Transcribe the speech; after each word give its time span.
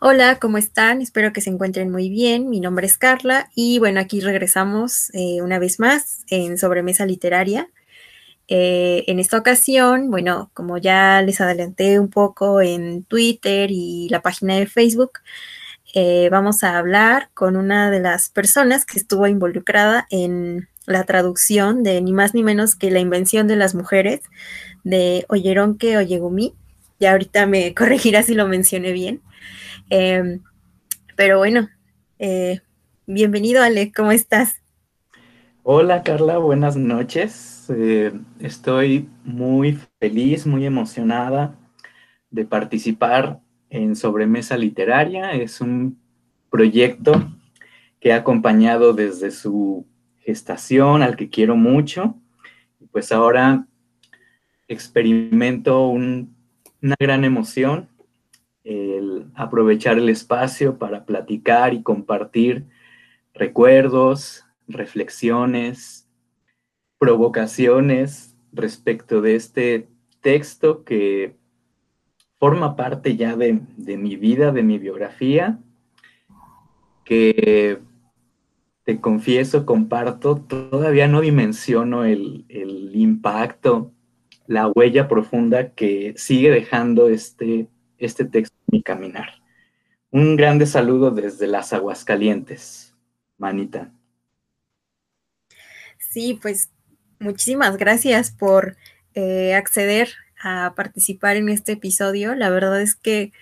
Hola, 0.00 0.38
¿cómo 0.38 0.58
están? 0.58 1.02
Espero 1.02 1.32
que 1.32 1.40
se 1.40 1.50
encuentren 1.50 1.90
muy 1.90 2.08
bien. 2.08 2.48
Mi 2.48 2.60
nombre 2.60 2.86
es 2.86 2.96
Carla 2.96 3.50
y 3.56 3.80
bueno, 3.80 3.98
aquí 3.98 4.20
regresamos 4.20 5.10
eh, 5.12 5.42
una 5.42 5.58
vez 5.58 5.80
más 5.80 6.24
en 6.30 6.56
Sobremesa 6.56 7.04
Literaria. 7.04 7.68
Eh, 8.46 9.02
en 9.08 9.18
esta 9.18 9.38
ocasión, 9.38 10.08
bueno, 10.08 10.52
como 10.54 10.78
ya 10.78 11.20
les 11.22 11.40
adelanté 11.40 11.98
un 11.98 12.10
poco 12.10 12.60
en 12.60 13.02
Twitter 13.06 13.72
y 13.72 14.08
la 14.08 14.22
página 14.22 14.54
de 14.54 14.68
Facebook, 14.68 15.18
eh, 15.94 16.28
vamos 16.30 16.62
a 16.62 16.78
hablar 16.78 17.30
con 17.34 17.56
una 17.56 17.90
de 17.90 17.98
las 17.98 18.30
personas 18.30 18.84
que 18.86 19.00
estuvo 19.00 19.26
involucrada 19.26 20.06
en 20.10 20.68
la 20.86 21.02
traducción 21.06 21.82
de 21.82 22.00
ni 22.02 22.12
más 22.12 22.34
ni 22.34 22.44
menos 22.44 22.76
que 22.76 22.92
la 22.92 23.00
invención 23.00 23.48
de 23.48 23.56
las 23.56 23.74
mujeres 23.74 24.20
de 24.84 25.26
Oyeronke 25.28 25.96
Oyegumi. 25.96 26.54
Ya 27.00 27.10
ahorita 27.12 27.46
me 27.46 27.74
corregirá 27.76 28.22
si 28.22 28.34
lo 28.34 28.46
mencioné 28.46 28.92
bien. 28.92 29.22
Em, 29.90 30.42
pero 31.16 31.38
bueno, 31.38 31.68
eh, 32.18 32.60
bienvenido 33.06 33.62
Ale, 33.62 33.92
¿cómo 33.92 34.12
estás? 34.12 34.60
Hola 35.62 36.02
Carla, 36.02 36.38
buenas 36.38 36.76
noches. 36.76 37.66
Eh, 37.68 38.12
estoy 38.40 39.08
muy 39.24 39.78
feliz, 40.00 40.46
muy 40.46 40.64
emocionada 40.64 41.54
de 42.30 42.44
participar 42.44 43.40
en 43.70 43.96
Sobremesa 43.96 44.56
Literaria. 44.56 45.32
Es 45.32 45.60
un 45.60 46.00
proyecto 46.50 47.32
que 48.00 48.10
he 48.10 48.12
acompañado 48.12 48.92
desde 48.92 49.30
su 49.30 49.86
gestación, 50.20 51.02
al 51.02 51.16
que 51.16 51.28
quiero 51.28 51.56
mucho. 51.56 52.14
Y 52.80 52.86
pues 52.86 53.12
ahora 53.12 53.66
experimento 54.68 55.88
una 55.88 56.96
gran 56.98 57.24
emoción 57.24 57.88
el 58.68 59.26
aprovechar 59.34 59.96
el 59.98 60.10
espacio 60.10 60.78
para 60.78 61.06
platicar 61.06 61.72
y 61.72 61.82
compartir 61.82 62.66
recuerdos, 63.32 64.44
reflexiones, 64.66 66.06
provocaciones 66.98 68.36
respecto 68.52 69.22
de 69.22 69.36
este 69.36 69.88
texto 70.20 70.84
que 70.84 71.36
forma 72.38 72.76
parte 72.76 73.16
ya 73.16 73.36
de, 73.36 73.60
mi 73.96 74.16
vida, 74.16 74.52
de 74.52 74.62
mi 74.62 74.78
biografía, 74.78 75.58
que 77.04 77.80
te 78.84 79.00
confieso, 79.00 79.64
comparto, 79.64 80.36
todavía 80.36 81.08
no 81.08 81.22
dimensiono 81.22 82.04
el, 82.04 82.44
el 82.48 82.94
impacto, 82.94 83.92
la 84.46 84.66
huella 84.68 85.08
profunda 85.08 85.70
que 85.70 86.12
sigue 86.16 86.50
dejando 86.50 87.08
este 87.08 87.68
este 87.98 88.24
texto 88.24 88.56
Mi 88.66 88.82
Caminar. 88.82 89.42
Un 90.10 90.36
grande 90.36 90.66
saludo 90.66 91.10
desde 91.10 91.46
las 91.46 91.72
Aguascalientes, 91.72 92.94
Manita. 93.36 93.92
Sí, 95.98 96.38
pues 96.40 96.70
muchísimas 97.18 97.76
gracias 97.76 98.30
por 98.30 98.76
eh, 99.14 99.54
acceder 99.54 100.08
a 100.42 100.72
participar 100.74 101.36
en 101.36 101.48
este 101.48 101.72
episodio. 101.72 102.34
La 102.34 102.48
verdad 102.48 102.80
es 102.80 102.94
que, 102.94 103.32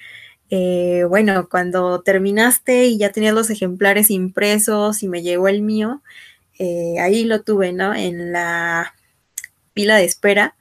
eh, 0.50 1.04
bueno, 1.08 1.48
cuando 1.48 2.00
terminaste 2.02 2.86
y 2.86 2.98
ya 2.98 3.12
tenías 3.12 3.34
los 3.34 3.50
ejemplares 3.50 4.10
impresos 4.10 5.02
y 5.02 5.08
me 5.08 5.22
llegó 5.22 5.48
el 5.48 5.62
mío, 5.62 6.02
eh, 6.58 6.96
ahí 7.00 7.24
lo 7.24 7.42
tuve, 7.42 7.72
¿no? 7.72 7.94
En 7.94 8.32
la 8.32 8.94
pila 9.74 9.96
de 9.96 10.04
espera. 10.04 10.56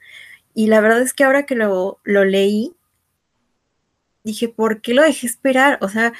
Y 0.54 0.68
la 0.68 0.80
verdad 0.80 1.02
es 1.02 1.14
que 1.14 1.24
ahora 1.24 1.46
que 1.46 1.54
lo, 1.56 1.98
lo 2.04 2.24
leí, 2.24 2.75
dije, 4.26 4.48
¿por 4.48 4.82
qué 4.82 4.92
lo 4.92 5.02
dejé 5.02 5.26
esperar? 5.26 5.78
O 5.80 5.88
sea, 5.88 6.12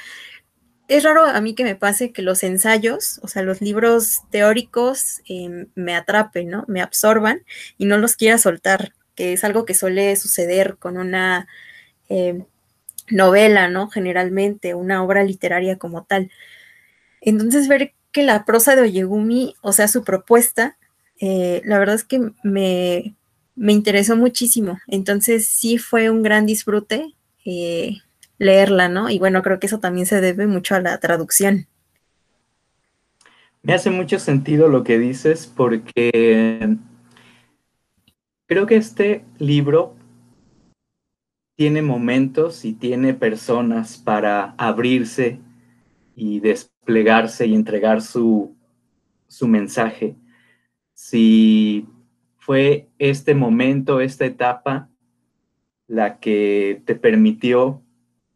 es 0.87 1.03
raro 1.03 1.25
a 1.25 1.41
mí 1.41 1.53
que 1.53 1.65
me 1.65 1.75
pase 1.75 2.13
que 2.13 2.21
los 2.21 2.43
ensayos, 2.43 3.19
o 3.21 3.27
sea, 3.27 3.43
los 3.43 3.61
libros 3.61 4.21
teóricos 4.31 5.21
em, 5.27 5.67
me 5.75 5.95
atrapen, 5.95 6.49
¿no? 6.49 6.65
Me 6.67 6.81
absorban 6.81 7.43
y 7.77 7.85
no 7.85 7.97
los 7.97 8.15
quiera 8.15 8.37
soltar, 8.37 8.93
que 9.15 9.33
es 9.33 9.43
algo 9.43 9.65
que 9.65 9.73
suele 9.73 10.15
suceder 10.15 10.77
con 10.77 10.97
una 10.97 11.47
em, 12.09 12.45
novela, 13.11 13.69
¿no? 13.69 13.89
Generalmente, 13.89 14.73
una 14.75 15.03
obra 15.03 15.23
literaria 15.23 15.77
como 15.77 16.05
tal. 16.05 16.31
Entonces, 17.21 17.67
ver 17.67 17.93
que 18.13 18.23
la 18.23 18.45
prosa 18.45 18.75
de 18.75 18.83
Oyegumi, 18.83 19.55
o 19.61 19.73
sea, 19.73 19.87
su 19.89 20.03
propuesta, 20.03 20.77
eh, 21.19 21.61
la 21.65 21.79
verdad 21.79 21.95
es 21.95 22.05
que 22.05 22.31
me, 22.43 23.15
me 23.55 23.73
interesó 23.73 24.15
muchísimo. 24.15 24.79
Entonces, 24.87 25.47
sí 25.49 25.77
fue 25.77 26.09
un 26.09 26.23
gran 26.23 26.45
disfrute 26.45 27.16
eh, 27.49 28.01
leerla, 28.37 28.89
¿no? 28.89 29.09
Y 29.09 29.19
bueno, 29.19 29.41
creo 29.41 29.57
que 29.57 29.67
eso 29.67 29.79
también 29.79 30.05
se 30.05 30.19
debe 30.19 30.47
mucho 30.47 30.75
a 30.75 30.81
la 30.81 30.99
traducción. 30.99 31.67
Me 33.63 33.73
hace 33.73 33.89
mucho 33.89 34.19
sentido 34.19 34.67
lo 34.67 34.83
que 34.83 34.99
dices 34.99 35.47
porque 35.47 36.77
creo 38.47 38.65
que 38.65 38.75
este 38.75 39.23
libro 39.37 39.95
tiene 41.55 41.81
momentos 41.81 42.65
y 42.65 42.73
tiene 42.73 43.13
personas 43.13 43.97
para 43.97 44.53
abrirse 44.57 45.39
y 46.17 46.41
desplegarse 46.41 47.47
y 47.47 47.55
entregar 47.55 48.01
su, 48.01 48.57
su 49.29 49.47
mensaje. 49.47 50.17
Si 50.93 51.87
fue 52.35 52.89
este 52.99 53.33
momento, 53.35 54.01
esta 54.01 54.25
etapa 54.25 54.89
la 55.87 56.19
que 56.19 56.81
te 56.85 56.95
permitió 56.95 57.81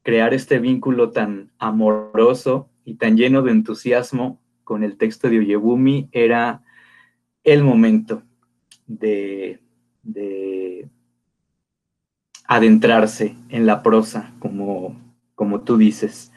crear 0.04 0.34
este 0.34 0.60
vínculo 0.60 1.12
tan 1.12 1.52
amoroso 1.60 2.70
y 2.86 2.96
tan 2.96 3.18
lleno 3.18 3.42
de 3.42 3.52
entusiasmo 3.52 4.40
con 4.64 4.84
el 4.84 4.98
texto 4.98 5.30
de 5.30 5.40
Oyebumi 5.40 6.10
era 6.12 6.64
el 7.44 7.64
momento 7.64 8.24
de, 8.88 9.60
adentrarse 12.46 13.36
en 13.48 13.66
la 13.66 13.82
prosa, 13.82 14.34
como, 14.40 15.00
como 15.36 15.62
tú 15.62 15.78
dices. 15.78 16.34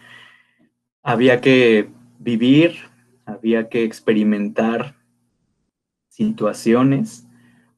Había 1.03 1.41
que 1.41 1.89
vivir, 2.21 2.77
había 3.25 3.69
que 3.69 3.83
experimentar 3.83 4.95
situaciones 6.09 7.27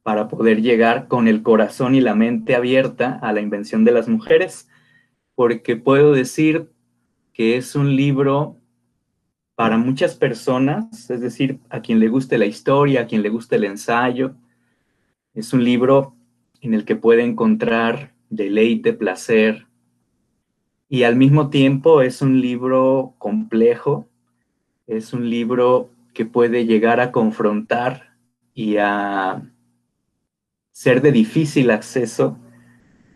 para 0.07 0.29
poder 0.29 0.63
llegar 0.63 1.09
con 1.09 1.27
el 1.27 1.43
corazón 1.43 1.97
y 1.97 2.01
la 2.01 2.15
mente 2.15 2.55
abierta 2.55 3.19
a 3.21 3.33
la 3.33 3.41
invención 3.41 3.83
de 3.83 3.91
las 3.91 4.07
mujeres, 4.07 4.69
porque 5.35 5.75
puedo 5.75 6.13
decir 6.13 6.71
que 7.33 7.57
es 7.57 7.75
un 7.75 7.97
libro 7.97 8.57
para 9.57 9.79
muchas 9.79 10.15
personas, 10.15 11.11
es 11.11 11.21
decir, 11.21 11.59
a 11.71 11.81
quien 11.81 11.99
le 11.99 12.07
guste 12.07 12.39
la 12.39 12.47
historia, 12.47 13.01
a 13.01 13.07
quien 13.09 13.21
le 13.21 13.31
guste 13.31 13.57
el 13.57 13.65
ensayo. 13.65 14.37
Es 15.35 15.53
un 15.53 15.65
libro 15.65 16.15
en 16.61 16.75
el 16.75 16.85
que 16.85 16.95
puede 16.95 17.25
encontrar 17.25 18.15
deleite, 18.31 18.93
placer, 18.93 19.67
y 20.89 21.03
al 21.03 21.17
mismo 21.17 21.51
tiempo 21.51 22.01
es 22.01 22.23
un 22.23 22.41
libro 22.41 23.17
complejo, 23.19 24.09
es 24.87 25.13
un 25.13 25.29
libro 25.29 25.91
que 26.15 26.27
puede 26.27 26.65
llegar 26.65 27.01
a 27.01 27.11
confrontar 27.11 28.17
y 28.55 28.77
a 28.77 29.43
ser 30.77 31.01
de 31.01 31.11
difícil 31.11 31.71
acceso 31.71 32.37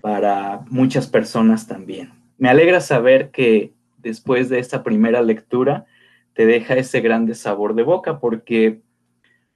para 0.00 0.64
muchas 0.70 1.06
personas 1.06 1.66
también. 1.66 2.10
Me 2.38 2.48
alegra 2.48 2.80
saber 2.80 3.30
que 3.32 3.74
después 3.98 4.48
de 4.48 4.60
esta 4.60 4.82
primera 4.82 5.20
lectura 5.20 5.84
te 6.32 6.46
deja 6.46 6.76
ese 6.76 7.02
grande 7.02 7.34
sabor 7.34 7.74
de 7.74 7.82
boca 7.82 8.18
porque 8.18 8.80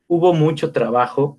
hubo 0.06 0.34
mucho 0.34 0.70
trabajo 0.70 1.38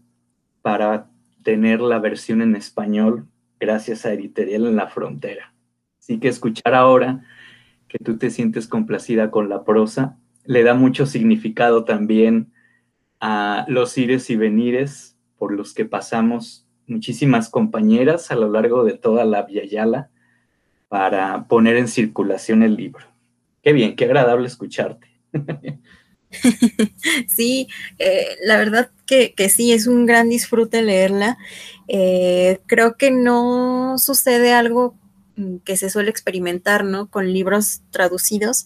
para 0.64 1.08
tener 1.44 1.82
la 1.82 2.00
versión 2.00 2.42
en 2.42 2.56
español 2.56 3.28
gracias 3.60 4.04
a 4.08 4.14
Editorial 4.14 4.66
en 4.66 4.76
la 4.76 4.88
Frontera. 4.88 5.54
Así 6.00 6.20
que 6.20 6.30
escuchar 6.30 6.74
ahora 6.74 7.24
que 7.88 8.00
tú 8.04 8.18
te 8.18 8.32
sientes 8.32 8.68
complacida 8.68 9.30
con 9.30 9.50
la 9.50 9.64
prosa 9.66 10.18
le 10.46 10.64
da 10.64 10.74
mucho 10.74 11.06
significado 11.06 11.84
también 11.84 12.52
a 13.20 13.66
los 13.68 13.96
ires 14.00 14.32
y 14.32 14.36
venires 14.36 15.15
por 15.38 15.54
los 15.54 15.74
que 15.74 15.86
pasamos 15.86 16.66
muchísimas 16.88 17.50
compañeras 17.50 18.32
a 18.32 18.36
lo 18.36 18.50
largo 18.50 18.84
de 18.84 18.94
toda 18.94 19.26
la 19.26 19.44
Via 19.44 19.66
Yala 19.66 20.10
para 20.88 21.48
poner 21.48 21.78
en 21.78 21.88
circulación 21.88 22.64
el 22.64 22.76
libro. 22.76 23.06
Qué 23.62 23.74
bien, 23.74 23.96
qué 23.96 24.06
agradable 24.06 24.48
escucharte. 24.48 25.08
Sí, 27.28 27.68
eh, 27.98 28.36
la 28.44 28.58
verdad 28.58 28.92
que, 29.06 29.34
sí, 29.50 29.72
es 29.72 29.88
un 29.88 30.06
gran 30.06 30.30
disfrute 30.30 30.82
leerla. 30.82 31.38
Eh, 31.88 32.60
creo 32.66 32.98
que 32.98 33.12
no 33.12 33.98
sucede 33.98 34.52
algo 34.54 34.98
mm, 35.36 35.58
que 35.58 35.78
se 35.78 35.90
suele 35.90 36.10
experimentar, 36.10 36.84
¿no? 36.84 37.10
Con 37.10 37.32
libros 37.32 37.82
traducidos, 37.92 38.66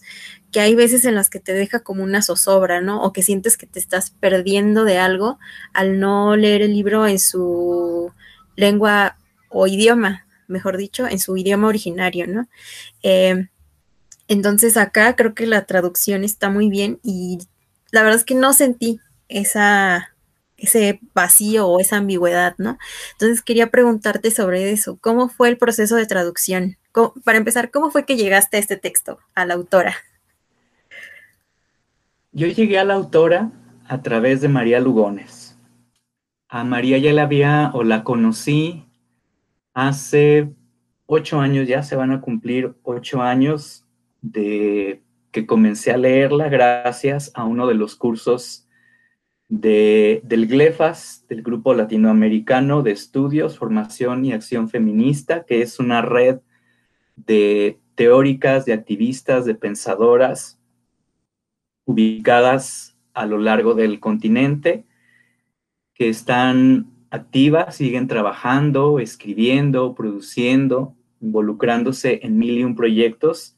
que 0.52 0.60
hay 0.60 0.74
veces 0.74 1.04
en 1.04 1.14
las 1.14 1.30
que 1.30 1.40
te 1.40 1.52
deja 1.52 1.80
como 1.80 2.02
una 2.04 2.22
zozobra, 2.22 2.80
¿no? 2.80 3.02
O 3.02 3.12
que 3.12 3.22
sientes 3.22 3.56
que 3.56 3.66
te 3.66 3.78
estás 3.78 4.10
perdiendo 4.10 4.84
de 4.84 4.98
algo 4.98 5.38
al 5.72 6.00
no 6.00 6.36
leer 6.36 6.62
el 6.62 6.72
libro 6.74 7.06
en 7.06 7.18
su 7.18 8.12
lengua 8.56 9.16
o 9.48 9.66
idioma, 9.66 10.26
mejor 10.48 10.76
dicho, 10.76 11.06
en 11.08 11.18
su 11.18 11.36
idioma 11.36 11.68
originario, 11.68 12.26
¿no? 12.26 12.48
Eh, 13.02 13.48
Entonces 14.28 14.76
acá 14.76 15.16
creo 15.16 15.34
que 15.34 15.46
la 15.46 15.66
traducción 15.66 16.24
está 16.24 16.50
muy 16.50 16.70
bien 16.70 17.00
y 17.02 17.38
la 17.90 18.02
verdad 18.02 18.18
es 18.18 18.24
que 18.24 18.34
no 18.34 18.52
sentí 18.52 19.00
esa, 19.28 20.14
ese 20.56 21.00
vacío 21.14 21.66
o 21.68 21.80
esa 21.80 21.96
ambigüedad, 21.98 22.54
¿no? 22.58 22.78
Entonces 23.12 23.42
quería 23.42 23.70
preguntarte 23.70 24.30
sobre 24.30 24.70
eso. 24.72 24.98
¿Cómo 25.00 25.28
fue 25.28 25.48
el 25.48 25.58
proceso 25.58 25.96
de 25.96 26.06
traducción? 26.06 26.76
para 27.24 27.38
empezar, 27.38 27.70
¿cómo 27.70 27.90
fue 27.92 28.04
que 28.04 28.16
llegaste 28.16 28.56
a 28.56 28.60
este 28.60 28.76
texto, 28.76 29.20
a 29.34 29.46
la 29.46 29.54
autora? 29.54 29.94
Yo 32.32 32.46
llegué 32.46 32.78
a 32.78 32.84
la 32.84 32.94
autora 32.94 33.50
a 33.88 34.02
través 34.02 34.40
de 34.40 34.48
María 34.48 34.78
Lugones. 34.78 35.58
A 36.48 36.62
María 36.62 36.96
ya 36.98 37.12
la 37.12 37.24
había 37.24 37.72
o 37.74 37.82
la 37.82 38.04
conocí 38.04 38.84
hace 39.74 40.52
ocho 41.06 41.40
años, 41.40 41.66
ya 41.66 41.82
se 41.82 41.96
van 41.96 42.12
a 42.12 42.20
cumplir 42.20 42.76
ocho 42.84 43.20
años 43.20 43.84
de 44.22 45.02
que 45.32 45.44
comencé 45.44 45.90
a 45.90 45.96
leerla 45.96 46.48
gracias 46.48 47.32
a 47.34 47.42
uno 47.42 47.66
de 47.66 47.74
los 47.74 47.96
cursos 47.96 48.68
de, 49.48 50.20
del 50.22 50.46
GLEFAS, 50.46 51.26
del 51.28 51.42
Grupo 51.42 51.74
Latinoamericano 51.74 52.82
de 52.82 52.92
Estudios, 52.92 53.58
Formación 53.58 54.24
y 54.24 54.32
Acción 54.32 54.68
Feminista, 54.68 55.44
que 55.44 55.62
es 55.62 55.80
una 55.80 56.00
red 56.00 56.38
de 57.16 57.80
teóricas, 57.96 58.66
de 58.66 58.72
activistas, 58.72 59.44
de 59.46 59.56
pensadoras 59.56 60.59
ubicadas 61.90 62.96
a 63.14 63.26
lo 63.26 63.38
largo 63.38 63.74
del 63.74 64.00
continente, 64.00 64.84
que 65.94 66.08
están 66.08 66.86
activas, 67.10 67.76
siguen 67.76 68.06
trabajando, 68.06 68.98
escribiendo, 69.00 69.94
produciendo, 69.94 70.94
involucrándose 71.20 72.20
en 72.22 72.38
mil 72.38 72.58
y 72.58 72.64
un 72.64 72.76
proyectos. 72.76 73.56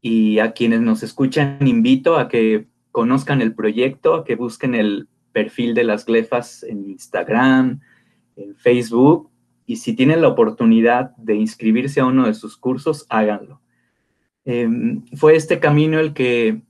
Y 0.00 0.38
a 0.38 0.52
quienes 0.52 0.80
nos 0.82 1.02
escuchan, 1.02 1.66
invito 1.66 2.18
a 2.18 2.28
que 2.28 2.66
conozcan 2.92 3.40
el 3.40 3.54
proyecto, 3.54 4.14
a 4.14 4.24
que 4.24 4.36
busquen 4.36 4.74
el 4.74 5.08
perfil 5.32 5.74
de 5.74 5.84
las 5.84 6.06
glefas 6.06 6.62
en 6.62 6.88
Instagram, 6.90 7.80
en 8.36 8.54
Facebook, 8.56 9.30
y 9.66 9.76
si 9.76 9.94
tienen 9.94 10.20
la 10.20 10.28
oportunidad 10.28 11.16
de 11.16 11.34
inscribirse 11.34 12.00
a 12.00 12.06
uno 12.06 12.26
de 12.26 12.34
sus 12.34 12.56
cursos, 12.56 13.04
háganlo. 13.08 13.60
Em, 14.44 15.04
fue 15.16 15.34
este 15.34 15.58
camino 15.58 15.98
el 15.98 16.12
que 16.12 16.62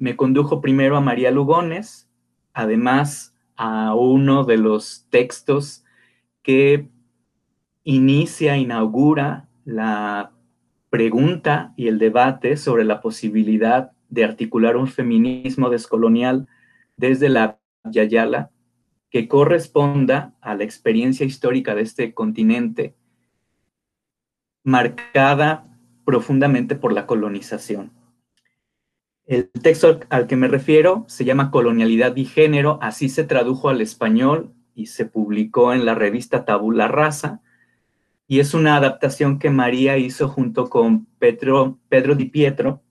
me 0.00 0.16
condujo 0.16 0.62
primero 0.62 0.96
a 0.96 1.00
María 1.00 1.30
Lugones, 1.30 2.08
además 2.54 3.36
a 3.54 3.94
uno 3.94 4.44
de 4.44 4.56
los 4.56 5.06
textos 5.10 5.84
que 6.42 6.88
inicia, 7.84 8.56
inaugura 8.56 9.48
la 9.66 10.32
pregunta 10.88 11.74
y 11.76 11.88
el 11.88 11.98
debate 11.98 12.56
sobre 12.56 12.84
la 12.84 13.02
posibilidad 13.02 13.92
de 14.08 14.24
articular 14.24 14.78
un 14.78 14.88
feminismo 14.88 15.68
descolonial 15.68 16.48
desde 16.96 17.28
la 17.28 17.58
Yayala 17.84 18.50
que 19.10 19.28
corresponda 19.28 20.34
a 20.40 20.54
la 20.54 20.64
experiencia 20.64 21.26
histórica 21.26 21.74
de 21.74 21.82
este 21.82 22.14
continente, 22.14 22.94
marcada 24.64 25.66
profundamente 26.06 26.74
por 26.74 26.94
la 26.94 27.06
colonización. 27.06 27.99
El 29.30 29.48
texto 29.48 30.00
al 30.08 30.26
que 30.26 30.34
me 30.34 30.48
refiero 30.48 31.04
se 31.06 31.24
llama 31.24 31.52
Colonialidad 31.52 32.16
y 32.16 32.24
Género, 32.24 32.80
así 32.82 33.08
se 33.08 33.22
tradujo 33.22 33.68
al 33.68 33.80
español 33.80 34.52
y 34.74 34.86
se 34.86 35.06
publicó 35.06 35.72
en 35.72 35.84
la 35.84 35.94
revista 35.94 36.44
Tabula 36.44 36.88
Rasa, 36.88 37.40
y 38.26 38.40
es 38.40 38.54
una 38.54 38.74
adaptación 38.74 39.38
que 39.38 39.50
María 39.50 39.98
hizo 39.98 40.26
junto 40.26 40.68
con 40.68 41.06
Pedro, 41.20 41.78
Pedro 41.88 42.16
Di 42.16 42.24
Pietro, 42.24 42.82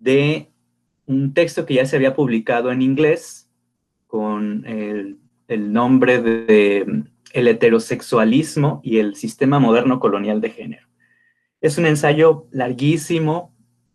de 0.00 0.50
un 1.06 1.34
texto 1.34 1.64
que 1.66 1.74
ya 1.74 1.86
se 1.86 1.94
había 1.94 2.16
publicado 2.16 2.72
en 2.72 2.82
inglés 2.82 3.48
con 4.08 4.66
el, 4.66 5.20
nombre 5.72 6.20
de, 6.20 7.04
El 7.32 7.46
heterosexualismo 7.46 8.80
y 8.82 8.98
el 8.98 9.14
sistema 9.14 9.60
moderno 9.60 10.00
colonial 10.00 10.40
de 10.40 10.50
género. 10.50 10.88
Es 11.60 11.78
un 11.78 11.86
ensayo 11.86 12.48
larguísimo, 12.50 13.53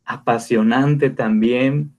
apasionante 0.10 1.12
también, 1.12 1.94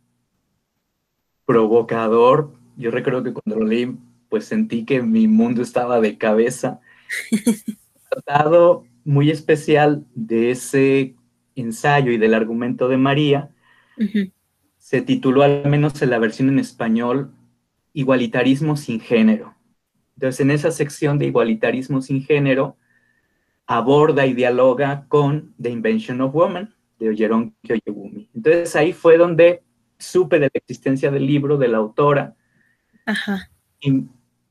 provocador. 1.47 2.53
Yo 2.77 2.91
recuerdo 2.91 3.23
que 3.23 3.33
cuando 3.33 3.61
lo 3.61 3.67
leí, 3.67 3.97
pues 4.29 4.47
sentí 4.47 4.85
que 4.85 5.01
mi 5.01 5.29
mundo 5.29 5.63
estaba 5.63 6.01
de 6.01 6.19
cabeza. 6.19 6.81
Tratado 8.11 8.85
muy 9.05 9.31
especial 9.31 10.05
de 10.17 10.51
ese 10.51 11.15
ensayo 11.55 12.11
y 12.11 12.19
del 12.19 12.35
argumento 12.35 12.89
de 12.89 12.97
María 12.97 13.51
se 14.79 15.03
tituló 15.03 15.43
al 15.43 15.69
menos 15.69 16.03
en 16.03 16.11
la 16.11 16.19
versión 16.19 16.49
en 16.49 16.59
español 16.59 17.33
Igualitarismo 17.93 18.77
sin 18.77 18.99
género. 18.99 19.55
Entonces, 20.17 20.41
en 20.41 20.51
esa 20.51 20.73
sección 20.73 21.19
de 21.19 21.27
Igualitarismo 21.27 22.03
sin 22.03 22.25
género, 22.25 22.77
aborda 23.67 24.27
y 24.27 24.35
dialoga 24.35 25.07
con 25.09 25.55
The 25.61 25.71
Invention 25.71 26.21
of 26.21 26.35
Woman 26.35 26.75
de 27.01 27.09
Oyeron 27.09 27.55
Kyoyegumi. 27.63 28.29
Entonces, 28.35 28.77
ahí 28.77 28.93
fue 28.93 29.17
donde 29.17 29.63
supe 29.99 30.39
de 30.39 30.47
la 30.47 30.51
existencia 30.55 31.11
del 31.11 31.27
libro 31.27 31.59
de 31.59 31.69
la 31.69 31.79
autora. 31.79 32.37
Ajá. 33.07 33.51
Y 33.81 34.05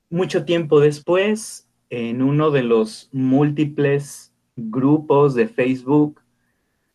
mucho 0.09 0.43
tiempo 0.43 0.79
después, 0.79 1.69
en 1.89 2.21
uno 2.21 2.51
de 2.51 2.63
los 2.63 3.09
múltiples 3.13 4.33
grupos 4.55 5.35
de 5.35 5.47
Facebook 5.47 6.21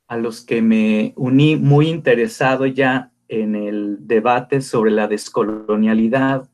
a 0.07 0.17
los 0.17 0.43
que 0.43 0.61
me 0.61 1.15
uní 1.17 1.57
muy 1.57 1.89
interesado 1.89 2.67
ya 2.67 3.11
en 3.29 3.55
el 3.55 4.07
debate 4.07 4.61
sobre 4.61 4.91
la 4.91 5.09
descolonialidad 5.09 6.51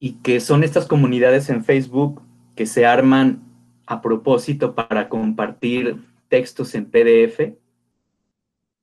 y 0.00 0.14
que 0.14 0.40
son 0.40 0.64
estas 0.64 0.86
comunidades 0.86 1.48
en 1.48 1.64
Facebook 1.64 2.22
que 2.56 2.66
se 2.66 2.84
arman 2.84 3.40
a 3.86 4.02
propósito 4.02 4.74
para 4.74 5.08
compartir 5.08 5.96
textos 6.32 6.74
en 6.74 6.86
PDF. 6.86 7.58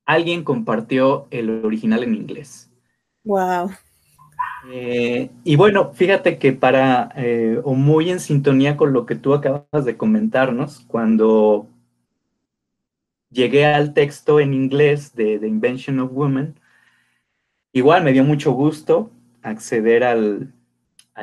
Alguien 0.06 0.44
compartió 0.44 1.28
el 1.32 1.66
original 1.66 2.04
en 2.04 2.14
inglés. 2.14 2.70
Wow. 3.24 3.72
Eh, 4.72 5.32
y 5.44 5.56
bueno, 5.56 5.92
fíjate 5.94 6.38
que 6.38 6.54
para, 6.54 7.12
eh, 7.16 7.60
o 7.64 7.74
muy 7.74 8.12
en 8.12 8.20
sintonía 8.20 8.78
con 8.78 8.94
lo 8.94 9.08
que 9.08 9.16
tú 9.16 9.34
acabas 9.34 9.84
de 9.84 9.98
comentarnos, 9.98 10.82
cuando 10.82 11.68
llegué 13.32 13.66
al 13.66 13.96
texto 13.96 14.40
en 14.40 14.54
inglés 14.54 15.16
de 15.16 15.40
The 15.40 15.48
Invention 15.48 16.00
of 16.00 16.12
Women. 16.14 16.60
Igual 17.74 18.04
me 18.04 18.14
dio 18.14 18.24
mucho 18.24 18.52
gusto 18.52 19.12
acceder 19.42 20.04
al, 20.04 20.54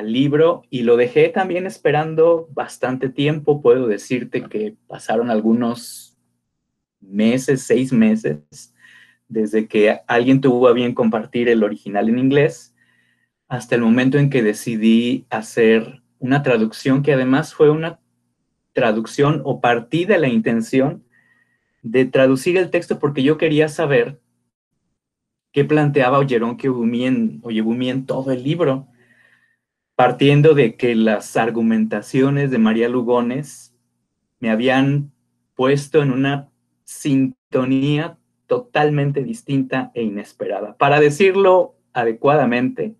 libro 0.03 0.61
y 0.69 0.83
lo 0.83 0.95
dejé 0.95 1.29
también 1.29 1.65
esperando 1.65 2.47
bastante 2.53 3.09
tiempo. 3.09 3.63
Puedo 3.63 3.87
decirte 3.87 4.43
que 4.43 4.75
pasaron 4.85 5.31
algunos 5.31 6.16
meses, 6.99 7.63
seis 7.63 7.91
meses, 7.91 8.73
desde 9.27 9.67
que 9.67 9.99
alguien 10.07 10.41
tuvo 10.41 10.67
a 10.67 10.73
bien 10.73 10.93
compartir 10.93 11.49
el 11.49 11.63
original 11.63 12.09
en 12.09 12.19
inglés 12.19 12.75
hasta 13.47 13.75
el 13.75 13.81
momento 13.81 14.17
en 14.17 14.29
que 14.29 14.43
decidí 14.43 15.25
hacer 15.29 16.01
una 16.19 16.43
traducción 16.43 17.03
que 17.03 17.13
además 17.13 17.53
fue 17.53 17.69
una 17.69 17.99
traducción 18.73 19.41
o 19.45 19.61
partí 19.61 20.05
de 20.05 20.17
la 20.17 20.27
intención 20.27 21.03
de 21.81 22.05
traducir 22.05 22.57
el 22.57 22.69
texto 22.69 22.99
porque 22.99 23.23
yo 23.23 23.37
quería 23.37 23.69
saber 23.69 24.19
qué 25.51 25.65
planteaba 25.65 26.19
Oyeron 26.19 26.57
en, 26.61 27.39
Oyebumi 27.43 27.89
en 27.89 28.05
todo 28.05 28.31
el 28.31 28.43
libro, 28.43 28.87
partiendo 29.95 30.53
de 30.53 30.75
que 30.75 30.93
las 30.95 31.37
argumentaciones 31.37 32.51
de 32.51 32.59
María 32.59 32.89
Lugones 32.89 33.75
me 34.39 34.51
habían 34.51 35.11
puesto 35.55 36.03
en 36.03 36.11
una 36.11 36.49
sintonía 36.87 38.17
totalmente 38.47 39.23
distinta 39.23 39.91
e 39.93 40.03
inesperada. 40.03 40.77
Para 40.77 41.01
decirlo 41.01 41.75
adecuadamente, 41.91 42.95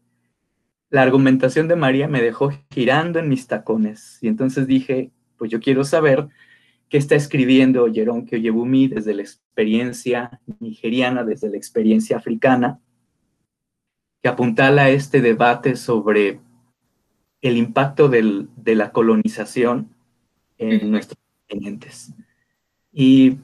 la 0.90 1.04
argumentación 1.04 1.70
de 1.70 1.78
María 1.78 2.10
me 2.10 2.22
dejó 2.22 2.52
girando 2.70 3.20
en 3.20 3.30
mis 3.30 3.48
tacones 3.48 4.20
y 4.22 4.28
entonces 4.28 4.68
dije, 4.68 5.12
pues 5.38 5.50
yo 5.50 5.62
quiero 5.62 5.86
saber 5.86 6.28
que 6.90 6.98
está 6.98 7.16
escribiendo 7.16 7.92
Jerón 7.92 8.26
Kyoyebumi 8.26 8.90
desde 8.90 9.14
la 9.14 9.22
experiencia 9.22 10.42
nigeriana, 10.60 11.24
desde 11.24 11.50
la 11.50 11.58
experiencia 11.58 12.18
africana, 12.18 12.82
que 14.22 14.30
apuntala 14.30 14.84
a 14.84 14.90
este 14.90 15.22
debate 15.22 15.78
sobre 15.78 16.42
el 17.42 17.56
impacto 17.56 18.10
de 18.10 18.76
la 18.76 18.92
colonización 18.92 19.96
en 20.58 20.92
nuestros 20.92 21.20
continentes. 21.48 22.14
Y 22.92 23.38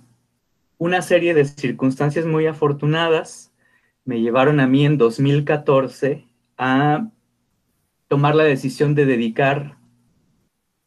una 0.83 1.01
serie 1.01 1.33
de 1.33 1.45
circunstancias 1.45 2.25
muy 2.25 2.45
afortunadas 2.45 3.53
me 4.03 4.19
llevaron 4.19 4.59
a 4.59 4.67
mí 4.67 4.85
en 4.85 4.97
2014 4.97 6.27
a 6.57 7.07
tomar 8.09 8.35
la 8.35 8.43
decisión 8.43 8.93
de 8.93 9.05
dedicar 9.05 9.77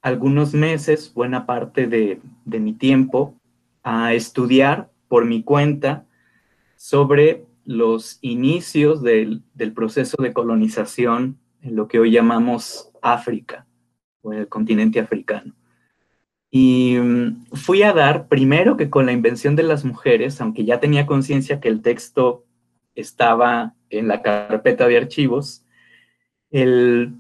algunos 0.02 0.52
meses, 0.52 1.14
buena 1.14 1.46
parte 1.46 1.86
de, 1.86 2.20
mi 2.44 2.74
tiempo, 2.74 3.40
a 3.82 4.12
estudiar 4.12 4.90
por 5.08 5.24
mi 5.24 5.42
cuenta 5.42 6.04
sobre 6.76 7.46
los 7.64 8.18
inicios 8.20 9.02
del, 9.02 9.44
proceso 9.74 10.22
de 10.22 10.34
colonización 10.34 11.38
en 11.62 11.74
lo 11.74 11.88
que 11.88 12.00
hoy 12.00 12.10
llamamos 12.10 12.92
África 13.00 13.66
o 14.20 14.34
el 14.34 14.46
continente 14.46 15.00
africano. 15.00 15.54
Y 16.50 16.96
mm, 16.98 17.46
fui 17.52 17.82
a 17.82 17.92
dar, 17.92 18.28
primero 18.28 18.76
que 18.76 18.90
con 18.90 19.06
la 19.06 19.12
invención 19.12 19.56
de 19.56 19.62
las 19.62 19.84
mujeres, 19.84 20.40
aunque 20.40 20.64
ya 20.64 20.80
tenía 20.80 21.06
conciencia 21.06 21.60
que 21.60 21.68
el 21.68 21.82
texto 21.82 22.44
estaba 22.94 23.74
en 23.90 24.08
la 24.08 24.22
carpeta 24.22 24.86
de 24.86 24.96
archivos, 24.96 25.64
el, 26.50 27.14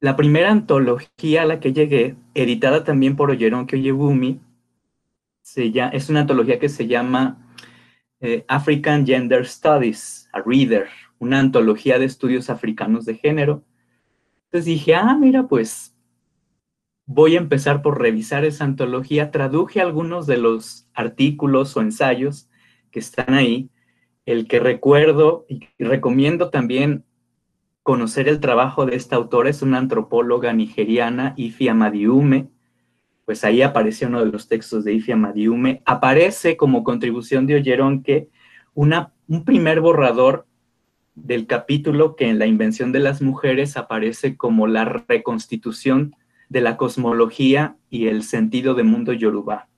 la 0.00 0.16
primera 0.16 0.50
antología 0.50 1.42
a 1.42 1.46
la 1.46 1.60
que 1.60 1.72
llegué, 1.72 2.16
editada 2.34 2.84
también 2.84 3.16
por 3.16 3.30
Oyeron 3.30 3.66
Kyoyebumi, 3.66 4.40
es 5.92 6.08
una 6.08 6.20
antología 6.20 6.58
que 6.58 6.68
se 6.68 6.86
llama 6.86 7.38
eh, 8.20 8.44
African 8.48 9.06
Gender 9.06 9.46
Studies, 9.46 10.28
a 10.32 10.40
Reader, 10.40 10.88
una 11.18 11.38
antología 11.38 11.98
de 11.98 12.06
estudios 12.06 12.50
africanos 12.50 13.04
de 13.04 13.16
género. 13.16 13.62
Entonces 14.44 14.64
dije, 14.66 14.94
ah, 14.94 15.16
mira, 15.18 15.46
pues 15.46 15.93
voy 17.06 17.36
a 17.36 17.40
empezar 17.40 17.82
por 17.82 18.00
revisar 18.00 18.44
esa 18.44 18.64
antología. 18.64 19.30
Traduje 19.30 19.80
algunos 19.80 20.26
de 20.26 20.38
los 20.38 20.88
artículos 20.94 21.76
o 21.76 21.80
ensayos 21.80 22.48
que 22.90 23.00
están 23.00 23.34
ahí. 23.34 23.70
El 24.26 24.48
que 24.48 24.60
recuerdo 24.60 25.44
y 25.48 25.68
recomiendo 25.78 26.50
también 26.50 27.04
conocer 27.82 28.28
el 28.28 28.40
trabajo 28.40 28.86
de 28.86 28.96
esta 28.96 29.16
autora 29.16 29.50
es 29.50 29.60
una 29.60 29.78
antropóloga 29.78 30.52
nigeriana, 30.54 31.34
Ifi 31.36 31.68
Amadiume, 31.68 32.48
pues 33.24 33.44
ahí 33.44 33.62
aparece 33.62 34.06
uno 34.06 34.24
de 34.24 34.30
los 34.30 34.48
textos 34.48 34.84
de 34.84 34.94
Ifia 34.94 35.16
Madiume, 35.16 35.82
aparece 35.84 36.56
como 36.56 36.84
contribución 36.84 37.46
de 37.46 37.56
Oyeron 37.56 38.02
que 38.02 38.28
una, 38.74 39.12
un 39.28 39.44
primer 39.44 39.80
borrador 39.80 40.46
del 41.14 41.46
capítulo 41.46 42.16
que 42.16 42.28
en 42.28 42.38
la 42.38 42.46
invención 42.46 42.92
de 42.92 42.98
las 42.98 43.22
mujeres 43.22 43.76
aparece 43.76 44.36
como 44.36 44.66
la 44.66 44.84
reconstitución 44.84 46.16
de 46.48 46.60
la 46.60 46.76
cosmología 46.76 47.76
y 47.90 48.08
el 48.08 48.22
sentido 48.22 48.74
de 48.74 48.82
mundo 48.82 49.12
yoruba. 49.12 49.68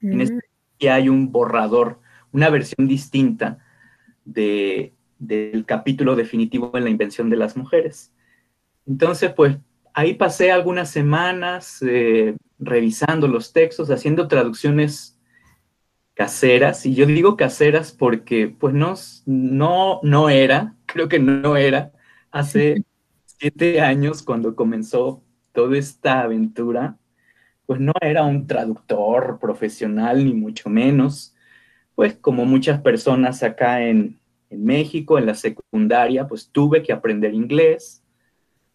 En 0.00 0.20
este 0.20 0.40
hay 0.88 1.08
un 1.08 1.32
borrador, 1.32 2.00
una 2.30 2.50
versión 2.50 2.86
distinta 2.86 3.58
de, 4.24 4.94
del 5.18 5.64
capítulo 5.64 6.14
definitivo 6.14 6.70
en 6.74 6.84
la 6.84 6.90
invención 6.90 7.30
de 7.30 7.36
las 7.36 7.56
mujeres. 7.56 8.12
Entonces, 8.86 9.32
pues 9.34 9.56
ahí 9.94 10.14
pasé 10.14 10.52
algunas 10.52 10.90
semanas 10.90 11.82
eh, 11.82 12.36
revisando 12.58 13.26
los 13.26 13.52
textos, 13.52 13.90
haciendo 13.90 14.28
traducciones 14.28 15.18
caseras, 16.14 16.84
y 16.84 16.94
yo 16.94 17.06
digo 17.06 17.36
caseras 17.36 17.92
porque 17.92 18.48
pues 18.48 18.74
no, 18.74 18.94
no, 19.26 20.00
no 20.02 20.28
era, 20.28 20.74
creo 20.86 21.08
que 21.08 21.20
no 21.20 21.56
era, 21.56 21.92
hace 22.30 22.84
siete 23.24 23.80
años 23.80 24.22
cuando 24.22 24.56
comenzó 24.56 25.22
toda 25.58 25.76
esta 25.76 26.20
aventura, 26.20 26.96
pues 27.66 27.80
no 27.80 27.92
era 28.00 28.22
un 28.22 28.46
traductor 28.46 29.40
profesional, 29.40 30.24
ni 30.24 30.32
mucho 30.32 30.70
menos, 30.70 31.34
pues 31.96 32.14
como 32.14 32.44
muchas 32.44 32.80
personas 32.80 33.42
acá 33.42 33.82
en, 33.82 34.20
en 34.50 34.64
México, 34.64 35.18
en 35.18 35.26
la 35.26 35.34
secundaria, 35.34 36.28
pues 36.28 36.50
tuve 36.52 36.84
que 36.84 36.92
aprender 36.92 37.34
inglés. 37.34 38.04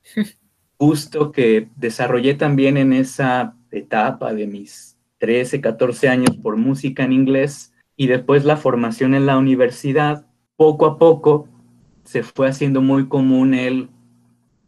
gusto 0.78 1.32
que 1.32 1.70
desarrollé 1.78 2.34
también 2.34 2.76
en 2.76 2.92
esa 2.92 3.56
etapa 3.72 4.34
de 4.34 4.46
mis 4.46 4.98
13, 5.20 5.62
14 5.62 6.10
años 6.10 6.36
por 6.36 6.58
música 6.58 7.06
en 7.06 7.14
inglés 7.14 7.74
y 7.96 8.08
después 8.08 8.44
la 8.44 8.58
formación 8.58 9.14
en 9.14 9.26
la 9.26 9.38
universidad, 9.38 10.26
poco 10.58 10.86
a 10.86 10.98
poco 10.98 11.48
se 12.04 12.24
fue 12.24 12.50
haciendo 12.50 12.82
muy 12.82 13.08
común 13.08 13.54
el 13.54 13.88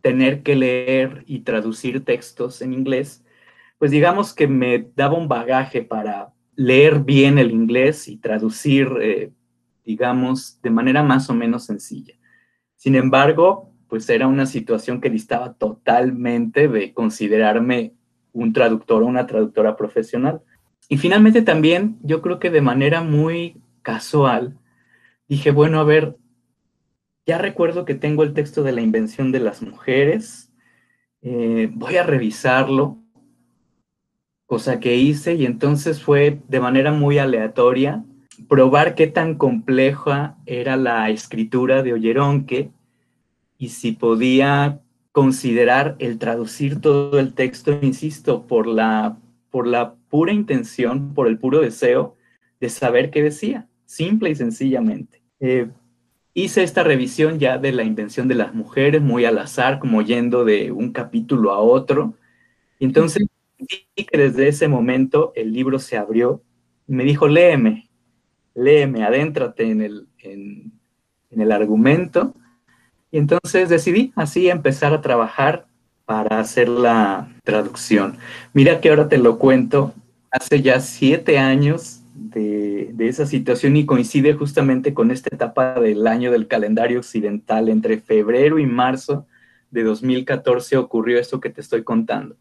tener 0.05 0.43
que 0.43 0.55
leer 0.55 1.23
y 1.25 1.39
traducir 1.39 2.05
textos 2.05 2.61
en 2.61 2.73
inglés, 2.73 3.25
pues 3.79 3.89
digamos 3.89 4.35
que 4.35 4.47
me 4.47 4.87
daba 4.95 5.17
un 5.17 5.27
bagaje 5.27 5.81
para 5.81 6.31
leer 6.55 6.99
bien 6.99 7.39
el 7.39 7.49
inglés 7.49 8.07
y 8.07 8.17
traducir, 8.17 8.87
eh, 9.01 9.31
digamos, 9.83 10.61
de 10.61 10.69
manera 10.69 11.01
más 11.01 11.27
o 11.31 11.33
menos 11.33 11.65
sencilla. 11.65 12.13
Sin 12.75 12.93
embargo, 12.93 13.73
pues 13.87 14.07
era 14.07 14.27
una 14.27 14.45
situación 14.45 15.01
que 15.01 15.09
distaba 15.09 15.53
totalmente 15.53 16.67
de 16.67 16.93
considerarme 16.93 17.95
un 18.31 18.53
traductor 18.53 19.01
o 19.01 19.07
una 19.07 19.25
traductora 19.25 19.75
profesional. 19.75 20.39
Y 20.87 20.97
finalmente 20.97 21.41
también, 21.41 21.97
yo 22.03 22.21
creo 22.21 22.37
que 22.37 22.51
de 22.51 22.61
manera 22.61 23.01
muy 23.01 23.59
casual, 23.81 24.55
dije, 25.27 25.49
bueno, 25.49 25.79
a 25.79 25.83
ver, 25.83 26.15
ya 27.25 27.37
recuerdo 27.37 27.85
que 27.85 27.95
tengo 27.95 28.23
el 28.23 28.33
texto 28.33 28.63
de 28.63 28.71
la 28.71 28.81
invención 28.81 29.31
de 29.31 29.39
las 29.39 29.61
mujeres, 29.61 30.51
eh, 31.21 31.69
voy 31.73 31.97
a 31.97 32.03
revisarlo, 32.03 32.99
cosa 34.45 34.79
que 34.79 34.95
hice 34.95 35.33
y 35.33 35.45
entonces 35.45 36.03
fue 36.03 36.39
de 36.47 36.59
manera 36.59 36.91
muy 36.91 37.17
aleatoria 37.17 38.05
probar 38.47 38.95
qué 38.95 39.07
tan 39.07 39.35
compleja 39.35 40.37
era 40.45 40.77
la 40.77 41.09
escritura 41.09 41.81
de 41.81 41.93
Oyeronque 41.93 42.71
y 43.57 43.69
si 43.69 43.93
podía 43.93 44.81
considerar 45.11 45.95
el 45.99 46.19
traducir 46.19 46.81
todo 46.81 47.19
el 47.19 47.33
texto, 47.33 47.77
insisto, 47.81 48.45
por 48.47 48.67
la, 48.67 49.17
por 49.49 49.65
la 49.65 49.95
pura 50.09 50.33
intención, 50.33 51.13
por 51.13 51.27
el 51.27 51.39
puro 51.39 51.61
deseo 51.61 52.17
de 52.59 52.69
saber 52.69 53.11
qué 53.11 53.23
decía, 53.23 53.67
simple 53.85 54.29
y 54.29 54.35
sencillamente. 54.35 55.23
Eh, 55.39 55.69
hice 56.35 56.61
esta 56.61 56.83
revisión 56.83 57.39
ya 57.39 57.57
de 57.57 57.71
la 57.71 57.83
invención 57.83 58.27
de 58.27 58.35
las 58.35 58.53
mujeres, 58.53 59.01
muy 59.01 59.25
al 59.25 59.39
azar, 59.39 59.79
como 59.79 60.03
yendo 60.03 60.45
de 60.45 60.71
un 60.71 60.91
capítulo 60.91 61.51
a 61.51 61.59
otro. 61.59 62.13
Entonces, 62.79 63.25
que 63.95 64.17
desde 64.17 64.49
ese 64.49 64.67
momento 64.67 65.31
el 65.35 65.53
libro 65.53 65.79
se 65.79 65.97
abrió 65.97 66.43
y 66.87 66.93
me 66.93 67.05
dijo, 67.05 67.27
léeme, 67.27 67.89
léeme, 68.53 69.03
adéntrate 69.03 69.71
en 69.71 69.81
el, 69.81 70.07
en 70.19 70.71
el 71.31 71.51
argumento 71.51 72.35
y 73.11 73.17
entonces 73.17 73.69
decidí 73.69 74.11
así 74.17 74.49
empezar 74.49 74.93
a 74.93 75.01
trabajar 75.01 75.67
para 76.03 76.39
hacer 76.41 76.67
la 76.67 77.33
traducción. 77.43 78.17
Mira 78.53 78.81
que 78.81 78.89
ahora 78.89 79.07
te 79.07 79.17
lo 79.17 79.39
cuento, 79.39 79.93
hace 80.29 80.61
ya 80.61 80.81
siete 80.81 81.39
años 81.39 82.01
de, 82.15 82.95
esa 82.99 83.25
situación 83.25 83.75
y 83.75 83.85
coincide 83.85 84.33
justamente 84.33 84.93
con 84.93 85.11
esta 85.11 85.33
etapa 85.33 85.79
del 85.79 86.07
año 86.07 86.31
del 86.31 86.47
calendario 86.47 86.99
occidental. 86.99 87.69
Entre 87.69 87.99
febrero 87.99 88.57
y 88.57 88.65
marzo 88.65 89.27
de 89.69 89.83
2014 89.83 90.77
ocurrió 90.77 91.19
esto 91.19 91.39
que 91.39 91.49
te 91.49 91.61
estoy 91.61 91.83
contando. 91.83 92.37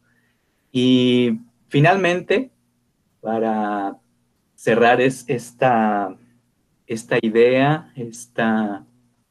Y 0.70 1.40
finalmente, 1.68 2.50
para 3.20 3.98
cerrar 4.54 5.00
es 5.00 5.24
esta, 5.28 6.16
esta 6.86 7.18
idea, 7.20 7.92
esta, 7.96 8.84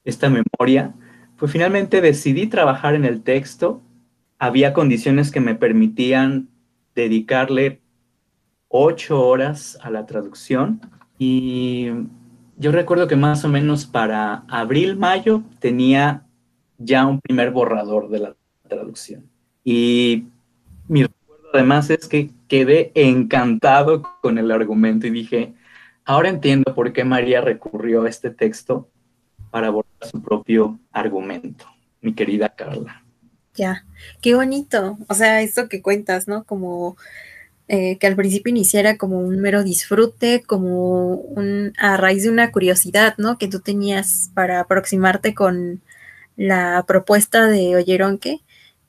esta 0.04 0.30
memoria, 0.30 0.94
pues 1.38 1.52
finalmente 1.52 2.02
decidí 2.02 2.48
trabajar 2.48 2.96
en 2.96 3.06
el 3.06 3.24
texto. 3.24 3.82
Había 4.40 4.74
condiciones 4.74 5.32
que 5.32 5.40
me 5.40 5.56
permitían 5.56 6.50
dedicarle 6.96 7.83
ocho 8.76 9.24
horas 9.28 9.78
a 9.84 9.92
la 9.92 10.08
traducción 10.08 10.82
y 11.20 11.90
yo 12.58 12.72
recuerdo 12.72 13.08
que 13.08 13.16
más 13.16 13.46
o 13.46 13.48
menos 13.48 13.86
para 13.86 14.46
abril, 14.50 14.96
mayo 14.96 15.44
tenía 15.60 16.24
ya 16.80 17.06
un 17.06 17.22
primer 17.22 17.52
borrador 17.52 18.10
de 18.10 18.20
la 18.20 18.36
traducción. 18.68 19.30
Y 19.64 20.26
mi 20.88 21.04
recuerdo 21.04 21.50
además 21.54 21.92
es 21.92 22.08
que 22.08 22.32
quedé 22.48 22.92
encantado 22.96 24.02
con 24.22 24.40
el 24.40 24.50
argumento 24.50 25.06
y 25.06 25.12
dije, 25.12 25.54
ahora 26.04 26.30
entiendo 26.30 26.74
por 26.74 26.94
qué 26.94 27.04
María 27.04 27.42
recurrió 27.42 28.04
a 28.04 28.10
este 28.10 28.32
texto 28.32 28.90
para 29.52 29.68
abordar 29.68 30.10
su 30.10 30.20
propio 30.20 30.80
argumento, 30.92 31.68
mi 32.02 32.16
querida 32.16 32.50
Carla. 32.50 33.04
Ya, 33.54 33.86
qué 34.20 34.34
bonito. 34.34 34.98
O 35.10 35.14
sea, 35.14 35.44
esto 35.44 35.70
que 35.70 35.84
cuentas, 35.84 36.28
¿no? 36.28 36.44
Como 36.44 36.98
eh, 37.68 37.98
que 37.98 38.08
al 38.08 38.16
principio 38.16 38.52
iniciara 38.52 38.98
como 38.98 39.20
un 39.20 39.40
mero 39.40 39.64
disfrute, 39.64 40.44
como 40.46 41.24
a 41.78 41.98
raíz 41.98 42.24
de 42.24 42.30
una 42.30 42.52
curiosidad, 42.52 43.16
¿no? 43.18 43.38
Que 43.38 43.48
tú 43.48 43.60
tenías 43.60 44.32
para 44.34 44.60
aproximarte 44.60 45.34
con 45.34 45.82
la 46.36 46.84
propuesta 46.88 47.48
de 47.48 47.76
Oyeronque 47.76 48.42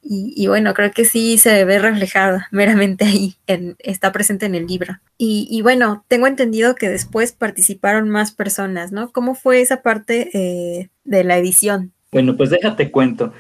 y, 0.07 0.49
bueno, 0.49 0.75
creo 0.75 0.91
que 0.91 1.07
sí 1.07 1.39
se 1.39 1.65
ve 1.65 1.79
reflejada 1.79 2.49
meramente 2.53 3.07
ahí, 3.07 3.37
está 3.79 4.13
presente 4.13 4.45
en 4.45 4.55
el 4.55 4.67
libro. 4.67 4.99
Y, 5.17 5.63
bueno, 5.63 6.05
tengo 6.09 6.27
entendido 6.27 6.75
que 6.75 6.91
después 6.91 7.33
participaron 7.33 8.11
más 8.11 8.33
personas, 8.33 8.93
¿no? 8.93 9.11
¿Cómo 9.13 9.35
fue 9.35 9.63
esa 9.63 9.81
parte 9.81 10.29
eh, 10.35 10.91
de 11.05 11.25
la 11.25 11.39
edición? 11.39 11.93
Bueno, 12.13 12.37
pues 12.37 12.51
déjate 12.51 12.91
cuento. 12.91 13.33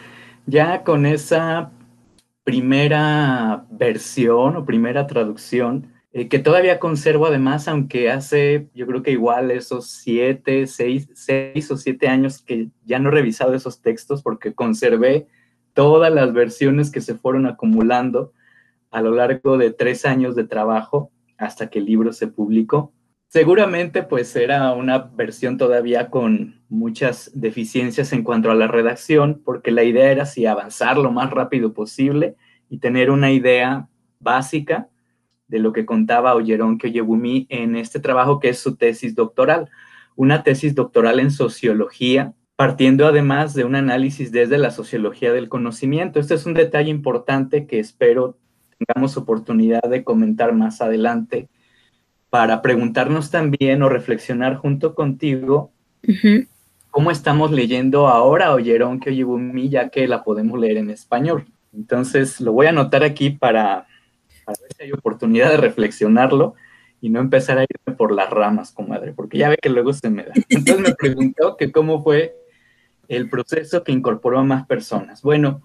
Ya 0.46 0.82
con 0.84 1.04
esa 1.04 1.70
primera 2.44 3.66
versión 3.70 4.56
o 4.56 4.64
primera 4.64 5.06
traducción, 5.06 5.92
eh, 6.12 6.28
que 6.28 6.38
todavía 6.38 6.78
conservo 6.78 7.26
además, 7.26 7.66
aunque 7.66 8.10
hace 8.10 8.68
yo 8.74 8.86
creo 8.86 9.02
que 9.02 9.10
igual 9.10 9.50
esos 9.50 9.88
siete, 9.88 10.66
seis, 10.66 11.08
seis 11.14 11.70
o 11.70 11.76
siete 11.76 12.06
años 12.06 12.40
que 12.40 12.68
ya 12.84 12.98
no 12.98 13.08
he 13.08 13.12
revisado 13.12 13.54
esos 13.54 13.80
textos 13.80 14.22
porque 14.22 14.54
conservé 14.54 15.26
todas 15.72 16.12
las 16.12 16.32
versiones 16.32 16.92
que 16.92 17.00
se 17.00 17.16
fueron 17.16 17.46
acumulando 17.46 18.32
a 18.90 19.02
lo 19.02 19.10
largo 19.10 19.58
de 19.58 19.72
tres 19.72 20.04
años 20.04 20.36
de 20.36 20.44
trabajo 20.44 21.10
hasta 21.36 21.68
que 21.68 21.80
el 21.80 21.86
libro 21.86 22.12
se 22.12 22.28
publicó. 22.28 22.92
Seguramente 23.34 24.04
pues 24.04 24.36
era 24.36 24.72
una 24.74 24.98
versión 24.98 25.58
todavía 25.58 26.08
con 26.08 26.62
muchas 26.68 27.32
deficiencias 27.34 28.12
en 28.12 28.22
cuanto 28.22 28.48
a 28.48 28.54
la 28.54 28.68
redacción, 28.68 29.42
porque 29.44 29.72
la 29.72 29.82
idea 29.82 30.12
era 30.12 30.24
si 30.24 30.46
avanzar 30.46 30.98
lo 30.98 31.10
más 31.10 31.32
rápido 31.32 31.74
posible 31.74 32.36
y 32.68 32.78
tener 32.78 33.10
una 33.10 33.32
idea 33.32 33.88
básica 34.20 34.88
de 35.48 35.58
lo 35.58 35.72
que 35.72 35.84
contaba 35.84 36.36
Oyeron 36.36 36.78
Kyoyebumi 36.78 37.48
en 37.50 37.74
este 37.74 37.98
trabajo 37.98 38.38
que 38.38 38.50
es 38.50 38.60
su 38.60 38.76
tesis 38.76 39.16
doctoral, 39.16 39.68
una 40.14 40.44
tesis 40.44 40.76
doctoral 40.76 41.18
en 41.18 41.32
sociología, 41.32 42.34
partiendo 42.54 43.04
además 43.04 43.52
de 43.52 43.64
un 43.64 43.74
análisis 43.74 44.30
desde 44.30 44.58
la 44.58 44.70
sociología 44.70 45.32
del 45.32 45.48
conocimiento. 45.48 46.20
Este 46.20 46.34
es 46.34 46.46
un 46.46 46.54
detalle 46.54 46.90
importante 46.90 47.66
que 47.66 47.80
espero 47.80 48.38
tengamos 48.78 49.16
oportunidad 49.16 49.82
de 49.82 50.04
comentar 50.04 50.54
más 50.54 50.80
adelante 50.80 51.48
para 52.34 52.62
preguntarnos 52.62 53.30
también 53.30 53.84
o 53.84 53.88
reflexionar 53.88 54.56
junto 54.56 54.96
contigo 54.96 55.70
cómo 56.90 57.12
estamos 57.12 57.52
leyendo 57.52 58.08
ahora 58.08 58.52
Oyeron 58.52 58.98
Kyoyibumi, 58.98 59.68
ya 59.68 59.88
que 59.88 60.08
la 60.08 60.24
podemos 60.24 60.58
leer 60.58 60.78
en 60.78 60.90
español. 60.90 61.46
Entonces 61.72 62.40
lo 62.40 62.50
voy 62.50 62.66
a 62.66 62.70
anotar 62.70 63.04
aquí 63.04 63.30
para, 63.30 63.86
ver 64.48 64.72
si 64.76 64.82
hay 64.82 64.90
oportunidad 64.90 65.48
de 65.48 65.58
reflexionarlo 65.58 66.54
y 67.00 67.08
no 67.08 67.20
empezar 67.20 67.58
a 67.58 67.62
irme 67.62 67.96
por 67.96 68.10
las 68.10 68.28
ramas, 68.30 68.72
comadre, 68.72 69.12
porque 69.12 69.38
ya 69.38 69.48
ve 69.50 69.56
que 69.62 69.70
luego 69.70 69.92
se 69.92 70.10
me 70.10 70.24
da. 70.24 70.32
Entonces 70.48 70.80
me 70.80 70.94
preguntó 70.96 71.56
que 71.56 71.70
cómo 71.70 72.02
fue 72.02 72.34
el 73.06 73.30
proceso 73.30 73.84
que 73.84 73.92
incorporó 73.92 74.40
a 74.40 74.44
más 74.44 74.66
personas. 74.66 75.22
Bueno, 75.22 75.62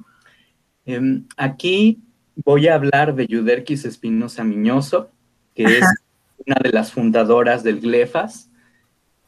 em, 0.86 1.26
aquí 1.36 2.04
voy 2.36 2.68
a 2.68 2.76
hablar 2.76 3.16
de 3.16 3.26
Yuderquis 3.26 3.86
Espinosa 3.86 4.44
Miñoso, 4.44 5.10
que 5.56 5.64
es 5.64 5.84
una 6.46 6.58
de 6.62 6.72
las 6.72 6.91
fundadoras 6.91 7.63
del 7.63 7.79
GLEFAS, 7.81 8.50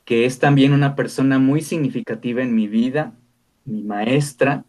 que 0.06 0.26
es 0.26 0.40
también 0.40 0.74
una 0.74 0.96
persona 0.96 1.40
muy 1.40 1.62
significativa 1.62 2.42
en 2.42 2.56
mi 2.56 2.68
vida, 2.68 3.14
mi 3.66 3.84
maestra, 3.84 4.66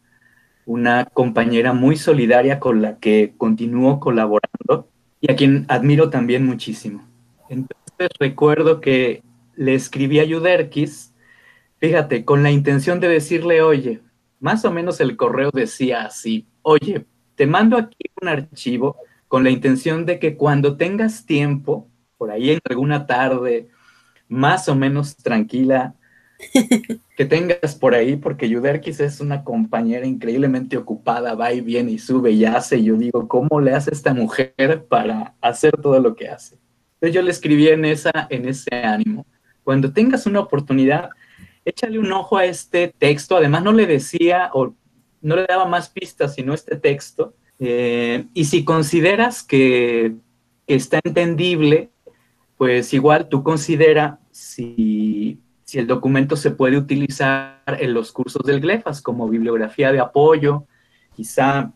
una 0.67 1.05
compañera 1.07 1.73
muy 1.73 1.97
solidaria 1.97 2.61
con 2.61 2.83
la 2.83 2.99
que 2.99 3.35
continúo 3.37 3.99
colaborando 4.01 4.89
y 5.21 5.31
a 5.31 5.37
quien 5.37 5.65
admiro 5.69 6.11
también 6.11 6.47
muchísimo. 6.47 7.05
Entonces 7.49 8.11
recuerdo 8.19 8.81
que 8.81 9.23
le 9.57 9.75
escribí 9.75 10.21
a 10.21 10.25
Yuderquis, 10.25 11.15
fíjate, 11.79 12.25
con 12.25 12.43
la 12.43 12.51
intención 12.51 13.01
de 13.01 13.09
decirle, 13.09 13.63
oye, 13.63 14.01
más 14.41 14.65
o 14.65 14.73
menos 14.73 15.01
el 15.01 15.17
correo 15.17 15.51
decía 15.53 16.03
así, 16.05 16.47
oye, 16.63 17.07
te 17.35 17.47
mando 17.47 17.77
aquí 17.77 18.11
un 18.21 18.29
archivo 18.29 18.97
con 19.29 19.45
la 19.45 19.51
intención 19.51 20.05
de 20.05 20.19
que 20.19 20.37
cuando 20.37 20.77
tengas 20.77 21.27
tiempo, 21.27 21.89
por 22.23 22.31
ahí 22.31 22.51
en 22.51 22.61
alguna 22.71 23.05
tarde 23.05 23.67
más 24.29 24.69
o 24.69 24.77
menos 24.77 25.17
tranquila 25.17 25.97
que 27.17 27.25
tengas 27.25 27.75
por 27.75 27.97
ahí, 27.97 28.15
porque 28.15 28.49
Yuderkis 28.49 29.01
es 29.01 29.19
una 29.19 29.43
compañera 29.43 30.07
increíblemente 30.07 30.77
ocupada, 30.77 31.35
va 31.35 31.53
y 31.53 31.61
viene 31.61 31.91
y 31.91 31.99
sube 31.99 32.31
y 32.31 32.45
hace. 32.45 32.77
Y 32.79 32.85
yo 32.85 32.95
digo, 32.95 33.27
¿cómo 33.27 33.61
le 33.61 33.75
hace 33.75 33.91
esta 33.91 34.15
mujer 34.15 34.87
para 34.89 35.35
hacer 35.41 35.73
todo 35.83 35.99
lo 35.99 36.15
que 36.15 36.29
hace? 36.29 36.61
Entonces 36.95 37.13
yo 37.13 37.23
le 37.23 37.33
escribí 37.33 37.67
en, 37.67 37.87
esa, 37.87 38.29
en 38.31 38.49
ese 38.49 38.73
ánimo. 38.73 39.27
Cuando 39.65 39.93
tengas 39.93 40.25
una 40.27 40.39
oportunidad, 40.39 41.11
échale 41.65 41.99
un 41.99 42.13
ojo 42.13 42.37
a 42.37 42.45
este 42.45 42.95
texto. 42.97 43.37
Además, 43.37 43.65
no 43.65 43.73
le 43.73 43.87
decía 43.87 44.49
o 44.55 44.77
no 45.23 45.35
le 45.35 45.47
daba 45.49 45.65
más 45.65 45.89
pistas, 45.89 46.37
sino 46.37 46.55
este 46.55 46.77
texto. 46.77 47.35
Eh, 47.59 48.27
y 48.33 48.45
si 48.45 48.65
consideras 48.65 49.43
que, 49.43 50.15
que 50.69 50.75
está 50.75 51.01
entendible, 51.05 51.92
pues 52.63 52.95
igual 52.95 53.29
tú 53.29 53.43
considera 53.43 54.21
si, 54.31 55.41
el 55.73 55.89
documento 55.89 56.37
se 56.37 56.53
puede 56.53 56.77
utilizar 56.77 57.61
en 57.67 57.93
los 57.93 58.13
cursos 58.13 58.41
del 58.45 58.61
GLEFAS 58.61 59.03
como 59.03 59.29
bibliografía 59.29 59.91
de 59.91 59.99
apoyo, 59.99 60.65
quizá 61.17 61.73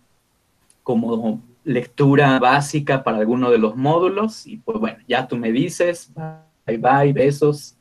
como 0.85 1.43
lectura 1.65 2.39
básica 2.39 3.03
para 3.03 3.17
alguno 3.19 3.51
de 3.51 3.59
los 3.59 3.75
módulos, 3.75 4.47
y 4.47 4.59
pues 4.59 4.79
bueno, 4.79 4.99
ya 5.09 5.27
tú 5.27 5.37
me 5.37 5.51
dices, 5.51 6.13
bye 6.65 6.79
bye, 6.79 7.13
besos. 7.13 7.77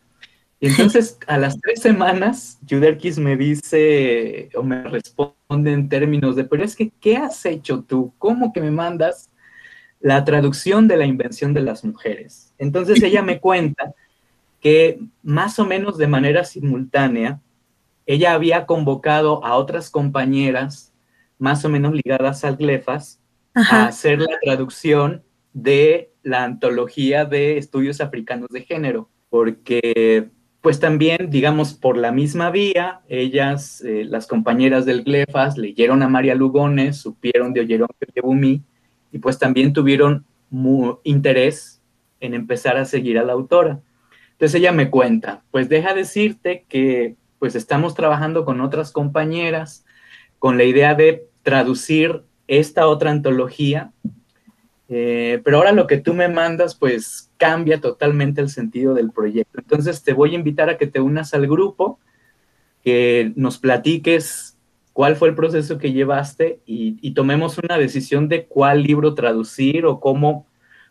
Y 0.60 0.70
entonces 0.70 1.20
a 1.28 1.38
las 1.38 1.60
tres 1.60 1.84
semanas, 1.84 2.58
Juderkis 2.68 3.20
me 3.20 3.38
dice 3.38 4.50
o 4.56 4.64
me 4.64 4.82
responde 4.82 5.74
en 5.74 5.90
términos 5.90 6.36
de, 6.36 6.46
pero 6.46 6.64
es 6.64 6.76
que, 6.76 6.90
¿qué 7.00 7.18
has 7.18 7.46
hecho 7.46 7.84
tú? 7.84 8.16
¿Cómo 8.18 8.52
que 8.52 8.62
me 8.62 8.72
mandas 8.72 9.30
la 10.06 10.24
traducción 10.24 10.88
de 10.88 10.98
la 10.98 11.08
invención 11.08 11.56
de 11.56 11.62
las 11.62 11.84
mujeres. 11.84 12.54
Entonces 12.60 13.02
ella 13.02 13.24
me 13.24 13.40
cuenta 13.40 13.96
que 14.62 15.00
más 15.24 15.58
o 15.58 15.66
menos 15.66 15.98
de 15.98 16.06
manera 16.06 16.44
simultánea, 16.44 17.42
ella 18.06 18.34
había 18.34 18.68
convocado 18.68 19.44
a 19.44 19.56
otras 19.56 19.90
compañeras 19.90 20.94
más 21.40 21.66
o 21.66 21.70
menos 21.70 21.96
ligadas 21.96 22.44
al 22.46 22.56
GLEFAS 22.56 23.20
a 23.56 23.88
hacer 23.88 24.20
la 24.20 24.38
traducción 24.44 25.24
de 25.54 26.12
la 26.22 26.44
antología 26.44 27.26
de 27.26 27.58
estudios 27.58 28.00
africanos 28.00 28.50
de 28.50 28.62
género, 28.62 29.10
porque 29.32 30.30
pues 30.62 30.80
también, 30.80 31.32
digamos, 31.32 31.74
por 31.74 31.98
la 31.98 32.12
misma 32.12 32.52
vía, 32.52 33.02
ellas, 33.08 33.82
eh, 33.82 34.06
las 34.08 34.28
compañeras 34.28 34.86
del 34.86 35.04
GLEFAS, 35.04 35.58
leyeron 35.58 36.04
a 36.04 36.10
María 36.10 36.36
Lugones, 36.36 36.98
supieron 36.98 37.54
de 37.54 37.62
Oyeron 37.62 37.88
Bumi, 38.22 38.64
y 39.12 39.20
pues 39.20 39.40
también 39.40 39.74
tuvieron 39.74 40.26
interés 41.04 41.82
en 42.20 42.34
empezar 42.34 42.78
a 42.78 42.86
seguir 42.86 43.20
a 43.20 43.24
la 43.24 43.34
autora. 43.34 43.82
Entonces 44.32 44.56
ella 44.56 44.72
me 44.72 44.90
cuenta, 44.90 45.44
pues 45.52 45.70
deja 45.70 45.94
decirte 45.94 46.66
que 46.68 47.16
pues 47.40 47.56
estamos 47.56 47.96
trabajando 47.96 48.46
con 48.46 48.62
otras 48.62 48.92
compañeras 48.92 49.86
con 50.40 50.58
la 50.58 50.64
idea 50.64 50.94
de 50.94 51.28
traducir 51.44 52.24
esta 52.48 52.88
otra 52.88 53.12
antología, 53.12 53.92
eh, 54.88 55.42
pero 55.44 55.58
ahora 55.58 55.72
lo 55.72 55.88
que 55.88 55.98
tú 55.98 56.14
me 56.14 56.28
mandas 56.28 56.76
pues 56.76 57.32
cambia 57.38 57.82
totalmente 57.82 58.42
el 58.42 58.50
sentido 58.50 58.94
del 58.94 59.12
proyecto. 59.12 59.60
Entonces 59.60 60.04
te 60.04 60.14
voy 60.14 60.32
a 60.32 60.38
invitar 60.38 60.70
a 60.70 60.78
que 60.78 60.88
te 60.88 61.00
unas 61.00 61.34
al 61.34 61.48
grupo, 61.48 62.00
que 62.84 63.32
nos 63.36 63.58
platiques 63.58 64.55
cuál 64.96 65.18
fue 65.18 65.28
el 65.28 65.36
proceso 65.36 65.78
que 65.78 65.92
llevaste 65.92 66.62
y, 66.66 67.12
tomemos 67.12 67.58
una 67.58 67.78
decisión 67.78 68.30
de 68.30 68.46
cuál 68.46 68.82
libro 68.82 69.14
traducir 69.14 69.86
o 69.86 70.00
cómo, 70.00 70.48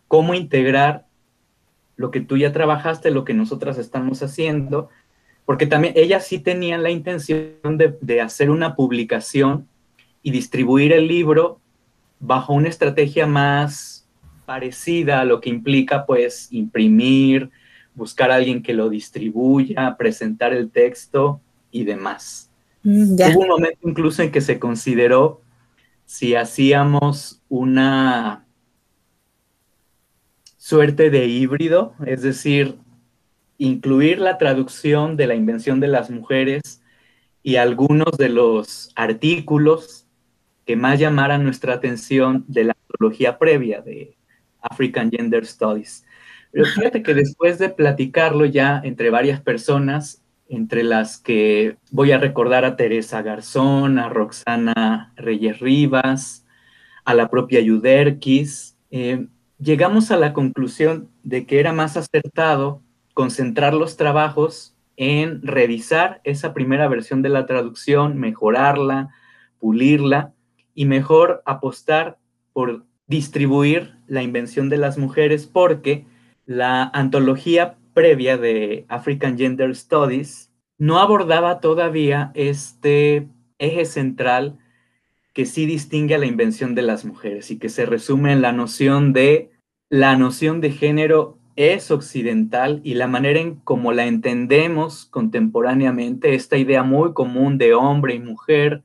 cómo 0.07 0.35
integrar 0.35 1.07
lo 1.95 2.11
que 2.11 2.21
tú 2.21 2.37
ya 2.37 2.51
trabajaste, 2.51 3.09
lo 3.09 3.25
que 3.25 3.33
nosotras 3.33 3.79
estamos 3.79 4.21
haciendo, 4.21 4.89
porque 5.43 5.65
también 5.65 5.95
ellas 5.97 6.27
sí 6.27 6.37
tenían 6.37 6.83
la 6.83 6.91
intención 6.91 7.79
de, 7.79 7.97
de 7.99 8.21
hacer 8.21 8.51
una 8.51 8.75
publicación 8.75 9.67
y 10.21 10.29
distribuir 10.29 10.93
el 10.93 11.07
libro 11.07 11.59
bajo 12.19 12.53
una 12.53 12.69
estrategia 12.69 13.25
más 13.25 14.07
parecida 14.45 15.21
a 15.21 15.25
lo 15.25 15.41
que 15.41 15.49
implica 15.49 16.05
pues 16.05 16.49
imprimir, 16.51 17.49
buscar 17.95 18.29
a 18.29 18.35
alguien 18.35 18.61
que 18.61 18.75
lo 18.75 18.87
distribuya, 18.87 19.95
presentar 19.97 20.53
el 20.53 20.69
texto 20.69 21.41
y 21.71 21.85
demás. 21.85 22.44
Mm, 22.85 23.15
Hubo 23.15 23.39
un 23.41 23.47
momento 23.47 23.89
incluso 23.89 24.21
en 24.21 24.31
que 24.31 24.41
se 24.41 24.59
consideró 24.59 25.41
si 26.05 26.35
hacíamos 26.35 27.41
una 27.49 28.45
suerte 30.57 31.09
de 31.09 31.25
híbrido, 31.25 31.95
es 32.05 32.21
decir, 32.21 32.77
incluir 33.57 34.19
la 34.19 34.37
traducción 34.37 35.17
de 35.17 35.25
la 35.25 35.33
invención 35.33 35.79
de 35.79 35.87
las 35.87 36.11
mujeres 36.11 36.83
y 37.41 37.55
algunos 37.55 38.17
de 38.19 38.29
los 38.29 38.91
artículos 38.95 40.05
que 40.67 40.75
más 40.75 40.99
llamaran 40.99 41.43
nuestra 41.43 41.73
atención 41.73 42.45
de 42.47 42.65
la 42.65 42.77
antología 42.87 43.39
previa 43.39 43.81
de 43.81 44.15
African 44.61 45.09
Gender 45.09 45.43
Studies. 45.45 46.05
Pero 46.51 46.65
fíjate 46.65 47.01
que 47.01 47.15
después 47.15 47.57
de 47.57 47.69
platicarlo 47.69 48.45
ya 48.45 48.79
entre 48.83 49.09
varias 49.09 49.41
personas, 49.41 50.24
entre 50.47 50.83
las 50.83 51.17
que 51.17 51.77
voy 51.91 52.11
a 52.11 52.17
recordar 52.17 52.65
a 52.65 52.75
Teresa 52.75 53.21
Garzón, 53.21 53.99
a 53.99 54.09
Roxana 54.09 55.13
Reyes 55.15 55.59
Rivas, 55.59 56.45
a 57.03 57.13
la 57.13 57.29
propia 57.29 57.61
Yuderquis, 57.61 58.77
eh, 58.91 59.27
llegamos 59.59 60.11
a 60.11 60.17
la 60.17 60.33
conclusión 60.33 61.09
de 61.23 61.45
que 61.45 61.59
era 61.59 61.73
más 61.73 61.97
acertado 61.97 62.81
concentrar 63.13 63.73
los 63.73 63.97
trabajos 63.97 64.75
en 64.97 65.41
revisar 65.41 66.21
esa 66.23 66.53
primera 66.53 66.87
versión 66.87 67.21
de 67.21 67.29
la 67.29 67.45
traducción, 67.45 68.17
mejorarla, 68.17 69.09
pulirla 69.59 70.33
y 70.73 70.85
mejor 70.85 71.41
apostar 71.45 72.17
por 72.53 72.85
distribuir 73.07 73.95
la 74.07 74.23
invención 74.23 74.69
de 74.69 74.77
las 74.77 74.97
mujeres 74.97 75.47
porque 75.47 76.05
la 76.45 76.83
antología 76.93 77.77
previa 77.95 78.37
de 78.37 78.85
African 78.89 79.39
Gender 79.39 79.75
Studies 79.75 80.51
no 80.77 80.99
abordaba 80.99 81.59
todavía 81.61 82.31
este 82.35 83.27
eje 83.57 83.85
central 83.85 84.59
que 85.33 85.45
sí 85.45 85.65
distingue 85.65 86.13
a 86.13 86.19
la 86.19 86.27
invención 86.27 86.75
de 86.75 86.83
las 86.83 87.05
mujeres 87.05 87.49
y 87.49 87.57
que 87.57 87.69
se 87.69 87.87
resume 87.87 88.33
en 88.33 88.43
la 88.43 88.51
noción 88.51 89.13
de 89.13 89.49
la 89.89 90.15
noción 90.15 90.61
de 90.61 90.71
género 90.71 91.39
es 91.55 91.89
occidental 91.89 92.81
y 92.83 92.95
la 92.95 93.07
manera 93.07 93.39
en 93.39 93.55
cómo 93.55 93.93
la 93.93 94.05
entendemos 94.05 95.05
contemporáneamente, 95.05 96.35
esta 96.35 96.57
idea 96.57 96.83
muy 96.83 97.13
común 97.13 97.57
de 97.57 97.73
hombre 97.73 98.13
y 98.13 98.19
mujer 98.19 98.83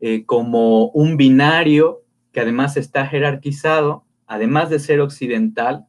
eh, 0.00 0.26
como 0.26 0.88
un 0.88 1.16
binario 1.16 2.02
que 2.32 2.40
además 2.40 2.76
está 2.76 3.06
jerarquizado, 3.06 4.04
además 4.26 4.68
de 4.68 4.80
ser 4.80 5.00
occidental, 5.00 5.86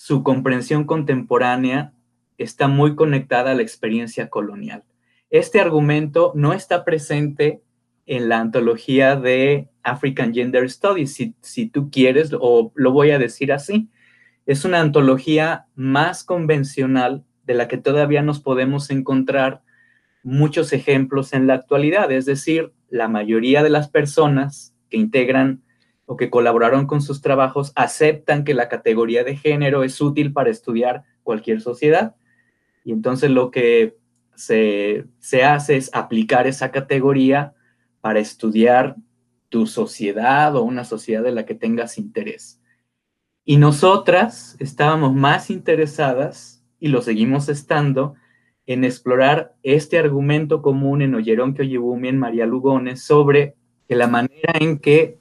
su 0.00 0.22
comprensión 0.22 0.84
contemporánea 0.84 1.92
está 2.38 2.68
muy 2.68 2.94
conectada 2.94 3.50
a 3.50 3.54
la 3.56 3.62
experiencia 3.62 4.30
colonial. 4.30 4.84
Este 5.28 5.60
argumento 5.60 6.30
no 6.36 6.52
está 6.52 6.84
presente 6.84 7.62
en 8.06 8.28
la 8.28 8.38
antología 8.38 9.16
de 9.16 9.68
African 9.82 10.32
Gender 10.32 10.70
Studies, 10.70 11.14
si, 11.14 11.34
si 11.40 11.66
tú 11.66 11.90
quieres, 11.90 12.30
o 12.32 12.70
lo 12.76 12.92
voy 12.92 13.10
a 13.10 13.18
decir 13.18 13.52
así. 13.52 13.88
Es 14.46 14.64
una 14.64 14.80
antología 14.80 15.66
más 15.74 16.22
convencional 16.22 17.24
de 17.44 17.54
la 17.54 17.66
que 17.66 17.76
todavía 17.76 18.22
nos 18.22 18.38
podemos 18.38 18.90
encontrar 18.90 19.62
muchos 20.22 20.72
ejemplos 20.72 21.32
en 21.32 21.48
la 21.48 21.54
actualidad, 21.54 22.12
es 22.12 22.24
decir, 22.24 22.72
la 22.88 23.08
mayoría 23.08 23.64
de 23.64 23.70
las 23.70 23.88
personas 23.88 24.76
que 24.90 24.96
integran 24.96 25.64
o 26.08 26.16
que 26.16 26.30
colaboraron 26.30 26.86
con 26.86 27.02
sus 27.02 27.20
trabajos 27.20 27.70
aceptan 27.76 28.42
que 28.42 28.54
la 28.54 28.70
categoría 28.70 29.24
de 29.24 29.36
género 29.36 29.84
es 29.84 30.00
útil 30.00 30.32
para 30.32 30.48
estudiar 30.48 31.04
cualquier 31.22 31.60
sociedad. 31.60 32.16
Y 32.82 32.92
entonces 32.92 33.30
lo 33.30 33.50
que 33.50 33.98
se, 34.34 35.04
se 35.18 35.44
hace 35.44 35.76
es 35.76 35.90
aplicar 35.92 36.46
esa 36.46 36.70
categoría 36.70 37.52
para 38.00 38.20
estudiar 38.20 38.96
tu 39.50 39.66
sociedad 39.66 40.56
o 40.56 40.62
una 40.62 40.84
sociedad 40.84 41.22
de 41.22 41.32
la 41.32 41.44
que 41.44 41.54
tengas 41.54 41.98
interés. 41.98 42.58
Y 43.44 43.58
nosotras 43.58 44.56
estábamos 44.60 45.14
más 45.14 45.50
interesadas, 45.50 46.64
y 46.80 46.88
lo 46.88 47.02
seguimos 47.02 47.50
estando, 47.50 48.14
en 48.64 48.82
explorar 48.84 49.54
este 49.62 49.98
argumento 49.98 50.62
común 50.62 51.02
en 51.02 51.14
Oyeron 51.14 51.54
Oyebumi, 51.58 52.08
en 52.08 52.18
María 52.18 52.46
Lugones, 52.46 53.02
sobre 53.02 53.56
que 53.86 53.94
la 53.94 54.06
manera 54.06 54.54
en 54.58 54.78
que 54.78 55.18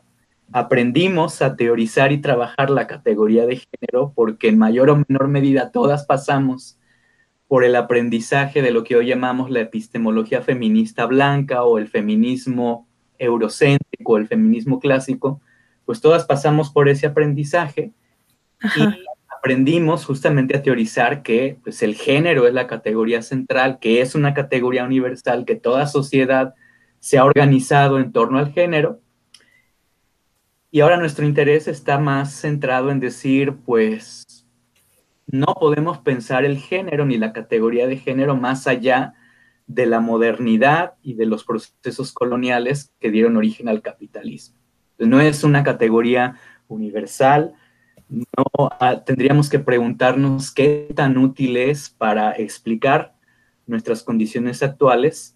aprendimos 0.51 1.41
a 1.41 1.55
teorizar 1.55 2.11
y 2.11 2.19
trabajar 2.19 2.69
la 2.69 2.87
categoría 2.87 3.45
de 3.45 3.57
género, 3.57 4.13
porque 4.15 4.49
en 4.49 4.57
mayor 4.57 4.89
o 4.89 5.03
menor 5.07 5.27
medida 5.27 5.71
todas 5.71 6.05
pasamos 6.05 6.79
por 7.47 7.63
el 7.63 7.75
aprendizaje 7.75 8.61
de 8.61 8.71
lo 8.71 8.83
que 8.83 8.95
hoy 8.95 9.07
llamamos 9.07 9.49
la 9.49 9.61
epistemología 9.61 10.41
feminista 10.41 11.05
blanca 11.05 11.63
o 11.63 11.77
el 11.77 11.87
feminismo 11.87 12.87
eurocéntrico, 13.17 14.17
el 14.17 14.27
feminismo 14.27 14.79
clásico, 14.79 15.41
pues 15.85 16.01
todas 16.01 16.25
pasamos 16.25 16.69
por 16.69 16.89
ese 16.89 17.07
aprendizaje 17.07 17.93
y 18.61 18.81
aprendimos 19.37 20.05
justamente 20.05 20.57
a 20.57 20.61
teorizar 20.61 21.23
que 21.23 21.57
pues, 21.63 21.81
el 21.81 21.95
género 21.95 22.47
es 22.47 22.53
la 22.53 22.67
categoría 22.67 23.21
central, 23.21 23.79
que 23.79 24.01
es 24.01 24.15
una 24.15 24.33
categoría 24.33 24.83
universal, 24.83 25.45
que 25.45 25.55
toda 25.55 25.87
sociedad 25.87 26.53
se 26.99 27.17
ha 27.17 27.25
organizado 27.25 27.99
en 27.99 28.11
torno 28.11 28.39
al 28.39 28.51
género. 28.51 28.99
Y 30.77 30.81
ahora 30.81 30.97
nuestro 30.97 31.25
interés 31.25 31.67
está 31.67 31.97
más 31.97 32.31
centrado 32.31 32.91
en 32.91 32.99
decir, 32.99 33.55
pues, 33.65 34.45
no 35.25 35.55
podemos 35.59 35.97
pensar 35.97 36.45
el 36.45 36.59
género 36.59 37.03
ni 37.03 37.17
la 37.17 37.33
categoría 37.33 37.87
de 37.87 37.97
género 37.97 38.35
más 38.35 38.67
allá 38.67 39.15
de 39.65 39.87
la 39.87 40.01
modernidad 40.01 40.93
y 41.01 41.15
de 41.15 41.25
los 41.25 41.45
procesos 41.45 42.13
coloniales 42.13 42.93
que 42.99 43.09
dieron 43.09 43.37
origen 43.37 43.69
al 43.69 43.81
capitalismo. 43.81 44.55
No 44.99 45.19
es 45.19 45.43
una 45.43 45.63
categoría 45.63 46.35
universal, 46.67 47.55
no 48.07 48.45
ah, 48.79 49.03
tendríamos 49.03 49.49
que 49.49 49.57
preguntarnos 49.57 50.51
qué 50.51 50.89
tan 50.93 51.17
útil 51.17 51.57
es 51.57 51.89
para 51.89 52.33
explicar 52.33 53.15
nuestras 53.65 54.03
condiciones 54.03 54.61
actuales 54.61 55.35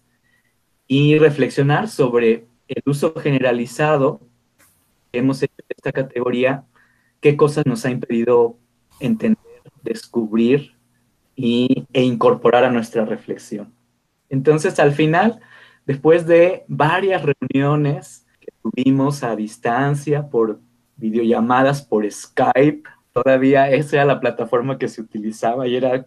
y 0.86 1.18
reflexionar 1.18 1.88
sobre 1.88 2.46
el 2.68 2.82
uso 2.86 3.12
generalizado 3.16 4.20
hemos 5.12 5.42
hecho 5.42 5.54
esta 5.68 5.92
categoría, 5.92 6.64
qué 7.20 7.36
cosas 7.36 7.66
nos 7.66 7.84
ha 7.84 7.90
impedido 7.90 8.58
entender 9.00 9.52
descubrir 9.82 10.74
y, 11.36 11.86
e 11.92 12.02
incorporar 12.02 12.64
a 12.64 12.70
nuestra 12.70 13.04
reflexión. 13.04 13.72
Entonces, 14.28 14.78
al 14.78 14.92
final, 14.92 15.40
después 15.86 16.26
de 16.26 16.64
varias 16.68 17.22
reuniones 17.22 18.26
que 18.40 18.52
tuvimos 18.62 19.22
a 19.22 19.36
distancia 19.36 20.28
por 20.28 20.60
videollamadas, 20.96 21.82
por 21.82 22.10
Skype, 22.10 22.82
todavía 23.12 23.70
esa 23.70 23.96
era 23.96 24.04
la 24.04 24.20
plataforma 24.20 24.78
que 24.78 24.88
se 24.88 25.00
utilizaba 25.00 25.66
y 25.66 25.76
era 25.76 26.06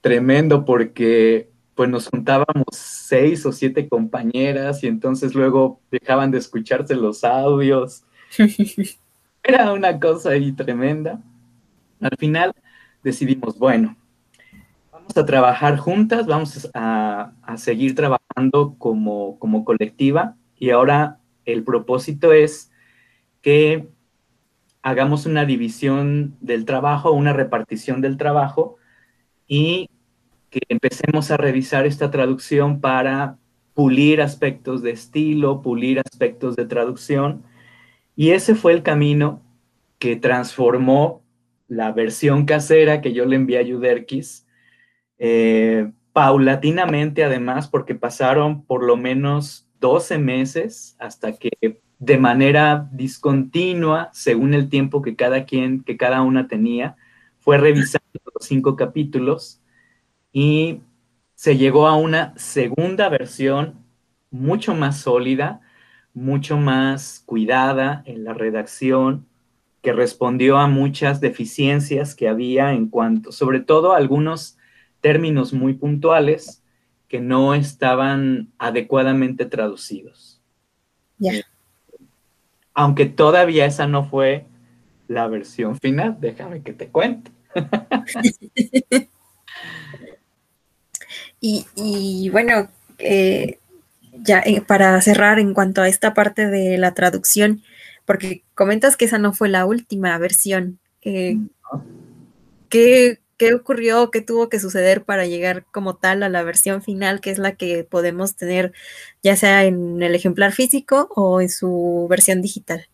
tremendo 0.00 0.64
porque 0.64 1.50
pues 1.74 1.88
nos 1.88 2.08
juntábamos 2.08 2.66
seis 2.72 3.44
o 3.46 3.52
siete 3.52 3.88
compañeras 3.88 4.82
y 4.82 4.88
entonces 4.88 5.34
luego 5.34 5.80
dejaban 5.90 6.30
de 6.30 6.38
escucharse 6.38 6.94
los 6.94 7.24
audios. 7.24 8.04
Era 9.42 9.72
una 9.72 9.98
cosa 9.98 10.30
ahí 10.30 10.52
tremenda. 10.52 11.20
Al 12.00 12.16
final 12.16 12.52
decidimos, 13.02 13.58
bueno, 13.58 13.96
vamos 14.90 15.16
a 15.16 15.26
trabajar 15.26 15.76
juntas, 15.78 16.26
vamos 16.26 16.70
a, 16.74 17.32
seguir 17.56 17.94
trabajando 17.94 18.76
como, 18.78 19.38
como 19.38 19.64
colectiva 19.64 20.36
y 20.58 20.70
ahora 20.70 21.18
el 21.44 21.64
propósito 21.64 22.32
es 22.32 22.70
que 23.40 23.88
hagamos 24.82 25.26
una 25.26 25.44
división 25.44 26.36
del 26.40 26.64
trabajo, 26.64 27.12
una 27.12 27.32
repartición 27.32 28.00
del 28.00 28.16
trabajo 28.16 28.76
y 29.46 29.90
que 30.50 30.60
empecemos 30.68 31.30
a 31.30 31.36
revisar 31.36 31.86
esta 31.86 32.10
traducción 32.10 32.80
para 32.80 33.38
pulir 33.74 34.20
aspectos 34.20 34.82
de 34.82 34.90
estilo, 34.90 35.62
pulir 35.62 35.98
aspectos 36.00 36.56
de 36.56 36.66
traducción. 36.66 37.42
Y 38.22 38.30
ese 38.30 38.54
fue 38.54 38.72
el 38.72 38.84
camino 38.84 39.42
que 39.98 40.14
transformó 40.14 41.24
la 41.66 41.90
versión 41.90 42.44
casera 42.44 43.00
que 43.00 43.12
yo 43.12 43.24
le 43.24 43.34
envié 43.34 43.58
a 43.58 43.62
Yuderkis, 43.62 44.46
eh, 45.18 45.90
paulatinamente 46.12 47.24
además, 47.24 47.66
porque 47.66 47.96
pasaron 47.96 48.64
por 48.64 48.84
lo 48.84 48.96
menos 48.96 49.66
12 49.80 50.18
meses 50.18 50.94
hasta 51.00 51.32
que 51.32 51.80
de 51.98 52.16
manera 52.16 52.88
discontinua, 52.92 54.08
según 54.12 54.54
el 54.54 54.68
tiempo 54.68 55.02
que 55.02 55.16
cada 55.16 55.44
quien, 55.44 55.82
que 55.82 55.96
cada 55.96 56.22
una 56.22 56.46
tenía, 56.46 56.94
fue 57.40 57.58
revisando 57.58 58.20
los 58.32 58.46
cinco 58.46 58.76
capítulos 58.76 59.60
y 60.32 60.80
se 61.34 61.56
llegó 61.56 61.88
a 61.88 61.96
una 61.96 62.34
segunda 62.36 63.08
versión 63.08 63.84
mucho 64.30 64.76
más 64.76 65.00
sólida, 65.00 65.60
mucho 66.14 66.56
más 66.56 67.22
cuidada 67.26 68.02
en 68.06 68.24
la 68.24 68.34
redacción, 68.34 69.26
que 69.82 69.92
respondió 69.92 70.58
a 70.58 70.68
muchas 70.68 71.20
deficiencias 71.20 72.14
que 72.14 72.28
había 72.28 72.72
en 72.72 72.88
cuanto, 72.88 73.32
sobre 73.32 73.60
todo 73.60 73.94
algunos 73.94 74.56
términos 75.00 75.52
muy 75.52 75.74
puntuales 75.74 76.62
que 77.08 77.20
no 77.20 77.54
estaban 77.54 78.52
adecuadamente 78.58 79.44
traducidos. 79.44 80.40
Ya. 81.18 81.32
Aunque 82.74 83.06
todavía 83.06 83.66
esa 83.66 83.86
no 83.86 84.04
fue 84.04 84.46
la 85.08 85.26
versión 85.28 85.78
final, 85.78 86.16
déjame 86.20 86.62
que 86.62 86.72
te 86.72 86.88
cuente. 86.88 87.30
y, 91.40 92.30
bueno, 92.30 92.68
eh, 92.98 93.58
ya 94.22 94.40
eh, 94.44 94.60
para 94.60 95.00
cerrar 95.00 95.38
en 95.38 95.54
cuanto 95.54 95.82
a 95.82 95.88
esta 95.88 96.14
parte 96.14 96.46
de 96.46 96.78
la 96.78 96.94
traducción, 96.94 97.62
porque 98.04 98.42
comentas 98.54 98.96
que 98.96 99.04
esa 99.04 99.18
no 99.18 99.32
fue 99.32 99.48
la 99.48 99.66
última 99.66 100.16
versión. 100.18 100.78
Eh, 101.02 101.38
¿qué, 102.68 103.18
ocurrió? 103.54 104.10
¿Qué 104.10 104.20
tuvo 104.20 104.48
que 104.48 104.60
suceder 104.60 105.04
para 105.04 105.26
llegar 105.26 105.64
como 105.72 105.96
tal 105.96 106.22
a 106.22 106.28
la 106.28 106.44
versión 106.44 106.82
final, 106.82 107.20
que 107.20 107.30
es 107.30 107.38
la 107.38 107.56
que 107.56 107.84
podemos 107.84 108.36
tener 108.36 108.72
ya 109.22 109.34
sea 109.34 109.64
en 109.64 110.00
el 110.02 110.14
ejemplar 110.14 110.52
físico 110.52 111.08
o 111.16 111.40
en 111.40 111.48
su 111.48 112.06
versión 112.08 112.40
digital? 112.40 112.86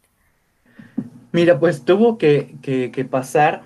Mira, 1.32 1.60
pues 1.60 1.84
tuvo 1.84 2.16
que, 2.16 2.56
que 2.62 3.04
pasar 3.04 3.62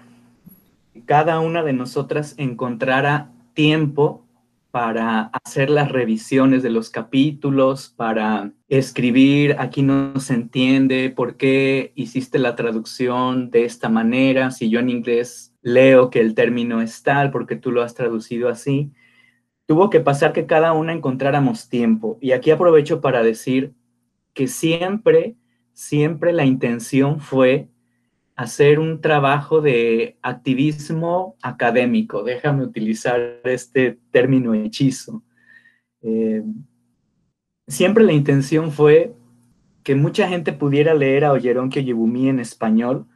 cada 1.06 1.38
una 1.38 1.62
de 1.62 1.72
nosotras 1.72 2.34
encontrara 2.36 3.30
tiempo 3.54 4.21
para 4.72 5.30
hacer 5.44 5.68
las 5.68 5.92
revisiones 5.92 6.62
de 6.62 6.70
los 6.70 6.88
capítulos, 6.88 7.90
para 7.94 8.52
escribir, 8.68 9.54
aquí 9.58 9.82
no 9.82 10.18
se 10.18 10.32
entiende, 10.32 11.10
por 11.10 11.36
qué 11.36 11.92
hiciste 11.94 12.38
la 12.38 12.56
traducción 12.56 13.50
de 13.50 13.66
esta 13.66 13.90
manera, 13.90 14.50
si 14.50 14.70
yo 14.70 14.80
en 14.80 14.88
inglés 14.88 15.54
leo 15.60 16.08
que 16.08 16.20
el 16.20 16.34
término 16.34 16.80
es 16.80 17.02
tal, 17.02 17.30
porque 17.30 17.54
tú 17.54 17.70
lo 17.70 17.82
has 17.82 17.94
traducido 17.94 18.48
así. 18.48 18.90
Tuvo 19.66 19.90
que 19.90 20.00
pasar 20.00 20.32
que 20.32 20.46
cada 20.46 20.72
una 20.72 20.94
encontráramos 20.94 21.68
tiempo. 21.68 22.18
Y 22.22 22.32
aquí 22.32 22.50
aprovecho 22.50 23.02
para 23.02 23.22
decir 23.22 23.74
que 24.32 24.48
siempre, 24.48 25.36
siempre 25.74 26.32
la 26.32 26.46
intención 26.46 27.20
fue 27.20 27.68
hacer 28.36 28.78
un 28.78 29.00
trabajo 29.00 29.60
de 29.60 30.18
activismo 30.22 31.36
académico, 31.42 32.22
déjame 32.22 32.64
utilizar 32.64 33.40
este 33.44 33.98
término 34.10 34.54
hechizo. 34.54 35.22
Eh, 36.00 36.42
siempre 37.66 38.04
la 38.04 38.12
intención 38.12 38.72
fue 38.72 39.14
que 39.82 39.94
mucha 39.94 40.28
gente 40.28 40.52
pudiera 40.52 40.94
leer 40.94 41.24
a 41.24 41.32
Oyeron 41.32 41.70
Yebumi 41.70 42.28
en 42.28 42.40
español 42.40 43.06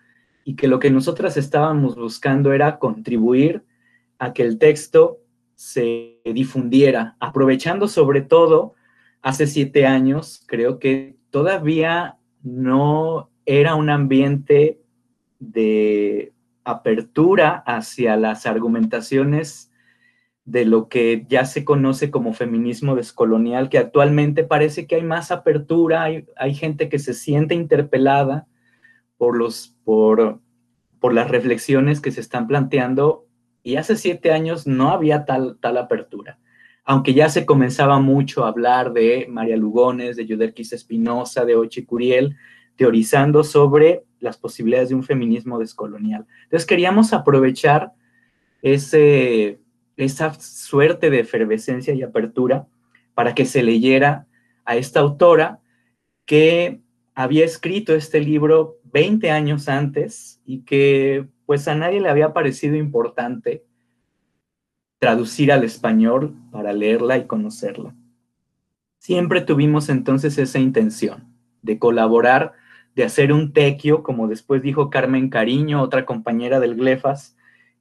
y 0.45 0.55
que 0.55 0.69
lo 0.69 0.79
que 0.79 0.91
nosotras 0.91 1.37
estábamos 1.37 1.97
buscando 1.97 2.53
era 2.53 2.79
contribuir 2.79 3.65
a 4.19 4.33
que 4.33 4.43
el 4.43 4.59
texto 4.59 5.21
se 5.55 6.21
difundiera, 6.25 7.17
aprovechando 7.19 7.89
sobre 7.89 8.21
todo 8.21 8.75
hace 9.23 9.47
siete 9.47 9.87
años, 9.87 10.43
creo 10.47 10.79
que 10.79 11.17
todavía 11.31 12.19
no 12.43 13.31
era 13.45 13.75
un 13.75 13.91
ambiente 13.91 14.81
de 15.39 16.33
apertura 16.65 17.63
hacia 17.67 18.17
las 18.17 18.47
argumentaciones 18.47 19.71
de 20.47 20.65
lo 20.65 20.89
que 20.89 21.27
ya 21.29 21.45
se 21.45 21.65
conoce 21.65 22.11
como 22.11 22.33
feminismo 22.33 22.95
descolonial, 22.95 23.69
que 23.69 23.79
actualmente 23.79 24.45
parece 24.45 24.87
que 24.87 24.95
hay 24.95 25.03
más 25.03 25.33
apertura, 25.33 26.05
hay, 26.05 26.55
gente 26.55 26.89
que 26.89 27.01
se 27.01 27.15
siente 27.15 27.55
interpelada 27.55 28.47
por, 29.17 29.37
los, 29.37 29.77
por, 29.85 30.41
por 31.01 31.13
las 31.13 31.29
reflexiones 31.29 32.01
que 32.01 32.13
se 32.13 32.21
están 32.21 32.47
planteando 32.47 33.27
y 33.65 33.75
hace 33.75 33.97
siete 33.97 34.31
años 34.31 34.69
no 34.69 34.91
había 34.91 35.25
tal, 35.25 35.59
tal 35.61 35.77
apertura, 35.79 36.39
aunque 36.85 37.13
ya 37.13 37.29
se 37.29 37.45
comenzaba 37.45 37.99
mucho 37.99 38.45
a 38.45 38.49
hablar 38.49 38.93
de 38.93 39.27
María 39.29 39.57
Lugones, 39.57 40.17
de 40.17 40.27
Yuderquis 40.27 40.73
Espinosa, 40.73 41.45
de 41.45 41.57
Ochi 41.57 41.85
Curiel, 41.85 42.37
teorizando 42.77 43.43
sobre 43.43 44.05
las 44.21 44.37
posibilidades 44.37 44.89
de 44.89 44.95
un 44.95 45.03
feminismo 45.03 45.59
descolonial. 45.59 46.27
Entonces 46.45 46.67
queríamos 46.67 47.13
aprovechar 47.13 47.93
ese, 48.63 49.61
esa 49.97 50.35
suerte 50.35 51.11
de 51.11 51.21
efervescencia 51.21 51.95
y 51.95 52.03
apertura 52.03 52.67
para 53.15 53.35
que 53.35 53.45
se 53.45 53.63
leyera 53.63 54.27
a 54.65 54.77
esta 54.77 55.01
autora 55.01 55.61
que 56.25 56.81
había 57.15 57.45
escrito 57.45 57.95
este 57.95 58.21
libro 58.21 58.79
20 58.93 59.31
años 59.31 59.69
antes 59.69 60.41
y 60.45 60.61
que 60.61 61.27
pues 61.47 61.69
a 61.69 61.75
nadie 61.75 62.01
le 62.01 62.11
había 62.11 62.33
parecido 62.33 62.77
importante 62.77 63.65
traducir 64.99 65.53
al 65.53 65.65
español 65.65 66.35
para 66.51 66.73
leerla 66.73 67.17
y 67.17 67.27
conocerla. 67.27 67.95
Siempre 68.99 69.41
tuvimos 69.41 69.89
entonces 69.89 70.37
esa 70.39 70.59
intención 70.59 71.33
de 71.63 71.79
colaborar 71.79 72.55
de 72.97 73.05
hacer 73.05 73.31
un 73.31 73.53
tequio, 73.53 74.03
como 74.03 74.27
después 74.27 74.63
dijo 74.63 74.89
Carmen 74.89 75.29
Cariño, 75.29 75.83
otra 75.83 76.07
compañera 76.07 76.61
del 76.61 76.77
Glefas, 76.77 77.37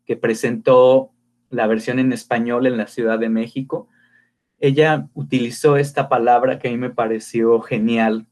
que 0.06 0.18
presentó 0.18 1.12
la 1.50 1.68
versión 1.68 2.00
en 2.00 2.12
español 2.12 2.68
en 2.68 2.76
la 2.76 2.88
Ciudad 2.88 3.18
de 3.18 3.30
México. 3.30 3.88
Ella 4.60 5.08
utilizó 5.14 5.78
esta 5.78 6.10
palabra 6.10 6.60
que 6.60 6.68
a 6.68 6.72
mí 6.72 6.78
me 6.78 6.90
pareció 6.90 7.62
genial. 7.62 8.28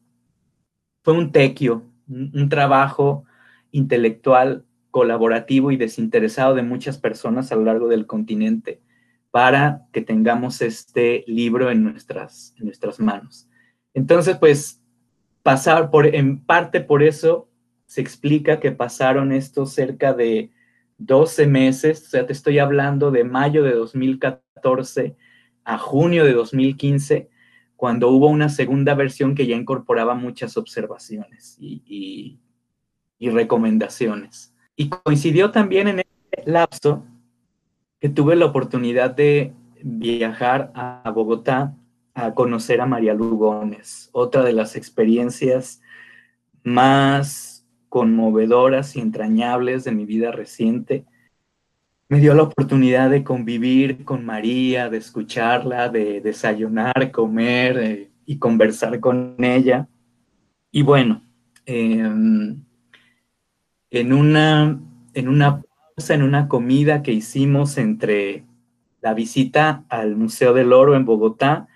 Fue 1.02 1.14
un 1.14 1.32
tequio, 1.32 1.84
un, 2.06 2.50
trabajo 2.50 3.24
intelectual, 3.70 4.66
colaborativo 4.90 5.70
y 5.70 5.78
desinteresado 5.78 6.54
de 6.54 6.62
muchas 6.62 6.98
personas 6.98 7.50
a 7.50 7.56
lo 7.56 7.64
largo 7.64 7.88
del 7.88 8.06
continente 8.06 8.82
para 9.30 9.86
que 9.90 10.02
tengamos 10.02 10.60
este 10.60 11.24
libro 11.26 11.70
en 11.70 11.82
nuestras, 11.82 12.54
en 12.58 12.66
nuestras 12.66 13.00
manos. 13.00 13.48
Entonces, 13.94 14.36
pues 14.36 14.83
pasar 15.44 15.90
por, 15.90 16.06
en 16.06 16.40
parte 16.42 16.80
por 16.80 17.02
eso 17.02 17.48
se 17.84 18.00
explica 18.00 18.58
que 18.58 18.72
pasaron 18.72 19.30
estos 19.30 19.74
cerca 19.74 20.14
de 20.14 20.50
12 20.96 21.46
meses, 21.46 22.06
o 22.06 22.10
sea, 22.10 22.26
te 22.26 22.32
estoy 22.32 22.58
hablando 22.58 23.10
de 23.10 23.24
mayo 23.24 23.62
de 23.62 23.74
2014 23.74 25.16
a 25.64 25.78
junio 25.78 26.24
de 26.24 26.32
2015, 26.32 27.28
cuando 27.76 28.08
hubo 28.08 28.28
una 28.28 28.48
segunda 28.48 28.94
versión 28.94 29.34
que 29.34 29.46
ya 29.46 29.54
incorporaba 29.54 30.14
muchas 30.14 30.56
observaciones 30.56 31.56
y, 31.60 32.40
y 33.18 33.28
recomendaciones. 33.28 34.54
Y 34.76 34.88
coincidió 34.88 35.50
también 35.50 35.88
en 35.88 35.98
ese 36.00 36.50
lapso 36.50 37.04
que 38.00 38.08
tuve 38.08 38.34
la 38.34 38.46
oportunidad 38.46 39.10
de 39.10 39.52
viajar 39.82 40.72
a 40.74 41.10
Bogotá 41.14 41.76
a 42.14 42.32
conocer 42.34 42.80
a 42.80 42.86
María 42.86 43.12
Lugones, 43.12 44.08
otra 44.12 44.44
de 44.44 44.52
las 44.52 44.76
experiencias 44.76 45.82
más 46.62 47.66
conmovedoras 47.88 48.96
y 48.96 49.00
entrañables 49.00 49.84
de 49.84 49.92
mi 49.92 50.04
vida 50.04 50.30
reciente. 50.30 51.04
Me 52.08 52.20
dio 52.20 52.34
la 52.34 52.44
oportunidad 52.44 53.10
de 53.10 53.24
convivir 53.24 54.04
con 54.04 54.24
María, 54.24 54.88
de 54.88 54.98
escucharla, 54.98 55.88
de 55.88 56.20
desayunar, 56.20 57.10
comer 57.10 57.78
eh, 57.78 58.10
y 58.26 58.38
conversar 58.38 59.00
con 59.00 59.36
ella. 59.38 59.88
Y 60.70 60.82
bueno, 60.82 61.22
em, 61.66 62.62
en, 63.90 64.12
una, 64.12 64.80
en 65.14 65.28
una 65.28 65.62
pausa, 65.62 66.14
en 66.14 66.22
una 66.22 66.46
comida 66.48 67.02
que 67.02 67.12
hicimos 67.12 67.76
entre 67.78 68.44
la 69.00 69.14
visita 69.14 69.84
al 69.88 70.16
Museo 70.16 70.52
del 70.52 70.72
Oro 70.72 70.94
en 70.94 71.04
Bogotá 71.04 71.68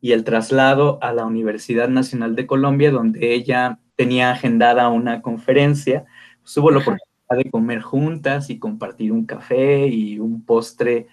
y 0.00 0.12
el 0.12 0.24
traslado 0.24 0.98
a 1.02 1.12
la 1.12 1.26
Universidad 1.26 1.88
Nacional 1.88 2.34
de 2.34 2.46
Colombia, 2.46 2.90
donde 2.90 3.34
ella 3.34 3.78
tenía 3.96 4.30
agendada 4.30 4.88
una 4.88 5.20
conferencia. 5.20 6.04
Pues, 6.42 6.56
hubo 6.56 6.70
la 6.70 6.78
oportunidad 6.78 7.44
de 7.44 7.50
comer 7.50 7.82
juntas 7.82 8.50
y 8.50 8.58
compartir 8.58 9.12
un 9.12 9.26
café 9.26 9.86
y 9.86 10.18
un 10.18 10.44
postre 10.44 11.06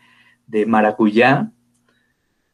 de 0.47 0.65
maracuyá, 0.65 1.51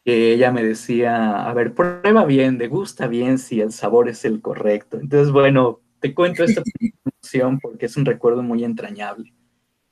que 0.03 0.33
ella 0.33 0.51
me 0.51 0.63
decía, 0.63 1.47
a 1.47 1.53
ver, 1.53 1.73
prueba 1.73 2.25
bien, 2.25 2.57
degusta 2.57 3.07
bien 3.07 3.37
si 3.37 3.61
el 3.61 3.71
sabor 3.71 4.09
es 4.09 4.25
el 4.25 4.41
correcto. 4.41 4.99
Entonces, 4.99 5.31
bueno, 5.31 5.81
te 5.99 6.13
cuento 6.13 6.43
esta 6.43 6.61
emoción 7.05 7.59
porque 7.59 7.85
es 7.85 7.95
un 7.95 8.05
recuerdo 8.05 8.43
muy 8.43 8.63
entrañable. 8.63 9.33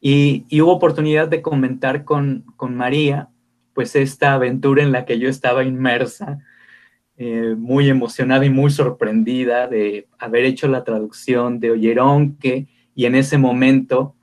Y, 0.02 0.46
y, 0.50 0.62
hubo 0.62 0.74
oportunidad 0.74 1.28
de 1.28 1.44
comentar 1.44 2.04
con, 2.04 2.44
con 2.58 2.76
María 2.76 3.30
pues 3.74 3.96
esta 3.96 4.34
aventura 4.34 4.84
en 4.84 4.92
la 4.92 5.06
que 5.06 5.20
yo 5.20 5.30
estaba 5.30 5.64
inmersa, 5.64 6.40
eh, 7.18 7.56
muy 7.58 7.90
emocionada 7.90 8.46
y 8.46 8.50
muy 8.50 8.72
sorprendida 8.72 9.68
de 9.68 10.08
haber 10.18 10.46
hecho 10.46 10.68
la 10.68 10.84
traducción 10.84 11.60
de 11.60 11.72
Oyeronque 11.72 12.68
y 12.96 13.06
en 13.06 13.16
ese 13.16 13.38
momento 13.38 14.16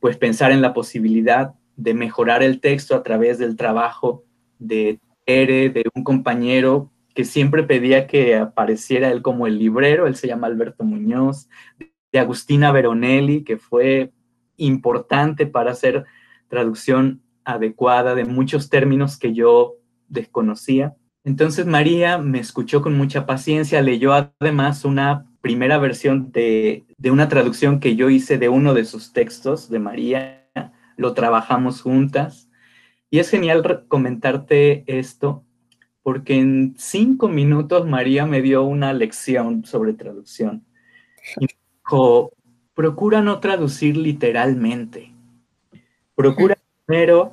pues 0.00 0.18
pensar 0.18 0.52
en 0.52 0.60
la 0.60 0.74
posibilidad 0.74 1.54
de 1.76 1.94
mejorar 1.94 2.42
el 2.42 2.60
texto 2.60 2.94
a 2.94 3.02
través 3.02 3.38
del 3.38 3.56
trabajo 3.56 4.24
de 4.58 5.00
Tere, 5.24 5.70
de 5.70 5.84
un 5.94 6.04
compañero 6.04 6.92
que 7.14 7.24
siempre 7.24 7.62
pedía 7.62 8.06
que 8.06 8.36
apareciera 8.36 9.10
él 9.10 9.22
como 9.22 9.46
el 9.46 9.58
librero, 9.58 10.06
él 10.06 10.16
se 10.16 10.26
llama 10.26 10.48
Alberto 10.48 10.84
Muñoz, 10.84 11.48
de 12.12 12.18
Agustina 12.18 12.72
Veronelli, 12.72 13.44
que 13.44 13.56
fue 13.56 14.12
importante 14.56 15.46
para 15.46 15.70
hacer 15.70 16.04
traducción 16.48 17.22
adecuada 17.44 18.14
de 18.14 18.24
muchos 18.24 18.70
términos 18.70 19.18
que 19.18 19.32
yo 19.32 19.74
desconocía. 20.08 20.94
Entonces 21.24 21.66
María 21.66 22.18
me 22.18 22.38
escuchó 22.38 22.82
con 22.82 22.96
mucha 22.96 23.26
paciencia, 23.26 23.80
leyó 23.80 24.12
además 24.12 24.84
una 24.84 25.30
primera 25.40 25.78
versión 25.78 26.32
de, 26.32 26.84
una 27.04 27.28
traducción 27.28 27.80
que 27.80 27.96
yo 27.96 28.10
hice 28.10 28.38
de 28.38 28.48
uno 28.48 28.74
de 28.74 28.84
sus 28.84 29.12
textos 29.12 29.68
de 29.68 29.78
María, 29.78 30.48
lo 30.96 31.14
trabajamos 31.14 31.82
juntas. 31.82 32.48
Y 33.10 33.18
es 33.18 33.30
genial 33.30 33.84
comentarte 33.88 34.84
esto 34.86 35.44
porque 36.02 36.36
en 36.36 36.74
cinco 36.76 37.28
minutos 37.28 37.86
María 37.86 38.26
me 38.26 38.42
dio 38.42 38.62
una 38.64 38.92
lección 38.92 39.64
sobre 39.64 39.94
traducción. 39.94 40.66
Dijo, 41.38 42.32
procura 42.74 43.22
no 43.22 43.40
traducir 43.40 43.96
literalmente. 43.96 45.14
Procura 46.14 46.53
Primero, 46.86 47.32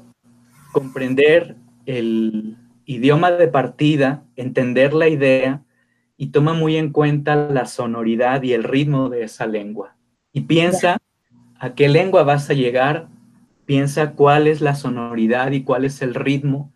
comprender 0.71 1.55
el 1.85 2.57
idioma 2.85 3.31
de 3.31 3.47
partida, 3.47 4.23
entender 4.35 4.93
la 4.93 5.09
idea 5.09 5.63
y 6.17 6.27
toma 6.27 6.53
muy 6.53 6.77
en 6.77 6.91
cuenta 6.91 7.35
la 7.35 7.65
sonoridad 7.65 8.43
y 8.43 8.53
el 8.53 8.63
ritmo 8.63 9.09
de 9.09 9.23
esa 9.23 9.47
lengua. 9.47 9.97
Y 10.31 10.41
piensa 10.41 10.97
a 11.59 11.75
qué 11.75 11.89
lengua 11.89 12.23
vas 12.23 12.49
a 12.49 12.53
llegar, 12.53 13.09
piensa 13.65 14.13
cuál 14.13 14.47
es 14.47 14.61
la 14.61 14.75
sonoridad 14.75 15.51
y 15.51 15.63
cuál 15.63 15.85
es 15.85 16.01
el 16.01 16.15
ritmo 16.15 16.71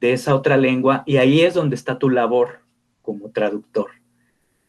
de 0.00 0.12
esa 0.12 0.34
otra 0.34 0.56
lengua 0.56 1.02
y 1.06 1.18
ahí 1.18 1.42
es 1.42 1.54
donde 1.54 1.76
está 1.76 1.98
tu 1.98 2.08
labor 2.08 2.60
como 3.02 3.30
traductor. 3.30 3.90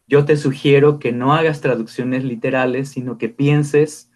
Yo 0.06 0.24
te 0.24 0.36
sugiero 0.36 0.98
que 0.98 1.12
no 1.12 1.34
hagas 1.34 1.60
traducciones 1.60 2.22
literales, 2.22 2.90
sino 2.90 3.18
que 3.18 3.28
pienses 3.28 4.10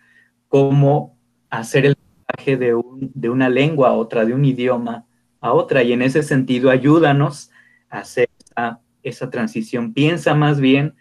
cómo 0.48 1.18
hacer 1.50 1.86
el 1.86 1.96
de, 2.44 2.80
de 2.98 3.28
una 3.28 3.48
lengua 3.48 3.90
a 3.90 3.92
otra, 3.92 4.24
de 4.24 4.34
un 4.34 4.44
idioma 4.44 5.06
a 5.40 5.52
otra. 5.52 5.82
Y 5.82 5.92
en 5.92 6.02
ese 6.02 6.22
sentido, 6.22 6.70
ayúdanos 6.70 7.50
a 7.88 7.98
hacer 7.98 8.28
esa, 8.38 8.80
esa 9.02 9.30
transición. 9.30 9.92
Piensa 9.92 10.34
más 10.34 10.60
bien 10.60 10.94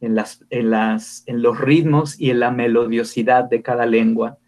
en, 0.00 0.14
las, 0.14 0.44
en, 0.50 0.70
las, 0.70 1.24
en 1.26 1.42
los 1.42 1.58
ritmos 1.60 2.20
y 2.20 2.30
en 2.30 2.40
la 2.40 2.50
melodiosidad 2.50 3.44
de 3.44 3.62
cada 3.62 3.86
lengua. 3.86 4.38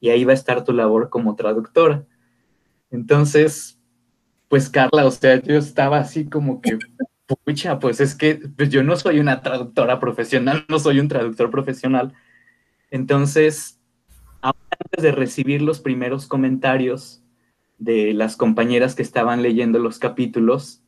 Y 0.00 0.10
ahí 0.10 0.24
va 0.24 0.32
a 0.32 0.34
estar 0.34 0.64
tu 0.64 0.72
labor 0.72 1.08
como 1.08 1.36
traductora. 1.36 2.04
Entonces, 2.90 3.80
pues 4.48 4.68
Carla, 4.68 5.06
o 5.06 5.10
sea, 5.10 5.40
yo 5.42 5.56
estaba 5.56 5.98
así 5.98 6.26
como 6.28 6.60
que, 6.60 6.78
pucha, 7.44 7.78
pues 7.78 8.00
es 8.00 8.14
que 8.14 8.36
pues 8.56 8.70
yo 8.70 8.82
no 8.82 8.96
soy 8.96 9.18
una 9.18 9.42
traductora 9.42 9.98
profesional, 9.98 10.64
no 10.68 10.78
soy 10.78 11.00
un 11.00 11.08
traductor 11.08 11.50
profesional. 11.50 12.12
Entonces, 12.90 13.75
antes 14.84 15.02
de 15.02 15.12
recibir 15.12 15.62
los 15.62 15.80
primeros 15.80 16.26
comentarios 16.26 17.22
de 17.78 18.14
las 18.14 18.36
compañeras 18.36 18.94
que 18.94 19.02
estaban 19.02 19.42
leyendo 19.42 19.78
los 19.78 19.98
capítulos, 19.98 20.82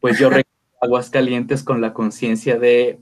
pues 0.00 0.18
yo 0.18 0.30
aguas 0.80 1.10
calientes 1.10 1.62
con 1.62 1.80
la 1.80 1.92
conciencia 1.92 2.58
de 2.58 2.98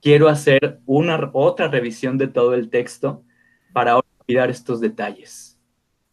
quiero 0.00 0.28
hacer 0.28 0.80
una 0.86 1.30
otra 1.32 1.68
revisión 1.68 2.18
de 2.18 2.28
todo 2.28 2.54
el 2.54 2.70
texto 2.70 3.22
para 3.72 3.98
olvidar 3.98 4.50
estos 4.50 4.80
detalles 4.80 5.58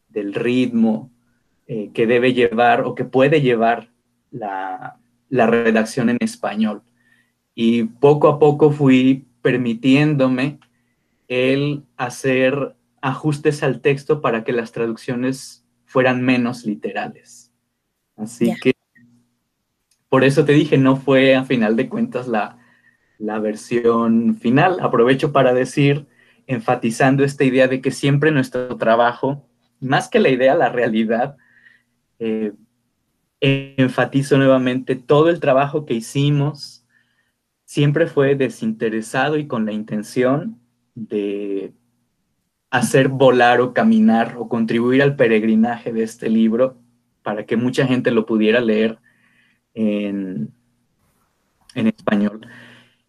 del 0.10 0.34
ritmo 0.34 1.12
eh, 1.68 1.92
que 1.94 2.08
debe 2.08 2.34
llevar 2.34 2.82
o 2.82 2.96
que 2.96 3.06
puede 3.06 3.42
llevar 3.42 3.90
la, 4.32 5.00
la 5.30 5.48
redacción 5.48 6.10
en 6.10 6.18
español. 6.20 6.84
Y 7.54 7.84
poco 7.84 8.28
a 8.28 8.40
poco 8.40 8.72
fui 8.72 9.26
permitiéndome 9.42 10.60
el 11.28 11.84
hacer 11.98 12.76
ajustes 13.06 13.62
al 13.62 13.82
texto 13.82 14.20
para 14.20 14.44
que 14.44 14.52
las 14.52 14.72
traducciones 14.72 15.64
fueran 15.86 16.24
menos 16.24 16.66
literales. 16.66 17.54
Así 18.16 18.52
que 18.60 18.74
por 20.10 20.24
eso 20.24 20.44
te 20.44 20.54
dije, 20.54 20.80
no 20.80 20.96
fue 20.96 21.36
a 21.36 21.44
final 21.44 21.76
de 21.76 21.88
cuentas 21.88 22.28
la, 22.28 22.58
la 23.20 23.38
versión 23.38 24.38
final. 24.38 24.80
Aprovecho 24.82 25.32
para 25.32 25.54
decir, 25.54 26.08
enfatizando 26.48 27.24
esta 27.24 27.44
idea 27.44 27.68
de 27.68 27.80
que 27.80 27.92
siempre 27.92 28.32
nuestro 28.32 28.76
trabajo, 28.76 29.48
más 29.80 30.10
que 30.10 30.20
la 30.20 30.30
idea, 30.30 30.56
la 30.56 30.70
realidad, 30.70 31.38
eh, 32.18 32.54
enfatizo 33.40 34.38
nuevamente, 34.40 34.96
todo 34.96 35.30
el 35.30 35.40
trabajo 35.40 35.86
que 35.86 35.94
hicimos 35.94 36.88
siempre 37.66 38.08
fue 38.08 38.34
desinteresado 38.34 39.38
y 39.38 39.46
con 39.46 39.66
la 39.66 39.74
intención 39.74 40.60
de 40.96 41.72
hacer 42.78 43.08
volar 43.08 43.62
o 43.62 43.74
caminar 43.74 44.36
o 44.38 44.50
contribuir 44.50 45.02
al 45.02 45.16
peregrinaje 45.16 45.94
de 45.94 46.04
este 46.04 46.30
libro 46.30 46.78
para 47.24 47.46
que 47.46 47.56
mucha 47.56 47.88
gente 47.88 48.12
lo 48.12 48.26
pudiera 48.26 48.60
leer 48.60 49.00
en, 49.74 50.52
en 51.74 51.88
español. 51.88 52.46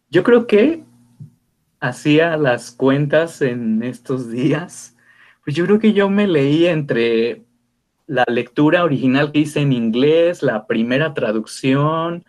Yo 0.09 0.23
creo 0.23 0.47
que 0.47 0.85
hacía 1.81 2.37
las 2.37 2.71
cuentas 2.71 3.43
en 3.43 3.83
estos 3.83 4.31
días, 4.31 4.97
pues 5.45 5.57
yo 5.57 5.65
creo 5.67 5.81
que 5.81 5.93
yo 5.93 6.09
me 6.09 6.29
leí 6.29 6.67
entre 6.67 7.45
la 8.07 8.25
lectura 8.29 8.85
original 8.85 9.33
que 9.33 9.41
hice 9.41 9.61
en 9.61 9.73
inglés, 9.73 10.45
la 10.45 10.69
primera 10.69 11.13
traducción, 11.13 12.25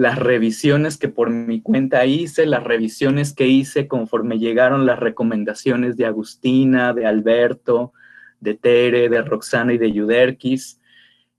las 0.00 0.18
revisiones 0.18 0.96
que 0.96 1.10
por 1.10 1.28
mi 1.28 1.60
cuenta 1.60 2.06
hice, 2.06 2.46
las 2.46 2.64
revisiones 2.64 3.34
que 3.34 3.48
hice 3.48 3.86
conforme 3.86 4.38
llegaron 4.38 4.86
las 4.86 4.98
recomendaciones 4.98 5.98
de 5.98 6.06
Agustina, 6.06 6.94
de 6.94 7.04
Alberto, 7.04 7.92
de 8.40 8.54
Tere, 8.54 9.10
de 9.10 9.20
Roxana 9.20 9.74
y 9.74 9.76
de 9.76 9.92
Yuderquis, 9.92 10.80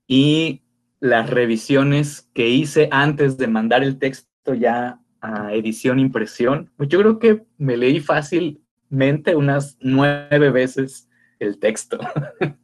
y 0.06 0.62
las 1.00 1.28
revisiones 1.28 2.30
que 2.34 2.50
hice 2.50 2.88
antes 2.92 3.36
de 3.36 3.48
mandar 3.48 3.82
el 3.82 3.98
texto 3.98 4.54
ya 4.54 5.00
a 5.20 5.52
edición 5.52 5.98
impresión, 5.98 6.70
pues 6.76 6.88
yo 6.88 7.00
creo 7.00 7.18
que 7.18 7.42
me 7.58 7.76
leí 7.76 7.98
fácilmente 7.98 9.34
unas 9.34 9.76
nueve 9.80 10.50
veces 10.52 11.08
el 11.40 11.58
texto. 11.58 11.98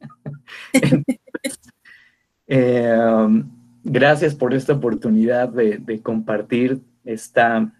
Em, 2.51 3.58
gracias 3.89 4.35
por 4.35 4.53
esta 4.53 4.73
oportunidad 4.73 5.49
de, 5.49 6.01
compartir 6.01 6.81
esta, 7.03 7.73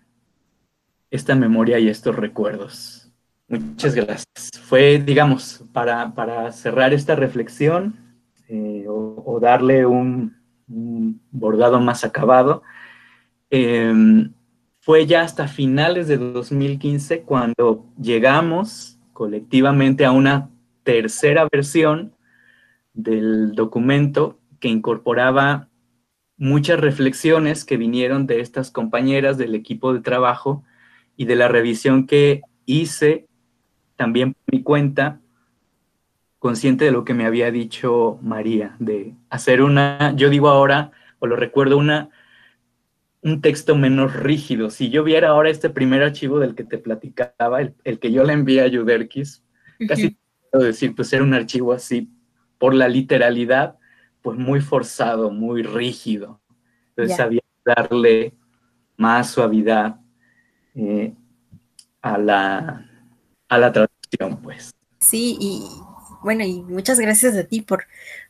esta 1.11 1.35
memoria 1.35 1.79
y 1.79 1.87
estos 1.87 2.15
recuerdos. 2.15 3.11
Muchas 3.47 3.95
gracias. 3.95 4.51
Fue, 4.63 4.99
digamos, 4.99 5.63
para, 5.71 6.51
cerrar 6.51 6.93
esta 6.93 7.15
reflexión 7.15 7.95
eh, 8.47 8.85
o, 8.87 9.39
darle 9.41 9.85
un, 9.85 10.37
bordado 11.31 11.79
más 11.79 12.03
acabado, 12.03 12.61
em, 13.49 14.31
fue 14.81 15.07
ya 15.07 15.21
hasta 15.21 15.47
finales 15.47 16.07
de 16.07 16.17
2015 16.17 17.21
cuando 17.21 17.87
llegamos 17.99 18.99
colectivamente 19.13 20.05
a 20.05 20.11
una 20.11 20.49
tercera 20.83 21.47
versión 21.51 22.13
del 22.93 23.53
documento 23.53 24.39
que 24.59 24.67
incorporaba 24.67 25.68
muchas 26.39 26.79
reflexiones 26.79 27.65
que 27.65 27.77
vinieron 27.77 28.25
de 28.25 28.39
estas 28.39 28.71
compañeras 28.71 29.37
del 29.37 29.53
equipo 29.53 29.93
de 29.93 29.99
trabajo 29.99 30.63
y 31.17 31.25
de 31.25 31.35
la 31.35 31.49
revisión 31.49 32.07
que 32.07 32.41
hice 32.65 33.27
también 33.97 34.33
por 34.33 34.55
mi 34.55 34.63
cuenta, 34.63 35.19
consciente 36.39 36.85
de 36.85 36.91
lo 36.91 37.03
que 37.03 37.13
me 37.13 37.25
había 37.25 37.51
dicho 37.51 38.17
María, 38.21 38.77
de 38.79 39.13
hacer 39.29 39.61
una, 39.61 40.13
yo 40.15 40.29
digo 40.29 40.47
ahora, 40.47 40.91
o 41.19 41.27
lo 41.27 41.35
recuerdo, 41.35 41.77
una, 41.77 42.09
un 43.21 43.41
texto 43.41 43.75
menos 43.75 44.13
rígido. 44.13 44.69
Si 44.69 44.89
yo 44.89 45.03
viera 45.03 45.29
ahora 45.29 45.49
este 45.49 45.69
primer 45.69 46.01
archivo 46.01 46.39
del 46.39 46.55
que 46.55 46.63
te 46.63 46.77
platicaba, 46.77 47.59
el, 47.61 47.99
que 47.99 48.13
yo 48.13 48.23
le 48.23 48.31
envié 48.31 48.61
a 48.61 48.67
Yuderkis, 48.67 49.43
casi 49.89 50.17
puedo 50.49 50.63
decir, 50.63 50.95
pues 50.95 51.11
era 51.11 51.23
un 51.23 51.33
archivo 51.33 51.73
así 51.73 52.09
por 52.57 52.73
la 52.73 52.87
literalidad, 52.87 53.77
pues 54.21 54.37
muy 54.37 54.61
forzado, 54.61 55.31
muy 55.31 55.63
rígido. 55.63 56.41
Entonces 56.89 57.17
sabía 57.17 57.41
darle 57.63 58.33
más 58.97 59.31
suavidad 59.31 59.99
eh, 60.75 61.13
a, 62.01 62.17
la, 62.17 62.89
a 63.47 63.57
la 63.57 63.71
traducción, 63.71 64.41
pues. 64.41 64.71
Sí, 64.99 65.37
y 65.39 65.63
bueno, 66.21 66.43
y 66.43 66.61
muchas 66.61 66.99
gracias 66.99 67.35
a 67.35 67.45
ti 67.45 67.61
por 67.61 67.85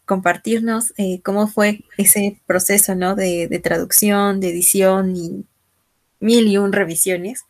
compartirnos 0.06 0.93
eh, 0.97 1.21
cómo 1.23 1.47
fue 1.47 1.84
ese 1.97 2.39
proceso, 2.45 2.95
¿no? 2.95 3.15
De, 3.15 3.60
traducción, 3.63 4.39
de 4.39 4.49
edición 4.49 5.15
y 5.15 5.45
mil 6.19 6.47
y 6.47 6.58
un 6.58 6.73
revisiones. 6.73 7.45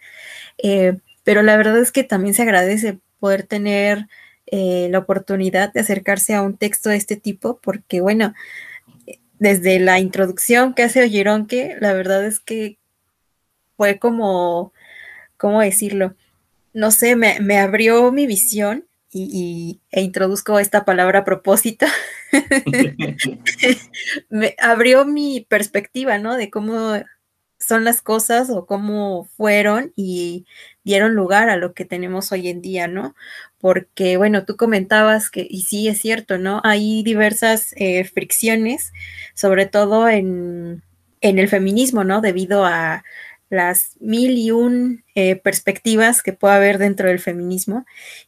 Eh, 0.58 0.98
pero 1.24 1.42
la 1.42 1.58
verdad 1.58 1.80
es 1.80 1.92
que 1.92 2.04
también 2.04 2.34
se 2.34 2.44
agradece 2.44 3.00
poder 3.20 3.44
tener 3.44 4.08
eh, 4.52 4.88
la 4.90 5.00
oportunidad 5.00 5.72
de 5.74 5.82
acercarse 5.82 6.34
a 6.34 6.42
un 6.42 6.58
texto 6.58 6.90
de 6.90 6.96
este 6.98 7.16
tipo, 7.16 7.60
porque 7.62 8.02
bueno, 8.02 8.34
desde 9.40 9.80
la 9.80 10.00
introducción 10.00 10.74
que 10.74 10.84
hace 10.84 11.10
que 11.48 11.78
la 11.80 11.94
verdad 11.94 12.26
es 12.26 12.40
que 12.40 12.78
fue 13.78 14.00
como, 14.00 14.74
¿cómo 15.38 15.62
decirlo? 15.62 16.16
No 16.74 16.92
sé, 16.92 17.16
me, 17.16 17.40
me 17.40 17.58
abrió 17.60 18.12
mi 18.12 18.28
visión 18.28 18.86
y, 19.12 19.82
e 19.92 20.02
introduzco 20.02 20.60
esta 20.60 20.86
palabra 20.86 21.20
a 21.20 21.26
propósito. 21.26 21.86
me 24.30 24.56
abrió 24.60 25.06
mi 25.06 25.46
perspectiva, 25.50 26.18
¿no? 26.18 26.38
De 26.38 26.50
cómo 26.50 26.94
son 27.60 27.84
las 27.84 28.02
cosas 28.02 28.50
o 28.50 28.66
cómo 28.66 29.26
fueron 29.26 29.92
y 29.96 30.46
dieron 30.84 31.14
lugar 31.14 31.50
a 31.50 31.58
lo 31.58 31.74
que 31.74 31.86
tenemos 31.86 32.32
hoy 32.32 32.48
en 32.48 32.62
día, 32.62 32.88
¿no? 32.88 33.16
Porque, 33.60 34.18
bueno, 34.18 34.46
tú 34.46 34.56
comentabas 34.56 35.30
que, 35.30 35.46
y 35.50 35.64
sí 35.64 35.88
es 35.88 36.00
cierto, 36.00 36.38
¿no? 36.38 36.62
Hay 36.64 37.04
diversas 37.04 37.74
eh, 37.76 38.06
fricciones, 38.06 38.94
sobre 39.34 39.66
todo 39.66 40.08
en, 40.10 40.84
el 41.22 41.50
feminismo, 41.50 42.04
¿no? 42.06 42.22
Debido 42.22 42.66
a 42.66 43.04
las 43.50 43.98
mil 44.00 44.38
y 44.38 44.52
un 44.52 45.04
eh, 45.16 45.36
perspectivas 45.36 46.24
que 46.24 46.34
puede 46.34 46.56
haber 46.56 46.78
dentro 46.78 47.10
del 47.10 47.20
feminismo. 47.20 47.86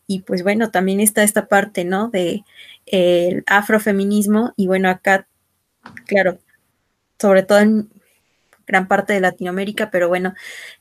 Y 0.07 0.21
pues 0.21 0.43
bueno, 0.43 0.71
también 0.71 0.99
está 0.99 1.23
esta 1.23 1.47
parte, 1.47 1.85
¿no? 1.85 2.09
De 2.09 2.43
el 2.85 3.43
afrofeminismo. 3.47 4.53
Y 4.57 4.67
bueno, 4.67 4.89
acá, 4.89 5.27
claro, 6.05 6.39
sobre 7.19 7.43
todo 7.43 7.59
en 7.59 7.89
gran 8.71 8.87
parte 8.87 9.11
de 9.13 9.19
Latinoamérica, 9.19 9.91
pero 9.91 10.07
bueno, 10.07 10.33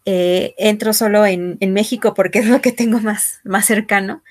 eh, 0.04 0.54
entro 0.58 0.92
solo 0.92 1.26
en, 1.26 1.58
México 1.72 2.14
porque 2.14 2.38
es 2.40 2.46
lo 2.46 2.60
que 2.60 2.72
tengo 2.72 3.00
más, 3.00 3.40
más 3.44 3.66
cercano 3.66 4.22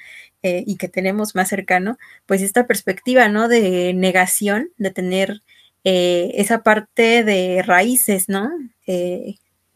eh, 0.42 0.64
y 0.66 0.78
que 0.78 0.88
tenemos 0.88 1.36
más 1.36 1.50
cercano, 1.50 1.98
pues 2.26 2.42
esta 2.42 2.66
perspectiva, 2.68 3.28
¿no? 3.28 3.50
De 3.50 3.94
negación, 3.94 4.70
de 4.78 4.92
tener 4.92 5.42
eh, 5.84 6.32
esa 6.36 6.64
parte 6.64 7.24
de 7.24 7.62
raíces, 7.64 8.30
¿no? 8.30 8.50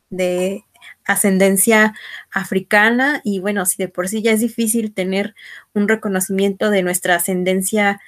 De 0.10 0.64
ascendencia 1.06 1.94
africana 2.32 3.22
y 3.24 3.40
bueno, 3.40 3.66
si 3.66 3.78
de 3.78 3.90
por 3.90 4.08
sí 4.08 4.22
ya 4.22 4.32
es 4.32 4.40
difícil 4.40 4.94
tener 4.94 5.36
un 5.74 5.88
reconocimiento 5.88 6.70
de 6.70 6.84
nuestra 6.84 7.16
ascendencia 7.16 8.00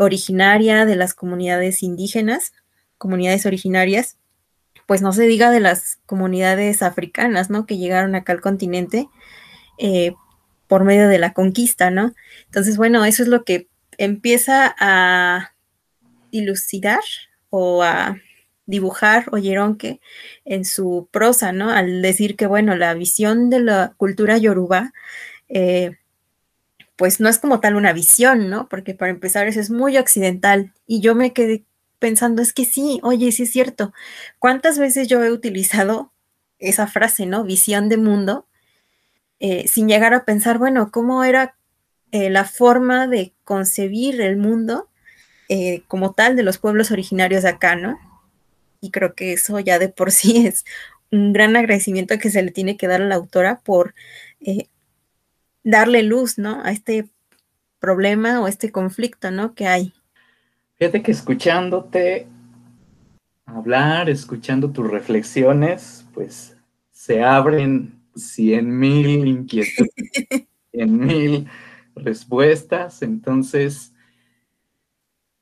originaria 0.00 0.84
de 0.84 0.96
las 0.96 1.14
comunidades 1.14 1.84
indígenas, 1.84 2.52
comunidades 2.98 3.46
originarias, 3.46 4.18
pues 4.88 5.02
no 5.02 5.12
se 5.12 5.26
diga 5.26 5.50
de 5.50 5.60
las 5.60 5.98
comunidades 6.06 6.82
africanas, 6.82 7.50
¿no? 7.50 7.66
Que 7.66 7.76
llegaron 7.76 8.14
acá 8.14 8.32
al 8.32 8.40
continente 8.40 9.06
eh, 9.76 10.14
por 10.66 10.84
medio 10.84 11.08
de 11.08 11.18
la 11.18 11.34
conquista, 11.34 11.90
¿no? 11.90 12.14
Entonces, 12.46 12.78
bueno, 12.78 13.04
eso 13.04 13.22
es 13.22 13.28
lo 13.28 13.44
que 13.44 13.68
empieza 13.98 14.74
a 14.80 15.52
dilucidar 16.32 17.02
o 17.50 17.82
a 17.82 18.16
dibujar 18.64 19.26
Oyeronke 19.30 20.00
en 20.46 20.64
su 20.64 21.10
prosa, 21.10 21.52
¿no? 21.52 21.70
Al 21.70 22.00
decir 22.00 22.34
que, 22.34 22.46
bueno, 22.46 22.74
la 22.74 22.94
visión 22.94 23.50
de 23.50 23.60
la 23.60 23.92
cultura 23.98 24.38
yoruba, 24.38 24.94
eh, 25.50 25.98
pues 26.96 27.20
no 27.20 27.28
es 27.28 27.38
como 27.38 27.60
tal 27.60 27.76
una 27.76 27.92
visión, 27.92 28.48
¿no? 28.48 28.70
Porque 28.70 28.94
para 28.94 29.10
empezar 29.10 29.48
eso 29.48 29.60
es 29.60 29.68
muy 29.68 29.98
occidental. 29.98 30.72
Y 30.86 31.02
yo 31.02 31.14
me 31.14 31.34
quedé 31.34 31.66
pensando, 31.98 32.42
es 32.42 32.52
que 32.52 32.64
sí, 32.64 33.00
oye, 33.02 33.32
sí 33.32 33.44
es 33.44 33.52
cierto. 33.52 33.92
¿Cuántas 34.38 34.78
veces 34.78 35.08
yo 35.08 35.22
he 35.24 35.32
utilizado 35.32 36.12
esa 36.58 36.86
frase, 36.86 37.26
¿no? 37.26 37.44
Visión 37.44 37.88
de 37.88 37.96
mundo, 37.96 38.46
eh, 39.40 39.68
sin 39.68 39.88
llegar 39.88 40.14
a 40.14 40.24
pensar, 40.24 40.58
bueno, 40.58 40.90
¿cómo 40.90 41.24
era 41.24 41.56
eh, 42.12 42.30
la 42.30 42.44
forma 42.44 43.06
de 43.06 43.34
concebir 43.44 44.20
el 44.20 44.36
mundo 44.36 44.88
como 45.86 46.12
tal 46.12 46.36
de 46.36 46.42
los 46.42 46.58
pueblos 46.58 46.90
originarios 46.90 47.42
de 47.42 47.48
acá, 47.48 47.74
¿no? 47.74 47.98
y 48.80 48.90
creo 48.90 49.14
que 49.14 49.32
eso 49.32 49.58
ya 49.60 49.78
de 49.78 49.88
por 49.88 50.12
sí 50.12 50.46
es 50.46 50.64
un 51.10 51.32
gran 51.32 51.56
agradecimiento 51.56 52.18
que 52.18 52.30
se 52.30 52.42
le 52.42 52.50
tiene 52.50 52.76
que 52.76 52.88
dar 52.88 53.02
a 53.02 53.06
la 53.06 53.14
autora 53.14 53.60
por 53.60 53.94
eh, 54.40 54.68
darle 55.64 56.02
luz, 56.02 56.38
¿no? 56.38 56.62
A 56.64 56.70
este 56.70 57.08
problema 57.78 58.40
o 58.40 58.48
este 58.48 58.70
conflicto, 58.70 59.30
¿no? 59.30 59.54
Que 59.54 59.66
hay. 59.66 59.94
Fíjate 60.78 61.02
que 61.02 61.10
escuchándote 61.10 62.28
hablar, 63.44 64.08
escuchando 64.08 64.70
tus 64.70 64.88
reflexiones, 64.88 66.06
pues 66.14 66.56
se 66.90 67.22
abren 67.22 68.00
cien 68.14 68.78
mil 68.78 69.26
inquietudes, 69.26 69.92
cien 70.72 70.98
mil 70.98 71.48
respuestas. 71.94 73.02
Entonces, 73.02 73.92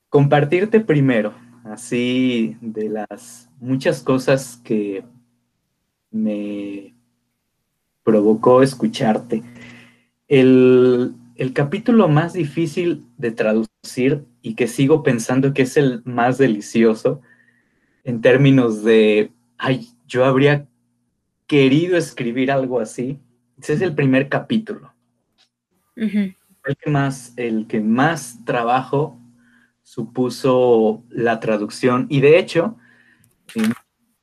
compartirte 0.09 0.81
primero 0.81 1.35
así 1.65 2.57
de 2.61 2.89
las 2.89 3.51
muchas 3.61 4.03
cosas 4.03 4.57
que 4.65 5.05
me 6.11 6.95
provocó 8.03 8.63
escucharte. 8.63 9.43
El, 10.29 11.15
capítulo 11.53 12.09
más 12.09 12.33
difícil 12.33 13.07
de 13.19 13.31
traducir 13.31 13.66
y 14.43 14.55
que 14.55 14.67
sigo 14.67 15.03
pensando 15.03 15.55
que 15.55 15.63
es 15.63 15.77
el 15.77 16.03
más 16.05 16.39
delicioso 16.39 17.23
en 18.05 18.21
términos 18.21 18.85
de, 18.85 19.33
ay, 19.59 19.89
yo 20.07 20.25
habría 20.25 20.67
querido 21.47 21.97
escribir 21.97 22.51
algo 22.51 22.81
así. 22.81 23.19
Ese 23.61 23.75
es 23.75 23.81
el 23.81 23.95
primer 23.95 24.29
capítulo. 24.29 24.93
el, 25.97 26.77
que 26.77 26.91
más, 26.91 27.33
el 27.37 27.67
que 27.67 27.81
más 27.81 28.45
trabajo 28.45 29.21
supuso 29.83 31.05
la 31.11 31.41
traducción 31.41 32.07
y 32.11 32.21
de 32.21 32.39
hecho 32.39 32.77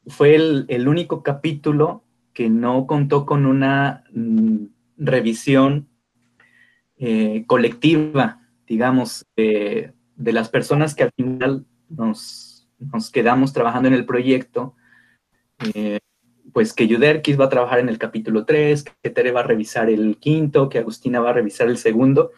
fue 0.08 0.36
el, 0.36 0.88
único 0.88 1.24
capítulo 1.24 2.04
que 2.34 2.50
no 2.50 2.86
contó 2.86 3.26
con 3.26 3.46
una 3.46 4.04
mm, 4.12 4.66
revisión 4.98 5.88
eh, 6.98 7.46
colectiva, 7.48 8.43
digamos, 8.68 9.26
de 9.36 9.94
las 10.34 10.50
personas 10.50 10.96
que 10.96 11.04
al 11.04 11.12
final 11.16 11.66
nos, 11.90 12.68
quedamos 13.12 13.54
trabajando 13.54 13.88
en 13.88 13.94
el 13.94 14.06
proyecto, 14.06 14.76
eh, 15.74 16.00
pues 16.52 16.74
que 16.74 16.88
Yuderkis 16.88 17.40
va 17.40 17.46
a 17.46 17.50
trabajar 17.50 17.80
en 17.80 17.90
el 17.90 17.98
capítulo 17.98 18.46
3, 18.46 18.84
que 19.02 19.10
Tere 19.10 19.32
va 19.32 19.42
a 19.42 19.48
revisar 19.48 19.90
el 19.90 20.18
quinto, 20.18 20.70
que 20.70 20.80
Agustina 20.80 21.20
va 21.20 21.32
a 21.32 21.34
revisar 21.34 21.68
el 21.68 21.78
segundo, 21.78 22.32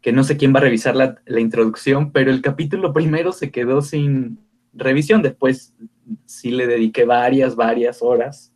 que 0.00 0.12
no 0.12 0.24
sé 0.24 0.36
quién 0.36 0.54
va 0.54 0.58
a 0.58 0.62
revisar 0.62 0.96
la, 0.96 1.20
introducción, 1.38 2.12
pero 2.12 2.30
el 2.30 2.40
capítulo 2.40 2.92
primero 2.92 3.32
se 3.32 3.50
quedó 3.50 3.82
sin 3.82 4.38
revisión. 4.72 5.22
Después 5.22 5.74
sí 6.24 6.50
le 6.50 6.66
dediqué 6.66 7.04
varias, 7.04 7.54
varias 7.56 8.02
horas 8.02 8.52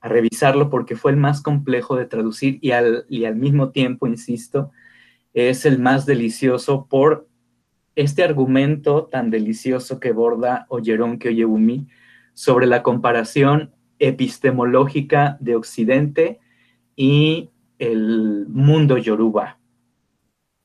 a 0.00 0.08
revisarlo 0.08 0.70
porque 0.70 0.96
fue 0.96 1.12
el 1.12 1.18
más 1.18 1.42
complejo 1.42 1.94
de 1.96 2.06
traducir 2.06 2.58
y 2.60 2.72
al, 2.72 3.04
y 3.08 3.26
al 3.26 3.36
mismo 3.36 3.70
tiempo, 3.70 4.06
insisto, 4.06 4.72
es 5.34 5.64
el 5.66 5.78
más 5.78 6.06
delicioso 6.06 6.86
por 6.88 7.28
este 7.94 8.22
argumento 8.22 9.04
tan 9.06 9.30
delicioso 9.30 10.00
que 10.00 10.12
borda 10.12 10.66
Oyeron 10.68 11.18
Oyebumi 11.24 11.88
sobre 12.34 12.66
la 12.66 12.82
comparación 12.82 13.72
epistemológica 13.98 15.36
de 15.40 15.54
Occidente 15.54 16.40
y 16.96 17.50
el 17.78 18.46
mundo 18.48 18.96
yoruba. 18.96 19.58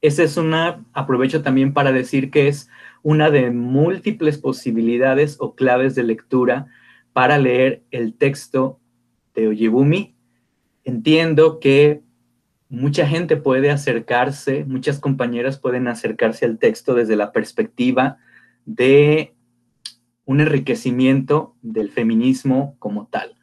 Esa 0.01 0.23
es 0.23 0.37
una, 0.37 0.85
aprovecho 0.93 1.41
también 1.41 1.73
para 1.73 1.91
decir 1.91 2.29
que 2.31 2.47
es 2.47 2.69
una 3.03 3.29
de 3.29 3.51
múltiples 3.51 4.37
posibilidades 4.37 5.37
o 5.39 5.55
claves 5.55 5.95
de 5.95 6.03
lectura 6.03 6.67
para 7.13 7.37
leer 7.37 7.83
el 7.91 8.13
texto 8.13 8.79
de 9.33 9.47
Oyebumi. 9.47 10.15
Entiendo 10.83 11.59
que 11.59 12.01
mucha 12.69 13.07
gente 13.07 13.37
puede 13.37 13.71
acercarse, 13.71 14.65
muchas 14.65 14.99
compañeras 14.99 15.57
pueden 15.57 15.87
acercarse 15.87 16.45
al 16.45 16.57
texto 16.57 16.93
desde 16.93 17.15
la 17.15 17.31
perspectiva 17.31 18.17
de 18.65 19.33
un 20.25 20.41
enriquecimiento 20.41 21.55
del 21.61 21.89
feminismo 21.89 22.75
como 22.79 23.07
tal. 23.07 23.37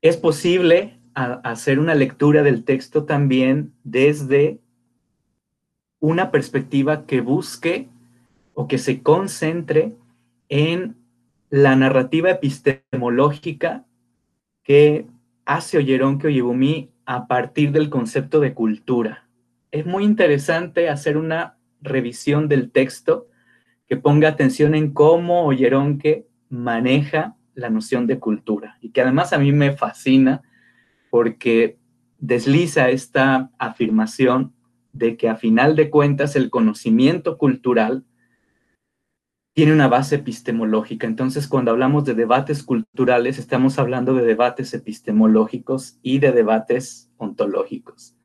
Es 0.00 0.16
posible 0.16 0.98
hacer 1.14 1.78
una 1.78 1.94
lectura 1.94 2.42
del 2.42 2.64
texto 2.64 3.04
también 3.04 3.74
desde 3.82 4.60
una 5.98 6.30
perspectiva 6.30 7.04
que 7.06 7.20
busque 7.20 7.88
o 8.54 8.68
que 8.68 8.78
se 8.78 9.02
concentre 9.02 9.94
en 10.48 10.96
la 11.50 11.76
narrativa 11.76 12.30
epistemológica 12.30 13.84
que 14.62 15.06
hace 15.44 15.78
Oyeronke 15.78 16.28
Oyebumi 16.28 16.91
a 17.06 17.26
partir 17.26 17.72
del 17.72 17.90
concepto 17.90 18.40
de 18.40 18.54
cultura. 18.54 19.28
Es 19.70 19.86
muy 19.86 20.04
interesante 20.04 20.88
hacer 20.88 21.16
una 21.16 21.56
revisión 21.80 22.48
del 22.48 22.70
texto 22.70 23.28
que 23.88 23.96
ponga 23.96 24.28
atención 24.28 24.74
en 24.74 24.92
cómo 24.92 25.44
Oyeronke 25.44 26.26
maneja 26.48 27.36
la 27.54 27.70
noción 27.70 28.06
de 28.06 28.18
cultura 28.18 28.78
y 28.80 28.90
que 28.90 29.02
además 29.02 29.32
a 29.32 29.38
mí 29.38 29.52
me 29.52 29.72
fascina 29.72 30.42
porque 31.10 31.78
desliza 32.18 32.88
esta 32.90 33.50
afirmación 33.58 34.54
de 34.92 35.16
que 35.16 35.28
a 35.28 35.36
final 35.36 35.76
de 35.76 35.90
cuentas 35.90 36.36
el 36.36 36.50
conocimiento 36.50 37.36
cultural 37.36 38.04
tiene 39.54 39.72
una 39.72 39.88
base 39.88 40.16
epistemológica. 40.16 41.06
Entonces, 41.06 41.46
cuando 41.46 41.70
hablamos 41.70 42.04
de 42.04 42.14
debates 42.14 42.62
culturales, 42.62 43.38
estamos 43.38 43.78
hablando 43.78 44.14
de 44.14 44.24
debates 44.24 44.72
epistemológicos 44.72 45.98
y 46.02 46.18
de 46.18 46.32
debates 46.32 47.10
ontológicos. 47.18 48.16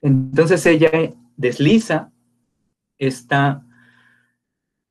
Entonces, 0.00 0.64
ella 0.66 0.90
desliza 1.36 2.10
esta 2.98 3.64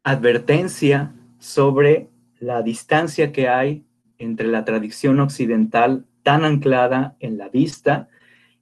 advertencia 0.03 1.13
sobre 1.39 2.09
la 2.39 2.61
distancia 2.61 3.31
que 3.31 3.47
hay 3.47 3.85
entre 4.17 4.47
la 4.47 4.65
tradición 4.65 5.19
occidental 5.19 6.05
tan 6.23 6.45
anclada 6.45 7.15
en 7.19 7.37
la 7.37 7.49
vista 7.49 8.09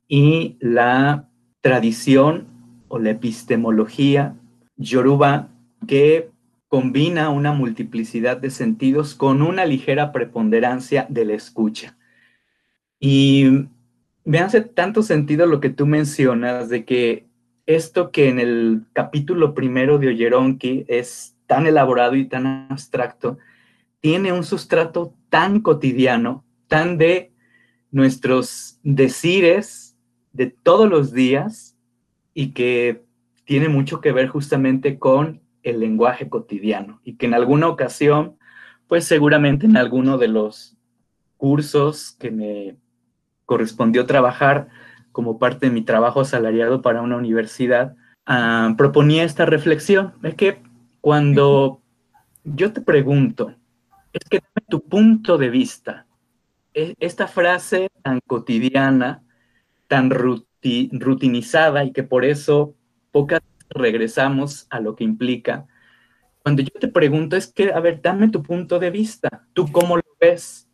y 0.07 0.57
la 0.59 1.29
tradición 1.61 2.47
o 2.87 2.99
la 2.99 3.11
epistemología 3.11 4.35
yoruba 4.77 5.49
que 5.87 6.31
combina 6.69 7.29
una 7.29 7.51
multiplicidad 7.51 8.37
de 8.37 8.51
sentidos 8.51 9.15
con 9.15 9.41
una 9.41 9.65
ligera 9.65 10.13
preponderancia 10.13 11.05
de 11.09 11.25
la 11.25 11.33
escucha. 11.33 11.97
Y 12.99 13.67
me 14.23 14.39
hace 14.39 14.61
tanto 14.61 15.01
sentido 15.01 15.47
lo 15.47 15.59
que 15.59 15.71
tú 15.71 15.87
mencionas 15.87 16.69
de 16.69 16.85
que 16.85 17.27
esto 17.65 18.11
que 18.11 18.29
en 18.29 18.39
el 18.39 18.83
capítulo 18.93 19.55
primero 19.55 19.97
de 19.97 20.09
Oyeronki 20.09 20.85
es 20.87 21.35
tan 21.47 21.65
elaborado 21.65 22.15
y 22.15 22.25
tan 22.25 22.67
abstracto, 22.69 23.39
tiene 23.99 24.31
un 24.31 24.43
sustrato 24.43 25.15
tan 25.29 25.61
cotidiano, 25.61 26.45
tan 26.67 26.99
de 26.99 27.31
nuestros 27.91 28.79
decires 28.83 29.97
de 30.33 30.47
todos 30.47 30.87
los 30.87 31.11
días 31.11 31.75
y 32.35 32.51
que 32.51 33.03
tiene 33.45 33.69
mucho 33.69 34.01
que 34.01 34.11
ver 34.11 34.27
justamente 34.27 34.99
con 34.99 35.41
el 35.69 35.79
lenguaje 35.79 36.29
cotidiano 36.29 37.01
y 37.03 37.15
que 37.15 37.25
en 37.25 37.33
alguna 37.33 37.67
ocasión, 37.67 38.37
pues 38.87 39.05
seguramente 39.05 39.65
en 39.65 39.77
alguno 39.77 40.17
de 40.17 40.27
los 40.27 40.77
cursos 41.37 42.15
que 42.19 42.31
me 42.31 42.77
correspondió 43.45 44.05
trabajar 44.05 44.67
como 45.11 45.39
parte 45.39 45.67
de 45.67 45.71
mi 45.71 45.81
trabajo 45.81 46.21
asalariado 46.21 46.81
para 46.81 47.01
una 47.01 47.17
universidad, 47.17 47.95
ah, 48.25 48.73
proponía 48.77 49.23
esta 49.23 49.45
reflexión. 49.45 50.13
Es 50.23 50.35
que 50.35 50.61
cuando 51.01 51.81
yo 52.43 52.73
te 52.73 52.81
pregunto, 52.81 53.55
es 54.13 54.27
que 54.29 54.41
tu 54.67 54.81
punto 54.81 55.37
de 55.37 55.49
vista, 55.49 56.05
e, 56.73 56.95
esta 56.99 57.27
frase 57.27 57.89
tan 58.03 58.19
cotidiana, 58.25 59.23
tan 59.87 60.09
rutinizada 60.11 61.83
y 61.83 61.91
que 61.91 62.03
por 62.03 62.25
eso 62.25 62.75
pocas 63.11 63.41
regresamos 63.69 64.67
a 64.69 64.79
lo 64.79 64.95
que 64.95 65.03
implica. 65.03 65.67
Cuando 66.43 66.61
yo 66.61 66.71
te 66.79 66.87
pregunto 66.87 67.35
es 67.35 67.47
que, 67.47 67.71
a 67.71 67.79
ver, 67.79 68.01
dame 68.01 68.29
tu 68.29 68.41
punto 68.41 68.79
de 68.79 68.89
vista, 68.89 69.47
¿tú 69.53 69.71
cómo 69.71 69.97
lo 69.97 70.03
ves? 70.19 70.67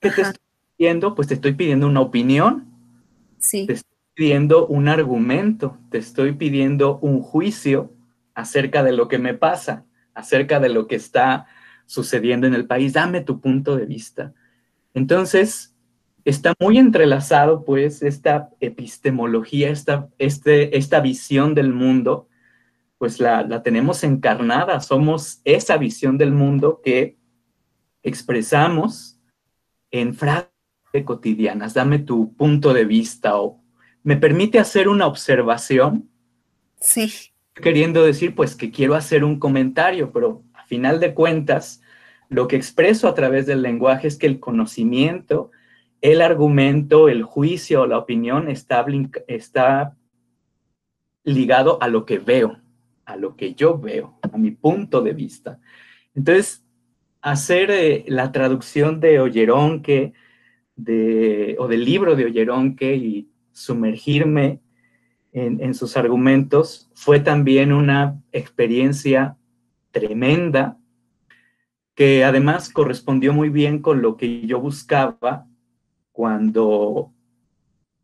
¿Qué 0.00 0.10
te 0.10 0.22
estoy 0.22 0.42
pidiendo? 0.76 1.14
Pues 1.14 1.28
te 1.28 1.34
estoy 1.34 1.52
pidiendo 1.52 1.86
una 1.86 2.00
opinión. 2.00 2.66
Sí. 3.38 3.66
Te 3.66 3.74
estoy 3.74 3.96
pidiendo 4.14 4.66
un 4.66 4.88
argumento, 4.88 5.78
te 5.90 5.98
estoy 5.98 6.32
pidiendo 6.32 6.98
un 6.98 7.22
juicio 7.22 7.92
acerca 8.34 8.82
de 8.82 8.92
lo 8.92 9.08
que 9.08 9.18
me 9.18 9.34
pasa, 9.34 9.84
acerca 10.14 10.60
de 10.60 10.68
lo 10.68 10.86
que 10.86 10.96
está 10.96 11.46
sucediendo 11.86 12.46
en 12.46 12.54
el 12.54 12.66
país. 12.66 12.92
Dame 12.92 13.20
tu 13.20 13.40
punto 13.40 13.76
de 13.76 13.86
vista. 13.86 14.34
Entonces, 14.94 15.69
está 16.30 16.54
muy 16.58 16.78
entrelazado, 16.78 17.64
pues, 17.64 18.02
esta 18.02 18.50
epistemología, 18.60 19.70
esta, 19.70 20.08
este, 20.18 20.76
esta 20.76 21.00
visión 21.00 21.54
del 21.54 21.72
mundo, 21.72 22.28
pues 22.98 23.20
la, 23.20 23.42
la 23.42 23.62
tenemos 23.62 24.04
encarnada, 24.04 24.80
somos 24.80 25.40
esa 25.44 25.76
visión 25.76 26.18
del 26.18 26.32
mundo 26.32 26.80
que 26.84 27.16
expresamos 28.02 29.18
en 29.90 30.14
frases 30.14 30.50
cotidianas. 31.04 31.74
Dame 31.74 31.98
tu 31.98 32.34
punto 32.34 32.72
de 32.74 32.84
vista 32.84 33.38
o 33.40 33.62
me 34.02 34.16
permite 34.16 34.58
hacer 34.58 34.88
una 34.88 35.06
observación. 35.06 36.10
Sí. 36.78 37.32
Queriendo 37.54 38.04
decir, 38.04 38.34
pues, 38.34 38.54
que 38.54 38.70
quiero 38.70 38.94
hacer 38.94 39.24
un 39.24 39.38
comentario, 39.38 40.12
pero 40.12 40.44
a 40.54 40.64
final 40.64 41.00
de 41.00 41.14
cuentas, 41.14 41.82
lo 42.28 42.48
que 42.48 42.56
expreso 42.56 43.08
a 43.08 43.14
través 43.14 43.46
del 43.46 43.62
lenguaje 43.62 44.08
es 44.08 44.16
que 44.16 44.26
el 44.26 44.40
conocimiento 44.40 45.50
el 46.00 46.22
argumento, 46.22 47.08
el 47.08 47.22
juicio, 47.22 47.86
la 47.86 47.98
opinión 47.98 48.48
está, 48.48 48.84
ligado 51.22 51.78
a 51.82 51.88
lo 51.88 52.06
que 52.06 52.18
veo, 52.18 52.58
a 53.04 53.16
lo 53.16 53.36
que 53.36 53.54
yo 53.54 53.78
veo, 53.78 54.18
a 54.22 54.38
mi 54.38 54.50
punto 54.50 55.02
de 55.02 55.12
vista. 55.12 55.60
Entonces, 56.14 56.64
hacer 57.20 57.70
eh, 57.70 58.04
la 58.08 58.32
traducción 58.32 59.00
de 59.00 59.20
Olleronque 59.20 60.14
de, 60.76 61.56
o 61.58 61.68
del 61.68 61.84
libro 61.84 62.16
de 62.16 62.24
Olleronque 62.24 62.96
y 62.96 63.30
sumergirme 63.52 64.60
en 65.32 65.74
sus 65.74 65.96
argumentos 65.96 66.90
fue 66.94 67.20
también 67.20 67.72
una 67.72 68.20
experiencia 68.32 69.36
tremenda 69.92 70.76
que 71.94 72.24
además 72.24 72.70
correspondió 72.70 73.32
muy 73.32 73.48
bien 73.50 73.80
con 73.80 74.02
lo 74.02 74.16
que 74.16 74.46
yo 74.46 74.58
buscaba 74.58 75.46
cuando 76.20 77.14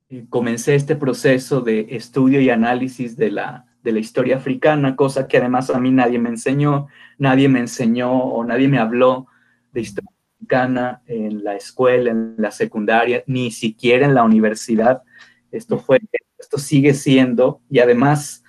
eh, 0.08 0.24
comencé 0.30 0.74
este 0.74 0.96
proceso 0.96 1.60
de 1.60 1.88
estudio 1.90 2.40
y 2.40 2.48
análisis 2.48 3.14
de 3.14 3.30
la, 3.30 3.66
de 3.82 3.92
la 3.92 3.98
historia 3.98 4.36
africana, 4.36 4.96
cosa 4.96 5.28
que 5.28 5.36
además 5.36 5.68
a 5.68 5.78
mí 5.78 5.90
nadie 5.90 6.18
me 6.18 6.30
enseñó, 6.30 6.86
nadie 7.18 7.50
me 7.50 7.58
enseñó 7.58 8.10
o 8.10 8.42
nadie 8.42 8.68
me 8.68 8.78
habló 8.78 9.26
de 9.70 9.82
historia 9.82 10.10
africana 10.38 11.02
en 11.04 11.44
la 11.44 11.56
escuela, 11.56 12.10
en 12.10 12.36
la 12.38 12.52
secundaria, 12.52 13.22
ni 13.26 13.50
siquiera 13.50 14.06
en 14.06 14.14
la 14.14 14.22
universidad. 14.22 15.02
Esto 15.50 15.78
fue, 15.78 16.00
esto 16.38 16.56
sigue 16.56 16.94
siendo, 16.94 17.60
y 17.68 17.80
además 17.80 18.42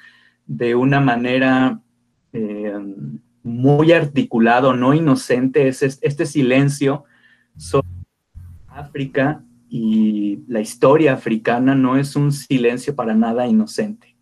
de 0.45 0.75
una 0.75 1.01
manera 1.01 1.81
eh, 2.31 2.73
muy 3.43 3.91
articulado, 3.91 4.73
no 4.73 4.93
inocente, 4.93 5.67
es 5.67 5.81
este 5.83 6.25
silencio 6.25 7.03
sobre 7.57 7.89
África 8.77 9.43
y 9.69 10.39
la 10.47 10.61
historia 10.61 11.13
africana 11.13 11.75
no 11.75 11.97
es 11.97 12.15
un 12.15 12.31
silencio 12.31 12.95
para 12.95 13.13
nada 13.13 13.47
inocente. 13.47 14.15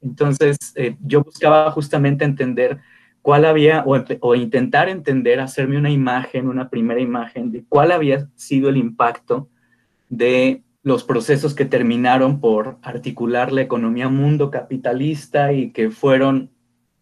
Entonces, 0.00 0.56
eh, 0.74 0.96
yo 1.00 1.22
buscaba 1.22 1.70
justamente 1.70 2.24
entender 2.24 2.80
cuál 3.22 3.44
había, 3.44 3.84
o, 3.86 3.96
o, 4.20 4.34
intentar 4.34 4.88
entender, 4.88 5.40
hacerme 5.40 5.78
una 5.78 5.90
imagen, 5.90 6.48
una 6.48 6.68
primera 6.68 7.00
imagen 7.00 7.52
de 7.52 7.64
cuál 7.68 7.92
había 7.92 8.28
sido 8.34 8.68
el 8.68 8.76
impacto 8.76 9.48
de 10.08 10.62
los 10.82 11.04
procesos 11.04 11.54
que 11.54 11.64
terminaron 11.64 12.40
por 12.40 12.78
articular 12.82 13.52
la 13.52 13.62
economía 13.62 14.08
mundo 14.08 14.50
capitalista 14.50 15.52
y 15.52 15.70
que 15.70 15.90
fueron 15.90 16.50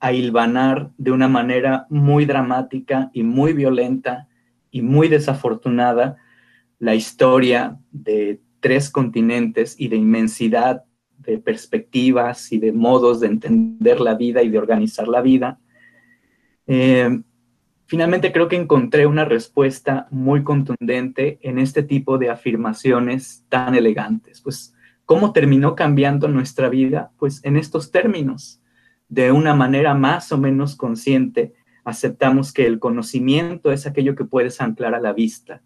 a 0.00 0.12
hilvanar 0.12 0.90
de 0.98 1.12
una 1.12 1.28
manera 1.28 1.86
muy 1.88 2.26
dramática 2.26 3.10
y 3.14 3.22
muy 3.22 3.54
violenta 3.54 4.28
y 4.70 4.82
muy 4.82 5.08
desafortunada 5.08 6.16
la 6.80 6.94
historia 6.94 7.78
de 7.92 8.40
tres 8.58 8.90
continentes 8.90 9.76
y 9.78 9.88
de 9.88 9.96
inmensidad 9.96 10.82
de 11.18 11.38
perspectivas 11.38 12.50
y 12.50 12.58
de 12.58 12.72
modos 12.72 13.20
de 13.20 13.28
entender 13.28 14.00
la 14.00 14.14
vida 14.14 14.42
y 14.42 14.48
de 14.48 14.58
organizar 14.58 15.06
la 15.06 15.20
vida, 15.20 15.60
eh, 16.66 17.20
finalmente 17.86 18.32
creo 18.32 18.48
que 18.48 18.56
encontré 18.56 19.06
una 19.06 19.24
respuesta 19.24 20.08
muy 20.10 20.42
contundente 20.42 21.38
en 21.42 21.58
este 21.58 21.82
tipo 21.82 22.16
de 22.16 22.30
afirmaciones 22.30 23.44
tan 23.50 23.74
elegantes. 23.74 24.40
Pues, 24.40 24.74
¿cómo 25.04 25.32
terminó 25.32 25.74
cambiando 25.74 26.28
nuestra 26.28 26.70
vida? 26.70 27.12
Pues 27.18 27.44
en 27.44 27.58
estos 27.58 27.90
términos, 27.90 28.62
de 29.08 29.32
una 29.32 29.54
manera 29.54 29.92
más 29.94 30.32
o 30.32 30.38
menos 30.38 30.76
consciente, 30.76 31.52
aceptamos 31.84 32.52
que 32.52 32.66
el 32.66 32.78
conocimiento 32.78 33.70
es 33.70 33.86
aquello 33.86 34.14
que 34.14 34.24
puedes 34.24 34.60
anclar 34.60 34.94
a 34.94 35.00
la 35.00 35.12
vista, 35.12 35.62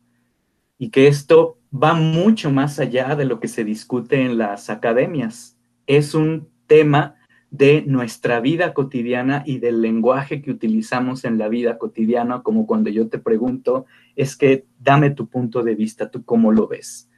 y 0.85 0.91
que 0.91 1.07
esto 1.07 1.57
va 1.73 1.95
mucho 1.95 2.51
más 2.51 2.79
allá 2.79 3.17
de 3.17 3.25
lo 3.25 3.41
que 3.41 3.49
se 3.49 3.65
discute 3.65 4.21
en 4.21 4.37
las 4.37 4.69
academias. 4.69 5.57
Es 5.87 6.15
un 6.15 6.51
tema 6.67 7.15
de 7.51 7.85
nuestra 7.87 8.39
vida 8.41 8.75
cotidiana 8.75 9.43
y 9.47 9.61
del 9.61 9.81
lenguaje 9.81 10.43
que 10.43 10.51
utilizamos 10.51 11.25
en 11.25 11.39
la 11.39 11.49
vida 11.49 11.79
cotidiana, 11.79 12.43
como 12.43 12.67
cuando 12.67 12.91
yo 12.91 13.09
te 13.09 13.19
pregunto, 13.19 13.87
es 14.15 14.37
que 14.37 14.67
dame 14.79 15.09
tu 15.09 15.27
punto 15.27 15.63
de 15.63 15.75
vista, 15.75 16.11
tú 16.11 16.23
cómo 16.23 16.53
lo 16.53 16.69
ves. 16.69 17.09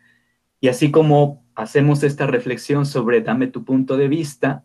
Y 0.60 0.68
así 0.68 0.92
como 0.92 1.42
hacemos 1.56 2.04
esta 2.04 2.28
reflexión 2.28 2.86
sobre 2.86 3.22
dame 3.22 3.48
tu 3.48 3.64
punto 3.64 3.96
de 3.96 4.06
vista, 4.06 4.64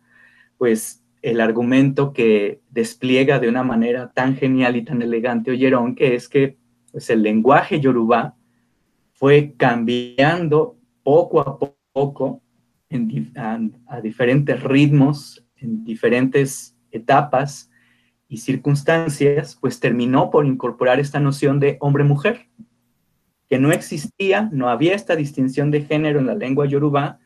pues 0.59 1.03
el 1.23 1.41
argumento 1.41 2.13
que 2.13 2.61
despliega 2.69 3.39
de 3.39 3.49
una 3.49 3.63
manera 3.63 4.11
tan 4.11 4.35
genial 4.35 4.75
y 4.75 4.85
tan 4.85 5.01
elegante 5.01 5.49
Oyeron, 5.49 5.95
que 5.95 6.13
es 6.13 6.29
que 6.29 6.59
pues, 6.91 7.09
el 7.09 7.23
lenguaje 7.23 7.79
yoruba 7.79 8.35
fue 9.21 9.53
cambiando 9.55 10.79
poco 11.03 11.41
a 11.41 11.59
poco 11.93 12.41
a, 13.35 14.01
diferentes 14.01 14.63
ritmos, 14.63 15.45
en 15.57 15.83
diferentes 15.83 16.75
etapas 16.89 17.69
y 18.27 18.37
circunstancias, 18.37 19.59
pues 19.61 19.79
terminó 19.79 20.31
por 20.31 20.47
incorporar 20.47 20.99
esta 20.99 21.19
noción 21.19 21.59
de 21.59 21.77
hombre-mujer, 21.81 22.47
que 23.47 23.59
no 23.59 23.71
existía, 23.71 24.49
no 24.51 24.69
había 24.69 24.95
esta 24.95 25.15
distinción 25.15 25.69
de 25.69 25.83
género 25.83 26.19
en 26.19 26.25
la 26.25 26.33
lengua 26.33 26.65
yoruba, 26.65 27.19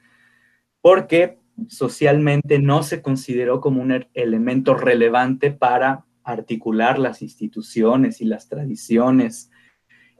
porque 0.81 1.39
socialmente 1.69 2.59
no 2.59 2.83
se 2.83 3.01
consideró 3.01 3.61
como 3.61 3.81
un 3.81 4.05
elemento 4.13 4.73
relevante 4.75 5.49
para 5.49 6.03
articular 6.25 6.99
las 6.99 7.21
instituciones 7.21 8.19
y 8.19 8.25
las 8.25 8.49
tradiciones 8.49 9.49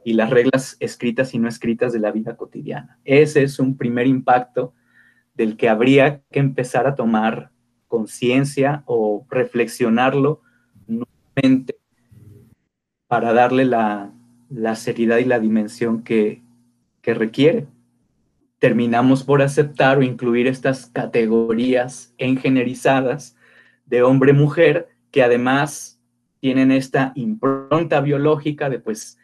y 0.06 0.12
las 0.12 0.30
reglas 0.30 0.76
escritas 0.78 1.34
y 1.34 1.40
no 1.40 1.48
escritas 1.48 1.92
de 1.92 1.98
la 1.98 2.12
vida 2.12 2.36
cotidiana. 2.36 2.96
Ese 3.04 3.42
es 3.42 3.58
un 3.58 3.76
primer 3.76 4.06
impacto 4.06 4.72
del 5.34 5.56
que 5.56 5.68
habría 5.68 6.22
que 6.30 6.38
empezar 6.38 6.86
a 6.86 6.94
tomar 6.94 7.50
conciencia 7.88 8.84
o 8.86 9.26
reflexionarlo 9.28 10.42
nuevamente 10.86 11.74
para 13.08 13.32
darle 13.32 13.64
la, 13.64 14.12
seriedad 14.76 15.18
y 15.18 15.24
la 15.24 15.40
dimensión 15.40 16.04
que, 16.04 16.40
que 17.02 17.12
requiere. 17.12 17.66
Terminamos 18.60 19.24
por 19.24 19.42
aceptar 19.42 19.98
o 19.98 20.04
incluir 20.04 20.46
estas 20.46 20.86
categorías 20.86 22.14
engenerizadas 22.16 23.36
de 23.86 24.04
hombre-mujer 24.04 24.86
que 25.10 25.24
además 25.24 26.00
tienen 26.38 26.70
esta 26.70 27.10
impronta 27.16 28.00
biológica 28.00 28.70
de 28.70 28.78
pues 28.78 29.18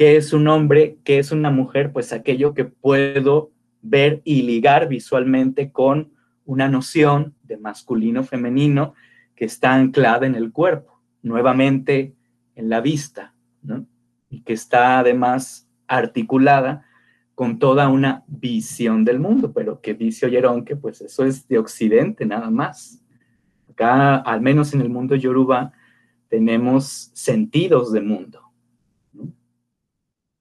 ¿Qué 0.00 0.16
es 0.16 0.32
un 0.32 0.48
hombre? 0.48 0.96
¿Qué 1.04 1.18
es 1.18 1.30
una 1.30 1.50
mujer? 1.50 1.92
Pues 1.92 2.14
aquello 2.14 2.54
que 2.54 2.64
puedo 2.64 3.50
ver 3.82 4.22
y 4.24 4.40
ligar 4.40 4.88
visualmente 4.88 5.72
con 5.72 6.14
una 6.46 6.68
noción 6.68 7.34
de 7.42 7.58
masculino-femenino 7.58 8.94
que 9.36 9.44
está 9.44 9.74
anclada 9.74 10.26
en 10.26 10.36
el 10.36 10.52
cuerpo, 10.52 11.02
nuevamente 11.20 12.14
en 12.54 12.70
la 12.70 12.80
vista, 12.80 13.34
¿no? 13.60 13.84
y 14.30 14.40
que 14.40 14.54
está 14.54 15.00
además 15.00 15.68
articulada 15.86 16.86
con 17.34 17.58
toda 17.58 17.90
una 17.90 18.24
visión 18.26 19.04
del 19.04 19.20
mundo, 19.20 19.52
pero 19.52 19.82
que 19.82 19.92
vicio 19.92 20.28
Yerón, 20.28 20.64
que 20.64 20.76
pues 20.76 21.02
eso 21.02 21.26
es 21.26 21.46
de 21.46 21.58
Occidente 21.58 22.24
nada 22.24 22.48
más. 22.48 23.04
Acá, 23.70 24.16
al 24.16 24.40
menos 24.40 24.72
en 24.72 24.80
el 24.80 24.88
mundo 24.88 25.14
yoruba, 25.14 25.74
tenemos 26.30 27.10
sentidos 27.12 27.92
de 27.92 28.00
mundo. 28.00 28.49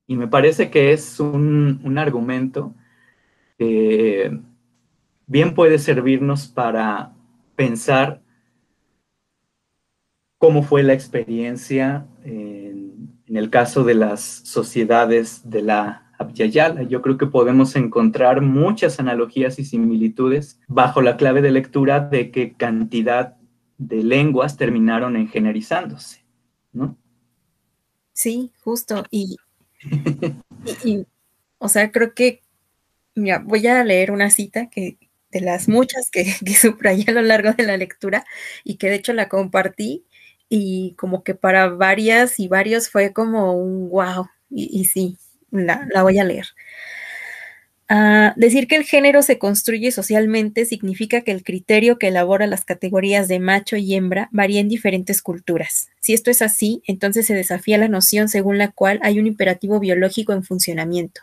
Y 0.10 0.18
me 0.18 0.28
parece 0.28 0.72
que 0.72 0.92
es 0.92 1.20
un, 1.20 1.82
un 1.84 1.98
argumento 2.00 2.74
que 3.60 4.42
bien 5.28 5.54
puede 5.54 5.78
servirnos 5.78 6.48
para 6.48 7.14
pensar 7.56 8.20
cómo 10.40 10.64
fue 10.64 10.82
la 10.82 10.94
experiencia 10.94 12.08
en, 12.24 13.20
el 13.28 13.52
caso 13.52 13.84
de 13.84 13.94
las 13.94 14.22
sociedades 14.22 15.48
de 15.48 15.62
la 15.62 16.12
Abhyayala. 16.18 16.82
Yo 16.82 17.04
creo 17.04 17.20
que 17.20 17.28
podemos 17.28 17.76
encontrar 17.76 18.42
muchas 18.42 19.00
analogías 19.00 19.60
y 19.60 19.64
similitudes 19.64 20.60
bajo 20.68 21.04
la 21.04 21.18
clave 21.18 21.44
de 21.44 21.52
lectura 21.52 22.00
de 22.00 22.32
qué 22.32 22.54
cantidad 22.54 23.38
de 23.78 24.04
lenguas 24.04 24.58
terminaron 24.58 25.16
engenerizándose, 25.16 26.26
¿no? 26.74 26.98
Sí, 28.14 28.52
justo. 28.64 29.04
Y, 29.12 29.38
o 31.58 31.70
sea, 31.70 31.92
creo 31.92 32.14
que, 32.14 32.42
voy 33.44 33.68
a 33.68 33.84
leer 33.84 34.12
una 34.12 34.30
cita 34.30 34.70
que 34.70 34.98
de 35.32 35.42
las 35.42 35.68
muchas 35.68 36.10
que, 36.10 36.26
que 36.46 36.54
subrayé 36.56 37.06
a 37.08 37.14
lo 37.14 37.22
largo 37.22 37.54
de 37.54 37.64
la 37.64 37.78
lectura 37.78 38.26
y 38.64 38.78
que 38.78 38.90
de 38.90 38.96
hecho 38.96 39.14
la 39.14 39.30
compartí 39.30 40.06
y 40.48 40.96
como 40.98 41.24
que 41.24 41.36
para 41.36 41.70
varias 41.70 42.40
y 42.40 42.48
varios 42.48 42.90
fue 42.90 43.14
como 43.14 43.54
un 43.54 43.90
wow. 43.90 44.28
y 44.50 44.86
sí, 44.86 45.18
la, 45.52 46.04
voy 46.04 46.20
a 46.20 46.24
leer. 46.24 46.48
Ah, 47.92 48.34
decir 48.36 48.68
que 48.68 48.76
el 48.76 48.84
género 48.84 49.24
se 49.24 49.40
construye 49.40 49.92
socialmente 49.92 50.66
significa 50.66 51.22
que 51.22 51.32
el 51.32 51.44
criterio 51.44 51.98
que 51.98 52.10
elabora 52.10 52.46
las 52.46 52.64
categorías 52.64 53.28
de 53.28 53.40
macho 53.40 53.78
y 53.78 53.96
hembra 53.96 54.30
varía 54.32 54.62
en 54.62 54.70
diferentes 54.70 55.24
culturas. 55.24 55.90
Si 56.00 56.14
esto 56.14 56.30
es 56.30 56.44
así, 56.44 56.84
entonces 56.86 57.26
se 57.26 57.34
desafía 57.34 57.80
la 57.80 57.88
noción 57.88 58.30
según 58.30 58.60
la 58.60 58.68
cual 58.68 59.00
hay 59.02 59.18
un 59.18 59.26
imperativo 59.26 59.80
biológico 59.80 60.34
en 60.34 60.44
funcionamiento. 60.44 61.22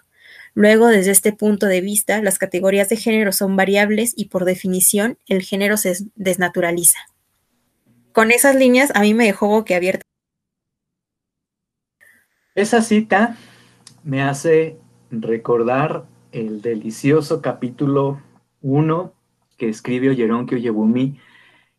Luego, 0.55 0.89
desde 0.89 1.12
este 1.12 1.33
punto 1.33 1.67
de 1.67 1.83
vista, 1.83 2.21
las 2.21 2.37
categorías 2.37 2.89
de 2.89 2.97
género 2.97 3.31
son 3.31 3.55
variables 3.55 4.12
y 4.17 4.25
por 4.25 4.45
definición 4.45 5.19
el 5.29 5.43
género 5.43 5.77
se 5.77 5.97
desnaturaliza. 6.17 6.99
Con 8.11 8.33
esas 8.33 8.57
líneas 8.57 8.91
a 8.97 9.03
mí 9.03 9.14
me 9.14 9.27
dejó 9.27 9.64
abierta. 9.71 10.03
Esa 12.57 12.83
cita 12.83 13.37
me 14.03 14.23
hace 14.23 14.79
recordar 15.12 16.07
el 16.33 16.62
delicioso 16.62 17.41
capítulo 17.41 18.20
1 18.62 19.12
que 19.57 19.68
escribió 19.68 20.12
Yeronkyo 20.12 20.59
Yebumi 20.59 21.18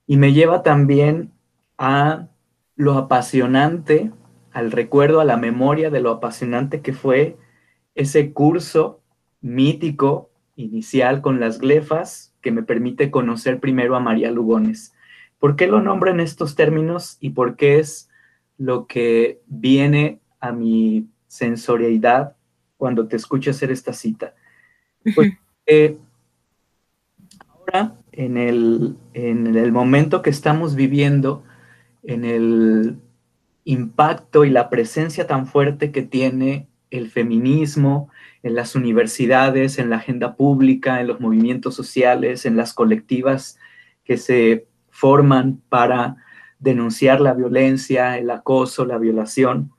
y 0.08 0.18
me 0.18 0.34
lleva 0.34 0.64
también 0.64 1.32
a 1.78 2.28
lo 2.76 2.94
apasionante, 2.94 4.12
al 4.52 4.72
recuerdo, 4.72 5.20
a 5.20 5.26
la 5.26 5.38
memoria 5.38 5.90
de 5.90 6.00
lo 6.00 6.12
apasionante 6.12 6.82
que 6.82 6.94
fue 6.94 7.38
ese 7.94 8.32
curso 8.32 9.02
mítico 9.42 10.30
inicial 10.56 11.22
con 11.22 11.40
las 11.40 11.60
glefas 11.60 12.34
que 12.42 12.52
me 12.52 12.64
permite 12.64 13.12
conocer 13.12 13.60
primero 13.60 13.96
a 13.96 14.00
María 14.00 14.32
Lugones. 14.32 14.94
¿Por 15.40 15.56
qué 15.56 15.68
lo 15.68 15.82
nombro 15.82 16.10
en 16.10 16.20
estos 16.20 16.56
términos 16.56 17.18
y 17.20 17.32
por 17.32 17.58
qué 17.58 17.80
es 17.80 18.10
lo 18.58 18.88
que 18.88 19.42
viene 19.46 20.20
a 20.40 20.52
mi 20.52 21.08
sensorialidad 21.28 22.37
cuando 22.78 23.08
te 23.08 23.16
escucho 23.16 23.52
hacer 23.52 23.72
esta 23.72 23.94
cita. 23.94 24.36
Pues, 25.16 25.34
eh, 25.66 25.98
ahora, 27.50 27.96
en 28.12 28.38
el, 28.38 28.96
en 29.14 29.56
el 29.56 29.72
momento 29.72 30.22
que 30.22 30.30
estamos 30.30 30.76
viviendo, 30.76 31.44
en 32.04 32.24
el 32.24 32.98
impacto 33.64 34.46
y 34.46 34.50
la 34.50 34.70
presencia 34.70 35.28
tan 35.28 35.48
fuerte 35.48 35.92
que 35.92 36.04
tiene 36.04 36.68
el 36.90 37.10
feminismo 37.10 38.10
en 38.44 38.56
las 38.56 38.76
universidades, 38.76 39.78
en 39.78 39.90
la 39.90 39.98
agenda 39.98 40.36
pública, 40.36 41.02
en 41.02 41.08
los 41.08 41.20
movimientos 41.20 41.76
sociales, 41.76 42.46
en 42.46 42.56
las 42.56 42.74
colectivas 42.74 43.60
que 44.06 44.18
se 44.18 44.68
forman 44.90 45.62
para 45.68 46.16
denunciar 46.60 47.20
la 47.20 47.34
violencia, 47.34 48.18
el 48.18 48.30
acoso, 48.30 48.86
la 48.86 48.98
violación 48.98 49.74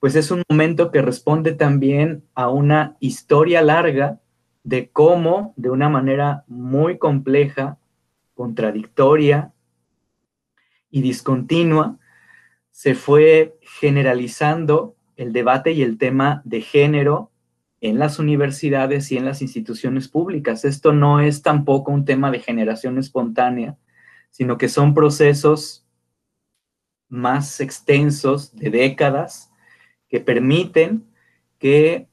pues 0.00 0.14
es 0.14 0.30
un 0.30 0.42
momento 0.48 0.90
que 0.90 1.02
responde 1.02 1.52
también 1.52 2.24
a 2.34 2.48
una 2.48 2.96
historia 3.00 3.62
larga 3.62 4.20
de 4.62 4.90
cómo, 4.90 5.54
de 5.56 5.70
una 5.70 5.88
manera 5.88 6.44
muy 6.46 6.98
compleja, 6.98 7.78
contradictoria 8.34 9.52
y 10.90 11.02
discontinua, 11.02 11.98
se 12.70 12.94
fue 12.94 13.58
generalizando 13.80 14.94
el 15.16 15.32
debate 15.32 15.72
y 15.72 15.82
el 15.82 15.98
tema 15.98 16.42
de 16.44 16.60
género 16.60 17.32
en 17.80 17.98
las 17.98 18.20
universidades 18.20 19.10
y 19.10 19.16
en 19.16 19.24
las 19.24 19.42
instituciones 19.42 20.08
públicas. 20.08 20.64
Esto 20.64 20.92
no 20.92 21.20
es 21.20 21.42
tampoco 21.42 21.90
un 21.90 22.04
tema 22.04 22.30
de 22.30 22.38
generación 22.38 22.98
espontánea, 22.98 23.76
sino 24.30 24.58
que 24.58 24.68
son 24.68 24.94
procesos 24.94 25.84
más 27.08 27.60
extensos 27.60 28.54
de 28.54 28.70
décadas 28.70 29.47
que 30.08 30.20
permiten 30.20 31.04
que 31.58 32.08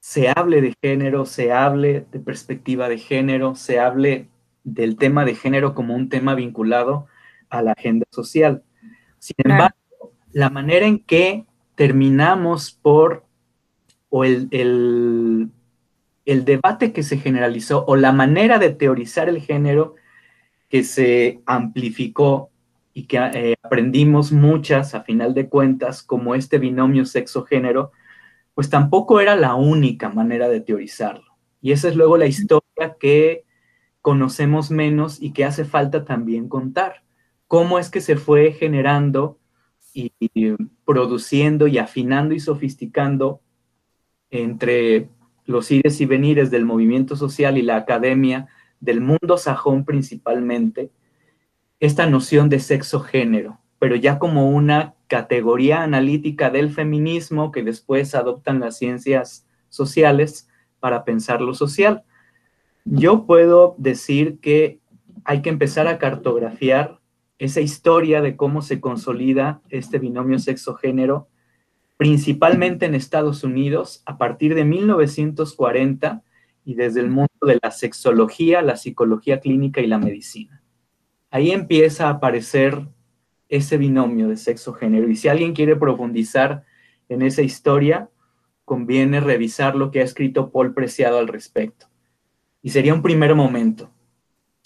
se 0.00 0.32
hable 0.34 0.62
de 0.62 0.74
género, 0.82 1.26
se 1.26 1.52
hable 1.52 2.06
de 2.10 2.20
perspectiva 2.20 2.88
de 2.88 2.98
género, 2.98 3.54
se 3.54 3.78
hable 3.78 4.28
del 4.64 4.96
tema 4.96 5.24
de 5.24 5.34
género 5.34 5.74
como 5.74 5.94
un 5.94 6.08
tema 6.08 6.34
vinculado 6.34 7.06
a 7.48 7.62
la 7.62 7.72
agenda 7.72 8.06
social. 8.10 8.62
Sin 9.18 9.36
embargo, 9.44 9.76
la 10.32 10.50
manera 10.50 10.86
en 10.86 11.00
que 11.00 11.46
terminamos 11.74 12.72
por, 12.72 13.24
o 14.08 14.24
el, 14.24 14.48
el, 16.24 16.44
debate 16.44 16.92
que 16.92 17.02
se 17.02 17.18
generalizó, 17.18 17.84
o 17.86 17.96
la 17.96 18.12
manera 18.12 18.58
de 18.58 18.70
teorizar 18.70 19.28
el 19.28 19.40
género 19.40 19.96
que 20.68 20.84
se 20.84 21.42
amplificó 21.46 22.50
y 22.92 23.06
que 23.06 23.18
eh, 23.18 23.56
aprendimos 23.62 24.32
muchas 24.32 24.94
a 24.94 25.02
final 25.02 25.34
de 25.34 25.48
cuentas, 25.48 26.02
como 26.02 26.34
este 26.34 26.58
binomio 26.58 27.04
sexo-género, 27.04 27.92
pues 28.54 28.68
tampoco 28.68 29.20
era 29.20 29.36
la 29.36 29.54
única 29.54 30.08
manera 30.08 30.48
de 30.48 30.60
teorizarlo. 30.60 31.36
Y 31.60 31.72
esa 31.72 31.88
es 31.88 31.96
luego 31.96 32.16
la 32.16 32.26
historia 32.26 32.96
que 32.98 33.44
conocemos 34.02 34.70
menos 34.70 35.20
y 35.20 35.32
que 35.32 35.44
hace 35.44 35.64
falta 35.64 36.04
también 36.04 36.48
contar. 36.48 37.04
Cómo 37.46 37.78
es 37.78 37.90
que 37.90 38.00
se 38.00 38.16
fue 38.16 38.52
generando 38.52 39.38
y, 39.92 40.12
y 40.18 40.54
produciendo 40.84 41.66
y 41.66 41.78
afinando 41.78 42.34
y 42.34 42.40
sofisticando 42.40 43.40
entre 44.30 45.08
los 45.44 45.70
ires 45.70 46.00
y 46.00 46.06
venires 46.06 46.50
del 46.50 46.64
movimiento 46.64 47.16
social 47.16 47.58
y 47.58 47.62
la 47.62 47.76
academia 47.76 48.48
del 48.78 49.00
mundo 49.00 49.36
sajón 49.36 49.84
principalmente, 49.84 50.90
esta 51.80 52.06
noción 52.06 52.50
de 52.50 52.60
sexo-género, 52.60 53.58
pero 53.78 53.96
ya 53.96 54.18
como 54.18 54.50
una 54.50 54.94
categoría 55.08 55.82
analítica 55.82 56.50
del 56.50 56.70
feminismo 56.70 57.50
que 57.50 57.62
después 57.62 58.14
adoptan 58.14 58.60
las 58.60 58.76
ciencias 58.76 59.46
sociales 59.70 60.48
para 60.78 61.04
pensar 61.04 61.40
lo 61.40 61.54
social. 61.54 62.04
Yo 62.84 63.24
puedo 63.24 63.74
decir 63.78 64.38
que 64.40 64.78
hay 65.24 65.40
que 65.40 65.48
empezar 65.48 65.88
a 65.88 65.98
cartografiar 65.98 67.00
esa 67.38 67.62
historia 67.62 68.20
de 68.20 68.36
cómo 68.36 68.60
se 68.60 68.80
consolida 68.80 69.62
este 69.70 69.98
binomio 69.98 70.38
sexo-género, 70.38 71.28
principalmente 71.96 72.84
en 72.84 72.94
Estados 72.94 73.42
Unidos, 73.42 74.02
a 74.04 74.18
partir 74.18 74.54
de 74.54 74.66
1940 74.66 76.22
y 76.66 76.74
desde 76.74 77.00
el 77.00 77.08
mundo 77.08 77.32
de 77.40 77.58
la 77.62 77.70
sexología, 77.70 78.60
la 78.60 78.76
psicología 78.76 79.40
clínica 79.40 79.80
y 79.80 79.86
la 79.86 79.98
medicina 79.98 80.59
ahí 81.30 81.50
empieza 81.52 82.06
a 82.06 82.10
aparecer 82.10 82.86
ese 83.48 83.76
binomio 83.76 84.28
de 84.28 84.36
sexo-género. 84.36 85.08
Y 85.08 85.16
si 85.16 85.28
alguien 85.28 85.54
quiere 85.54 85.76
profundizar 85.76 86.64
en 87.08 87.22
esa 87.22 87.42
historia, 87.42 88.10
conviene 88.64 89.20
revisar 89.20 89.74
lo 89.74 89.90
que 89.90 90.00
ha 90.00 90.04
escrito 90.04 90.50
Paul 90.50 90.74
Preciado 90.74 91.18
al 91.18 91.28
respecto. 91.28 91.86
Y 92.62 92.70
sería 92.70 92.94
un 92.94 93.02
primer 93.02 93.34
momento. 93.34 93.90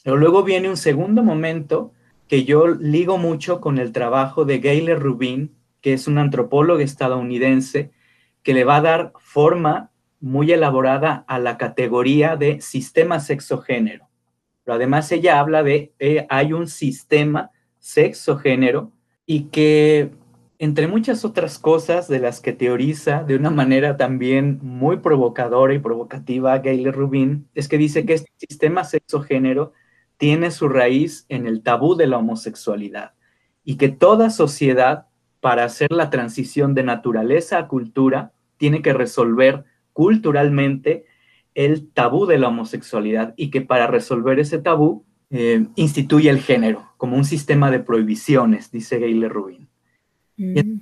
Pero 0.03 0.17
luego 0.17 0.43
viene 0.43 0.69
un 0.69 0.77
segundo 0.77 1.23
momento 1.23 1.93
que 2.29 2.45
yo 2.45 2.67
ligo 2.67 3.17
mucho 3.17 3.61
con 3.61 3.79
el 3.79 3.93
trabajo 3.93 4.45
de 4.45 4.59
Gayle 4.59 4.97
Rubin, 4.97 5.55
que 5.81 5.93
es 5.93 6.07
un 6.07 6.19
antropólogo 6.19 6.81
estadounidense, 6.81 7.93
que 8.43 8.55
le 8.55 8.65
va 8.65 8.77
a 8.77 8.83
dar 8.83 9.13
forma 9.19 9.91
muy 10.21 10.53
elaborada 10.53 11.25
a 11.29 11.39
la 11.39 11.57
categoría 11.57 12.37
de 12.37 12.61
sistema 12.61 13.21
sexo-género 13.21 14.09
pero 14.65 14.77
además 14.77 15.13
ella 15.13 15.39
habla 15.39 15.63
de, 15.63 15.93
eh, 15.99 16.27
hay 16.31 16.53
un 16.53 16.69
sistema 16.69 17.51
sexo-género 17.79 18.93
y 19.27 19.45
que 19.45 20.11
entre 20.59 20.87
muchas 20.87 21.25
otras 21.25 21.59
cosas 21.59 22.09
de 22.09 22.21
las 22.21 22.41
que 22.41 22.53
teoriza 22.53 23.25
de 23.25 23.37
una 23.37 23.51
manera 23.51 23.97
también 23.97 24.61
muy 24.63 24.99
provocadora 24.99 25.75
y 25.75 25.79
provocativa 25.79 26.59
Gayle 26.59 26.93
Rubin, 26.93 27.49
es 27.55 27.69
que 27.69 27.77
dice 27.77 28.07
que 28.07 28.15
este 28.15 28.33
sistema 28.39 28.85
sexo-género 28.85 29.73
tiene 30.17 30.51
su 30.51 30.69
raíz 30.69 31.27
en 31.29 31.47
el 31.47 31.63
tabú 31.63 31.97
de 31.97 32.07
la 32.07 32.19
homosexualidad 32.19 33.13
y 33.65 33.77
que 33.77 33.89
toda 33.89 34.31
sociedad, 34.31 35.07
para 35.41 35.65
hacer 35.65 35.91
la 35.93 36.09
transición 36.09 36.75
de 36.75 36.85
naturaleza 36.85 37.59
a 37.59 37.69
cultura, 37.69 38.33
tiene 38.57 38.81
que 38.81 38.93
resolver 38.93 39.65
culturalmente 39.93 41.05
el 41.55 41.89
tabú 41.91 42.27
de 42.27 42.39
la 42.39 42.49
homosexualidad 42.49 43.35
y 43.37 43.51
que 43.51 43.61
para 43.61 43.87
resolver 43.87 44.39
ese 44.41 44.59
tabú 44.59 45.05
eh, 45.31 45.67
instituye 45.77 46.31
el 46.31 46.41
género 46.41 46.93
como 46.97 47.17
un 47.17 47.25
sistema 47.25 47.71
de 47.71 47.81
prohibiciones, 47.81 48.71
dice 48.71 48.99
Gayle 48.99 49.29
Rubin. 49.29 49.69
Mm. 50.37 50.81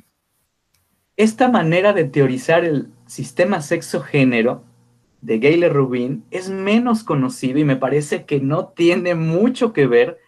Esta 1.16 1.48
manera 1.48 1.92
de 1.92 2.04
teorizar 2.04 2.64
el 2.64 2.88
sistema 3.06 3.60
sexo-género 3.60 4.64
de 5.20 5.38
Gayle 5.38 5.68
Rubin 5.68 6.24
es 6.30 6.50
menos 6.50 7.04
conocido 7.04 7.58
y 7.58 7.64
me 7.64 7.76
parece 7.76 8.24
que 8.24 8.40
no 8.40 8.68
tiene 8.68 9.14
mucho 9.14 9.72
que 9.72 9.86
ver 9.86 10.18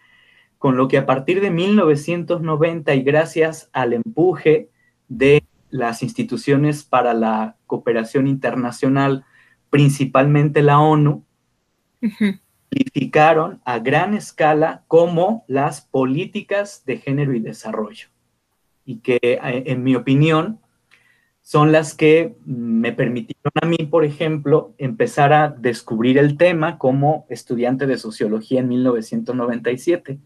con 0.57 0.77
lo 0.77 0.87
que 0.87 0.97
a 0.97 1.05
partir 1.05 1.41
de 1.41 1.51
1990 1.51 2.95
y 2.95 3.03
gracias 3.03 3.69
al 3.73 3.93
empuje 3.93 4.69
de 5.07 5.43
las 5.69 6.01
instituciones 6.01 6.83
para 6.83 7.13
la 7.13 7.57
cooperación 7.67 8.27
internacional, 8.27 9.25
principalmente 9.69 10.61
la 10.61 10.79
ONU, 10.79 11.23
uh 12.01 12.33
a 13.63 13.79
gran 13.79 14.13
escala 14.13 14.83
como 14.87 15.45
las 15.47 15.81
políticas 15.81 16.83
de 16.85 16.97
género 16.97 17.33
y 17.33 17.39
desarrollo 17.39 18.09
y 18.85 18.97
que 18.97 19.19
eh, 19.21 19.39
en 19.65 19.83
mi 19.83 19.95
opinión 19.95 20.59
son 21.41 21.71
las 21.71 21.93
que 21.93 22.35
me 22.45 22.91
permitieron 22.91 23.51
a 23.61 23.67
mí, 23.67 23.77
por 23.77 24.03
ejemplo, 24.03 24.73
empezar 24.79 25.31
a 25.31 25.49
descubrir 25.49 26.17
el 26.17 26.37
tema 26.37 26.79
como 26.79 27.27
estudiante 27.29 27.85
de 27.85 27.97
sociología 27.97 28.61
en 28.61 28.69
1997. 28.69 30.17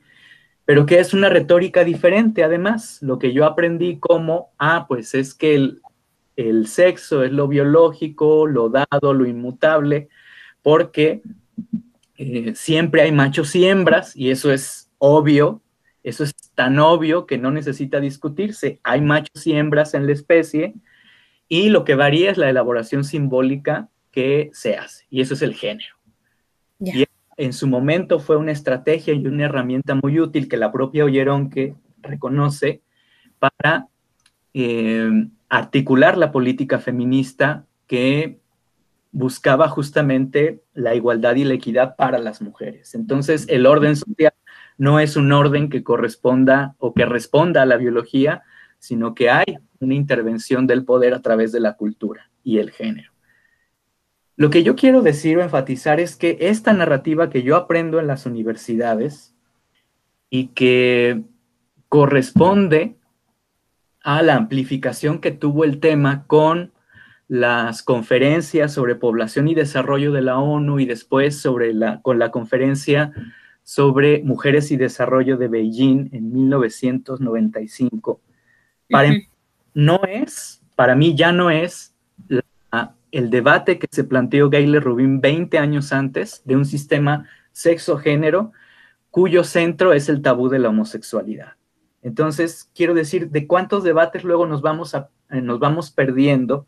Pero 0.63 0.85
que 0.85 0.99
es 0.99 1.13
una 1.13 1.27
retórica 1.27 1.83
diferente, 1.83 2.43
además, 2.43 2.99
lo 3.01 3.19
que 3.19 3.33
yo 3.33 3.45
aprendí 3.45 3.97
como, 3.97 4.51
ah, 4.59 4.85
pues 4.87 5.13
es 5.13 5.33
que 5.33 5.55
el, 5.55 5.81
el 6.39 6.67
sexo 6.67 7.23
es 7.23 7.33
lo 7.33 7.49
biológico, 7.49 8.47
lo 8.47 8.69
dado, 8.69 9.13
lo 9.13 9.25
inmutable, 9.25 10.07
porque 10.61 11.21
eh, 12.17 12.53
siempre 12.55 13.01
hay 13.01 13.11
machos 13.11 13.53
y 13.55 13.65
hembras, 13.65 14.15
y 14.15 14.31
eso 14.31 14.53
es 14.53 14.89
obvio, 14.99 15.61
eso 16.01 16.23
es 16.23 16.33
tan 16.55 16.79
obvio 16.79 17.25
que 17.25 17.37
no 17.37 17.51
necesita 17.51 17.99
discutirse. 17.99 18.79
Hay 18.83 19.01
machos 19.01 19.45
y 19.45 19.53
hembras 19.53 19.93
en 19.93 20.05
la 20.05 20.13
especie 20.13 20.75
y 21.49 21.69
lo 21.69 21.83
que 21.83 21.95
varía 21.95 22.31
es 22.31 22.37
la 22.37 22.49
elaboración 22.49 23.03
simbólica 23.03 23.89
que 24.11 24.49
se 24.53 24.77
hace, 24.77 25.07
y 25.09 25.19
eso 25.19 25.33
es 25.33 25.41
el 25.41 25.55
género. 25.55 25.95
Y 26.79 27.03
en 27.35 27.51
su 27.51 27.67
momento 27.67 28.19
fue 28.19 28.37
una 28.37 28.53
estrategia 28.53 29.13
y 29.13 29.27
una 29.27 29.45
herramienta 29.45 29.93
muy 29.93 30.21
útil 30.21 30.47
que 30.47 30.55
la 30.55 30.71
propia 30.71 31.05
que 31.51 31.75
reconoce 32.01 32.81
para 33.39 33.87
eh, 34.53 35.27
articular 35.49 36.17
la 36.17 36.31
política 36.31 36.79
feminista 36.79 37.65
que 37.87 38.39
buscaba 39.11 39.67
justamente 39.67 40.63
la 40.73 40.93
igualdad 40.93 41.35
y 41.35 41.43
la 41.43 41.55
equidad 41.55 41.95
para 41.95 42.19
las 42.19 42.41
mujeres. 42.41 42.93
Entonces, 42.93 43.45
el 43.49 43.65
orden 43.65 43.95
social 43.95 44.33
no 44.77 44.99
es 44.99 45.15
un 45.15 45.31
orden 45.31 45.69
que 45.69 45.83
corresponda 45.83 46.75
o 46.77 46.93
que 46.93 47.05
responda 47.05 47.63
a 47.63 47.65
la 47.65 47.77
biología, 47.77 48.43
sino 48.77 49.15
que 49.15 49.29
hay 49.29 49.57
una 49.79 49.95
intervención 49.95 50.67
del 50.67 50.85
poder 50.85 51.13
a 51.13 51.21
través 51.21 51.51
de 51.51 51.59
la 51.59 51.73
cultura 51.73 52.29
y 52.43 52.59
el 52.59 52.69
género. 52.71 53.11
Lo 54.35 54.49
que 54.49 54.63
yo 54.63 54.75
quiero 54.75 55.01
decir 55.01 55.37
o 55.37 55.43
enfatizar 55.43 55.99
es 55.99 56.15
que 56.15 56.37
esta 56.39 56.71
narrativa 56.71 57.29
que 57.29 57.43
yo 57.43 57.57
aprendo 57.57 57.99
en 57.99 58.07
las 58.07 58.25
universidades 58.25 59.35
y 60.29 60.47
que 60.49 61.23
corresponde 61.89 62.98
a 64.09 64.23
la 64.23 64.35
amplificación 64.35 65.21
que 65.21 65.29
tuvo 65.29 65.65
el 65.65 65.79
tema 65.79 66.25
con 66.25 66.71
las 67.27 67.83
conferencias 67.83 68.73
sobre 68.73 68.95
población 68.95 69.47
y 69.47 69.53
desarrollo 69.53 70.11
de 70.11 70.23
la 70.23 70.39
ONU 70.39 70.79
y 70.79 70.87
después 70.87 71.39
sobre 71.39 71.75
la, 71.75 72.01
con 72.01 72.17
la 72.17 72.31
conferencia 72.31 73.13
sobre 73.61 74.23
Mujeres 74.23 74.71
y 74.71 74.77
Desarrollo 74.77 75.37
de 75.37 75.47
Beijing 75.47 76.09
en 76.11 76.33
1995. 76.33 78.19
Para, 78.89 79.13
no 79.75 80.01
es, 80.09 80.63
para 80.75 80.95
mí 80.95 81.15
ya 81.15 81.31
no 81.31 81.51
es 81.51 81.93
el 83.11 83.29
debate 83.29 83.77
que 83.77 83.89
se 83.91 84.05
planteó 84.05 84.49
Gayle 84.49 84.79
Rubin 84.79 85.21
20 85.21 85.59
años 85.59 85.93
antes 85.93 86.41
de 86.45 86.55
un 86.55 86.65
sistema 86.65 87.27
sexo-género 87.51 88.53
cuyo 89.11 89.43
centro 89.43 89.93
es 89.93 90.09
el 90.09 90.23
tabú 90.23 90.49
de 90.49 90.57
la 90.57 90.69
homosexualidad. 90.69 91.59
Entonces, 92.01 92.69
quiero 92.73 92.93
decir, 92.93 93.29
¿de 93.29 93.47
cuántos 93.47 93.83
debates 93.83 94.23
luego 94.23 94.45
nos 94.45 94.61
vamos, 94.61 94.93
eh, 94.93 95.41
nos 95.41 95.59
vamos 95.59 95.91
perdiendo? 95.91 96.67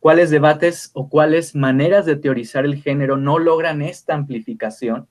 ¿Cuáles 0.00 0.30
debates 0.30 0.90
o 0.94 1.08
cuáles 1.08 1.54
maneras 1.54 2.06
de 2.06 2.16
teorizar 2.16 2.64
el 2.64 2.76
género 2.76 3.16
no 3.16 3.38
logran 3.38 3.82
esta 3.82 4.14
amplificación? 4.14 5.06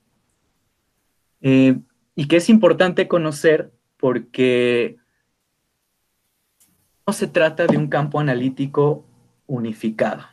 Eh, 1.40 1.78
y 2.14 2.28
que 2.28 2.36
es 2.36 2.48
importante 2.48 3.08
conocer 3.08 3.72
porque 3.96 4.96
no 7.06 7.12
se 7.12 7.26
trata 7.26 7.66
de 7.66 7.78
un 7.78 7.88
campo 7.88 8.20
analítico 8.20 9.06
unificado. 9.46 10.24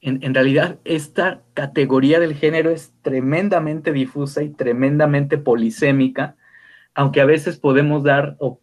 En, 0.00 0.34
realidad, 0.34 0.78
esta 0.84 1.40
categoría 1.54 2.20
del 2.20 2.34
género 2.34 2.70
es 2.70 2.92
tremendamente 3.00 3.90
difusa 3.90 4.42
y 4.42 4.50
tremendamente 4.50 5.38
polisémica, 5.38 6.36
aunque 6.94 7.22
a 7.22 7.24
veces 7.24 7.56
podemos 7.56 8.02
dar 8.02 8.36
o 8.38 8.60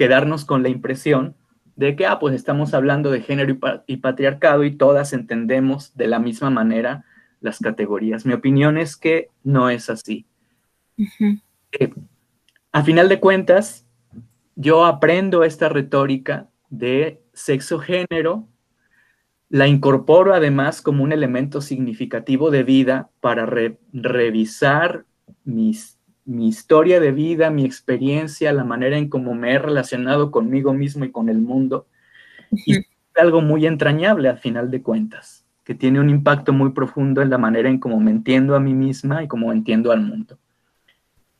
quedarnos 0.00 0.46
con 0.46 0.62
la 0.62 0.70
impresión 0.70 1.36
de 1.76 1.94
que, 1.94 2.06
ah, 2.06 2.18
pues 2.18 2.34
estamos 2.34 2.72
hablando 2.72 3.10
de 3.10 3.20
género 3.20 3.58
y, 3.86 3.96
patriarcado 3.98 4.64
y 4.64 4.74
todas 4.74 5.12
entendemos 5.12 5.94
de 5.94 6.08
la 6.08 6.18
misma 6.18 6.48
manera 6.48 7.04
las 7.42 7.58
categorías. 7.58 8.24
Mi 8.24 8.32
opinión 8.32 8.78
es 8.78 8.96
que 8.96 9.28
no 9.44 9.68
es 9.68 9.90
así. 9.90 10.24
Eh, 11.78 11.92
a 12.72 12.82
final 12.82 13.10
de 13.10 13.20
cuentas, 13.20 13.86
yo 14.56 14.86
aprendo 14.86 15.44
esta 15.44 15.68
retórica 15.68 16.48
de 16.70 17.22
sexo-género, 17.34 18.48
la 19.50 19.68
incorporo 19.68 20.32
además 20.32 20.80
como 20.80 21.04
un 21.04 21.12
elemento 21.12 21.60
significativo 21.60 22.50
de 22.50 22.62
vida 22.62 23.10
para 23.20 23.44
revisar 23.92 25.04
mi 26.30 26.46
historia 26.46 27.00
de 27.00 27.10
vida, 27.10 27.50
mi 27.50 27.64
experiencia, 27.64 28.52
la 28.52 28.62
manera 28.62 28.96
en 28.96 29.08
cómo 29.08 29.34
me 29.34 29.52
he 29.52 29.58
relacionado 29.58 30.30
conmigo 30.30 30.72
mismo 30.72 31.04
y 31.04 31.10
con 31.10 31.28
el 31.28 31.38
mundo. 31.38 31.88
Y 32.52 32.76
es 32.78 32.86
algo 33.16 33.40
muy 33.40 33.66
entrañable 33.66 34.28
al 34.28 34.38
final 34.38 34.70
de 34.70 34.80
cuentas, 34.80 35.44
que 35.64 35.74
tiene 35.74 35.98
un 35.98 36.08
impacto 36.08 36.52
muy 36.52 36.70
profundo 36.70 37.20
en 37.20 37.30
la 37.30 37.38
manera 37.38 37.68
en 37.68 37.80
cómo 37.80 37.98
me 37.98 38.12
entiendo 38.12 38.54
a 38.54 38.60
mí 38.60 38.74
misma 38.74 39.24
y 39.24 39.28
cómo 39.28 39.52
entiendo 39.52 39.90
al 39.90 40.02
mundo. 40.02 40.38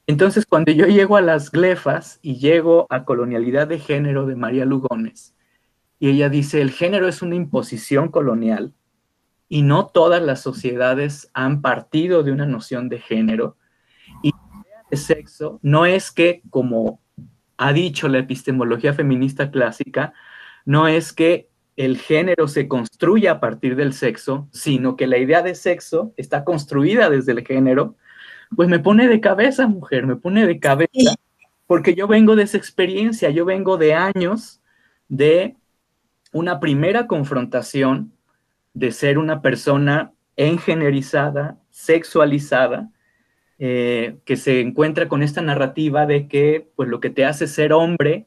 Entonces, 0.08 0.44
cuando 0.44 0.72
yo 0.72 0.86
llego 0.86 1.16
a 1.16 1.22
las 1.22 1.52
glefas 1.52 2.18
y 2.20 2.38
llego 2.38 2.88
a 2.90 3.04
colonialidad 3.04 3.68
de 3.68 3.78
género 3.78 4.26
de 4.26 4.34
María 4.34 4.64
Lugones, 4.64 5.36
y 6.00 6.08
ella 6.08 6.28
dice, 6.28 6.62
el 6.62 6.72
género 6.72 7.06
es 7.06 7.22
una 7.22 7.36
imposición 7.36 8.08
colonial 8.08 8.72
y 9.48 9.62
no 9.62 9.86
todas 9.86 10.20
las 10.20 10.40
sociedades 10.40 11.30
han 11.32 11.62
partido 11.62 12.24
de 12.24 12.32
una 12.32 12.46
noción 12.46 12.88
de 12.88 12.98
género. 12.98 13.56
Sexo 14.96 15.58
no 15.62 15.86
es 15.86 16.10
que, 16.10 16.42
como 16.50 17.00
ha 17.56 17.72
dicho 17.72 18.08
la 18.08 18.18
epistemología 18.18 18.94
feminista 18.94 19.50
clásica, 19.50 20.12
no 20.64 20.88
es 20.88 21.12
que 21.12 21.48
el 21.76 21.98
género 21.98 22.48
se 22.48 22.68
construya 22.68 23.32
a 23.32 23.40
partir 23.40 23.76
del 23.76 23.92
sexo, 23.92 24.48
sino 24.52 24.96
que 24.96 25.06
la 25.06 25.18
idea 25.18 25.42
de 25.42 25.54
sexo 25.54 26.12
está 26.16 26.44
construida 26.44 27.08
desde 27.08 27.32
el 27.32 27.46
género 27.46 27.96
pues 28.54 28.68
me 28.68 28.78
pone 28.78 29.08
de 29.08 29.20
cabeza, 29.20 29.66
mujer, 29.66 30.06
me 30.06 30.16
pone 30.16 30.46
de 30.46 30.58
cabeza, 30.58 31.14
porque 31.66 31.94
yo 31.94 32.08
vengo 32.08 32.36
de 32.36 32.44
esa 32.44 32.56
experiencia, 32.56 33.30
yo 33.30 33.44
vengo 33.44 33.76
de 33.76 33.94
años 33.94 34.60
de 35.08 35.56
una 36.32 36.60
primera 36.60 37.06
confrontación 37.06 38.12
de 38.74 38.92
ser 38.92 39.18
una 39.18 39.42
persona 39.42 40.12
engenerizada, 40.36 41.58
sexualizada, 41.70 42.90
eh, 43.62 44.16
que 44.24 44.36
se 44.36 44.62
encuentra 44.62 45.06
con 45.06 45.22
esta 45.22 45.42
narrativa 45.42 46.06
de 46.06 46.28
que 46.28 46.70
pues 46.76 46.88
lo 46.88 46.98
que 46.98 47.10
te 47.10 47.26
hace 47.26 47.46
ser 47.46 47.74
hombre 47.74 48.26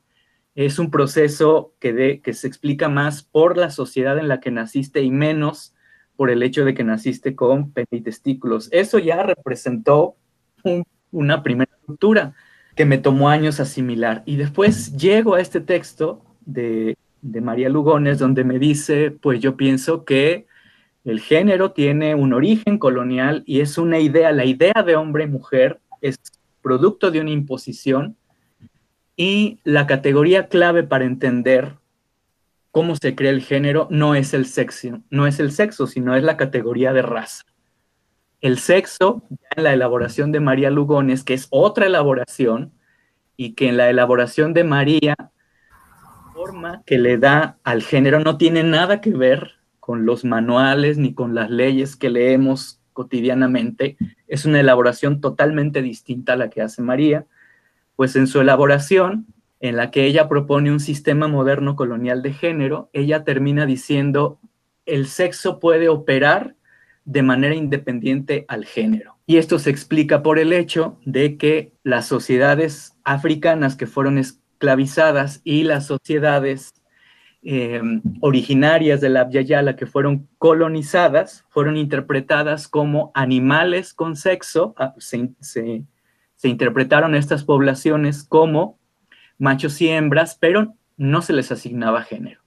es 0.54 0.78
un 0.78 0.92
proceso 0.92 1.74
que, 1.80 1.92
de, 1.92 2.22
que 2.22 2.34
se 2.34 2.46
explica 2.46 2.88
más 2.88 3.24
por 3.24 3.58
la 3.58 3.72
sociedad 3.72 4.20
en 4.20 4.28
la 4.28 4.40
que 4.40 4.52
naciste 4.52 5.02
y 5.02 5.10
menos 5.10 5.74
por 6.16 6.30
el 6.30 6.44
hecho 6.44 6.66
de 6.66 6.76
que 6.76 6.84
naciste 6.84 7.36
con 7.36 7.72
pene 7.72 7.88
y 7.90 8.02
testículos. 8.02 8.70
Eso 8.72 9.00
ya 9.00 9.24
representó 9.24 10.18
una 11.12 11.42
primera 11.42 11.72
ruptura. 11.88 12.36
que 12.76 12.86
me 12.86 13.00
tomó 13.00 13.30
años 13.30 13.60
asimilar. 13.60 14.22
Y 14.28 14.36
después 14.36 14.96
llego 14.98 15.34
a 15.34 15.42
este 15.42 15.62
texto 15.62 16.24
de, 16.46 16.96
de 17.24 17.42
María 17.42 17.70
Lugones, 17.70 18.20
donde 18.20 18.44
me 18.44 18.60
dice, 18.60 19.10
pues 19.10 19.40
yo 19.40 19.58
pienso 19.58 20.06
que 20.06 20.46
el 21.04 21.20
género 21.20 21.72
tiene 21.72 22.16
un 22.16 22.34
origen 22.34 22.78
colonial 22.78 23.44
y 23.46 23.60
es 23.60 23.78
una 23.78 24.00
idea, 24.00 24.32
la 24.32 24.46
idea 24.46 24.84
de 24.86 24.96
hombre 24.96 25.26
y 25.26 25.28
mujer 25.28 25.80
es 26.02 26.18
producto 26.62 27.12
de 27.12 27.20
una 27.20 27.32
imposición 27.32 28.16
y 29.16 29.60
la 29.64 29.86
categoría 29.86 30.48
clave 30.48 30.84
para 30.84 31.06
entender 31.06 31.76
cómo 32.72 32.96
se 32.96 33.16
crea 33.16 33.32
el 33.32 33.42
género 33.42 33.88
no 33.92 34.16
es 34.16 34.34
el 34.34 34.46
sexo, 34.46 35.02
no 35.10 35.28
es 35.28 35.40
el 35.40 35.52
sexo, 35.52 35.88
sino 35.88 36.16
es 36.16 36.24
la 36.24 36.38
categoría 36.38 36.94
de 36.94 37.02
raza. 37.02 37.44
El 38.42 38.58
sexo, 38.58 39.24
en 39.56 39.64
la 39.64 39.74
elaboración 39.74 40.32
de 40.32 40.40
María 40.40 40.70
Lugones, 40.70 41.24
que 41.24 41.34
es 41.34 41.48
otra 41.50 41.86
elaboración, 41.86 42.74
y 43.38 43.54
que 43.54 43.70
en 43.70 43.78
la 43.78 43.90
elaboración 43.90 44.54
de 44.54 44.64
María, 44.64 45.16
la 45.18 46.34
forma 46.34 46.84
que 46.86 46.98
le 46.98 47.18
da 47.18 47.58
al 47.64 47.84
género 47.84 48.20
no 48.20 48.38
tiene 48.38 48.64
nada 48.64 49.02
que 49.02 49.12
ver 49.12 49.63
con 49.84 50.06
los 50.06 50.24
manuales 50.24 50.98
ni 50.98 51.14
con 51.14 51.36
las 51.36 51.50
leyes 51.50 51.98
que 51.98 52.10
leemos 52.10 52.80
cotidianamente. 52.94 53.98
Es 54.30 54.46
una 54.46 54.62
elaboración 54.62 55.20
totalmente 55.20 55.82
distinta 55.82 56.34
a 56.34 56.36
la 56.38 56.50
que 56.50 56.62
hace 56.62 56.82
María, 56.82 57.26
pues 57.98 58.16
en 58.16 58.28
su 58.28 58.40
elaboración, 58.40 59.26
en 59.60 59.76
la 59.76 59.92
que 59.92 60.06
ella 60.06 60.30
propone 60.30 60.72
un 60.72 60.80
sistema 60.80 61.28
moderno 61.28 61.76
colonial 61.76 62.22
de 62.22 62.32
género, 62.32 62.90
ella 62.94 63.26
termina 63.26 63.66
diciendo, 63.66 64.40
el 64.86 65.06
sexo 65.06 65.60
puede 65.60 65.90
operar 65.90 66.56
de 67.04 67.22
manera 67.22 67.54
independiente 67.54 68.46
al 68.48 68.64
género. 68.64 69.18
Y 69.26 69.36
esto 69.36 69.60
se 69.60 69.70
explica 69.70 70.24
por 70.24 70.40
el 70.40 70.54
hecho 70.54 70.98
de 71.04 71.36
que 71.36 71.74
las 71.84 72.06
sociedades 72.06 72.96
africanas 73.04 73.76
que 73.76 73.88
fueron 73.88 74.18
esclavizadas 74.18 75.42
y 75.44 75.64
las 75.64 75.88
sociedades 75.88 76.74
Em, 77.46 78.02
originarias 78.22 79.02
de 79.02 79.10
la 79.10 79.30
Yala 79.30 79.76
que 79.76 79.86
fueron 79.86 80.30
colonizadas 80.38 81.44
fueron 81.50 81.76
interpretadas 81.76 82.70
como 82.70 83.12
animales 83.14 83.94
con 83.94 84.16
sexo, 84.16 84.74
ah, 84.78 84.96
se, 84.98 85.84
interpretaron 86.44 87.16
estas 87.16 87.44
poblaciones 87.44 88.24
como 88.24 88.80
machos 89.38 89.82
y 89.82 89.90
hembras, 89.90 90.38
pero 90.40 90.76
no 90.96 91.22
se 91.22 91.34
les 91.34 91.52
asignaba 91.52 92.04
género. 92.04 92.40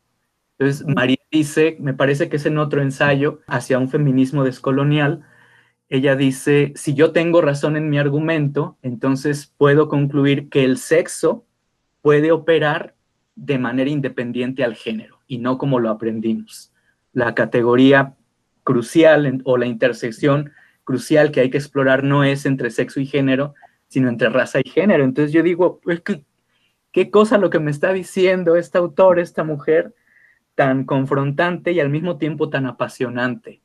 Entonces, 0.58 0.86
María 0.86 1.18
dice, 1.30 1.76
me 1.78 1.92
parece 1.92 2.30
que 2.30 2.36
es 2.36 2.46
en 2.46 2.56
otro 2.56 2.80
ensayo 2.80 3.40
hacia 3.46 3.78
un 3.78 3.90
feminismo 3.90 4.44
descolonial, 4.44 5.26
ella 5.90 6.16
dice, 6.16 6.72
si 6.74 6.94
yo 6.94 7.12
tengo 7.12 7.42
razón 7.42 7.76
en 7.76 7.90
mi 7.90 7.98
argumento, 7.98 8.78
entonces 8.80 9.52
puedo 9.58 9.88
concluir 9.88 10.48
que 10.48 10.64
el 10.64 10.78
sexo 10.78 11.44
puede 12.00 12.32
operar 12.32 12.95
de 13.36 13.58
manera 13.58 13.90
independiente 13.90 14.64
al 14.64 14.74
género 14.74 15.20
y 15.28 15.38
no 15.38 15.58
como 15.58 15.78
lo 15.78 15.90
aprendimos. 15.90 16.72
La 17.12 17.34
categoría 17.34 18.16
crucial 18.64 19.42
o 19.44 19.56
la 19.56 19.66
intersección 19.66 20.52
crucial 20.82 21.30
que 21.30 21.40
hay 21.40 21.50
que 21.50 21.58
explorar 21.58 22.02
no 22.02 22.24
es 22.24 22.46
entre 22.46 22.70
sexo 22.70 23.00
y 23.00 23.06
género, 23.06 23.54
sino 23.88 24.08
entre 24.08 24.30
raza 24.30 24.60
y 24.60 24.68
género. 24.68 25.04
Entonces 25.04 25.32
yo 25.32 25.42
digo, 25.42 25.80
pues, 25.80 26.02
¿qué, 26.92 27.10
cosa 27.10 27.38
lo 27.38 27.50
que 27.50 27.60
me 27.60 27.70
está 27.70 27.92
diciendo 27.92 28.56
esta 28.56 28.78
autor, 28.78 29.18
esta 29.18 29.44
mujer, 29.44 29.94
tan 30.54 30.84
confrontante 30.84 31.72
y 31.72 31.80
al 31.80 31.90
mismo 31.90 32.18
tiempo 32.18 32.48
tan 32.48 32.66
apasionante? 32.66 33.60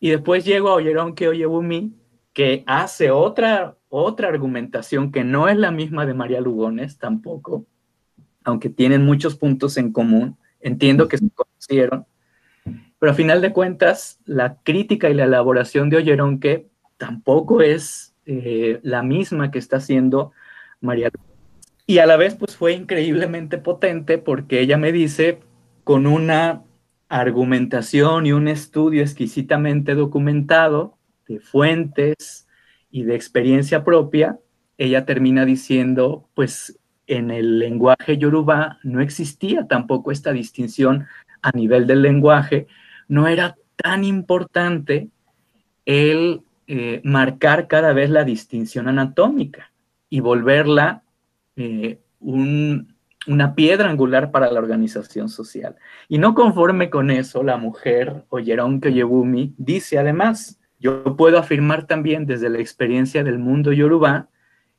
Y 0.00 0.10
después 0.10 0.44
llego 0.44 0.70
a 0.70 0.74
Oyeron 0.74 1.14
que 1.14 1.28
Oyebumi, 1.28 1.94
que 2.32 2.62
hace 2.66 3.10
otra, 3.10 3.76
otra 3.88 4.28
argumentación 4.28 5.12
que 5.12 5.24
no 5.24 5.48
es 5.48 5.56
la 5.56 5.70
misma 5.70 6.06
de 6.06 6.14
María 6.14 6.40
Lugones 6.40 6.98
tampoco, 6.98 7.66
aunque 8.44 8.68
tienen 8.68 9.04
muchos 9.04 9.36
puntos 9.36 9.76
en 9.76 9.92
común, 9.92 10.36
entiendo 10.60 11.08
que 11.08 11.18
se 11.18 11.28
conocieron, 11.30 12.06
pero 12.98 13.12
a 13.12 13.16
final 13.16 13.40
de 13.40 13.52
cuentas, 13.52 14.20
la 14.26 14.58
crítica 14.62 15.10
y 15.10 15.14
la 15.14 15.24
elaboración 15.24 15.90
de 15.90 15.96
Oyeronque 15.96 16.68
tampoco 16.98 17.60
es 17.60 18.14
eh, 18.26 18.78
la 18.84 19.02
misma 19.02 19.50
que 19.50 19.58
está 19.58 19.78
haciendo 19.78 20.30
María. 20.80 21.10
Y 21.84 21.98
a 21.98 22.06
la 22.06 22.16
vez, 22.16 22.36
pues 22.36 22.56
fue 22.56 22.74
increíblemente 22.74 23.58
potente 23.58 24.18
porque 24.18 24.60
ella 24.60 24.78
me 24.78 24.92
dice, 24.92 25.40
con 25.82 26.06
una 26.06 26.62
argumentación 27.08 28.26
y 28.26 28.32
un 28.32 28.46
estudio 28.46 29.02
exquisitamente 29.02 29.96
documentado 29.96 30.96
de 31.26 31.40
fuentes 31.40 32.46
y 32.90 33.02
de 33.02 33.16
experiencia 33.16 33.82
propia, 33.82 34.38
ella 34.78 35.04
termina 35.04 35.44
diciendo, 35.44 36.28
pues 36.34 36.78
en 37.14 37.30
el 37.30 37.58
lenguaje 37.58 38.18
yoruba 38.18 38.78
no 38.82 39.00
existía 39.00 39.66
tampoco 39.66 40.12
esta 40.12 40.32
distinción 40.32 41.06
a 41.42 41.50
nivel 41.50 41.86
del 41.86 42.02
lenguaje, 42.02 42.66
no 43.08 43.26
era 43.26 43.56
tan 43.76 44.04
importante 44.04 45.08
el 45.84 46.42
eh, 46.66 47.00
marcar 47.04 47.66
cada 47.66 47.92
vez 47.92 48.10
la 48.10 48.24
distinción 48.24 48.88
anatómica 48.88 49.72
y 50.08 50.20
volverla 50.20 51.02
eh, 51.56 52.00
una 52.20 53.54
piedra 53.54 53.90
angular 53.90 54.30
para 54.30 54.50
la 54.50 54.60
organización 54.60 55.28
social. 55.28 55.76
Y 56.08 56.18
no 56.18 56.34
conforme 56.34 56.88
con 56.88 57.10
eso, 57.10 57.42
la 57.42 57.56
mujer, 57.56 58.24
Oyeron 58.28 58.80
Yebumi, 58.80 59.54
dice 59.58 59.98
además, 59.98 60.60
yo 60.78 61.16
puedo 61.16 61.38
afirmar 61.38 61.86
también 61.86 62.26
desde 62.26 62.48
la 62.48 62.58
experiencia 62.58 63.24
del 63.24 63.38
mundo 63.38 63.72
yoruba 63.72 64.28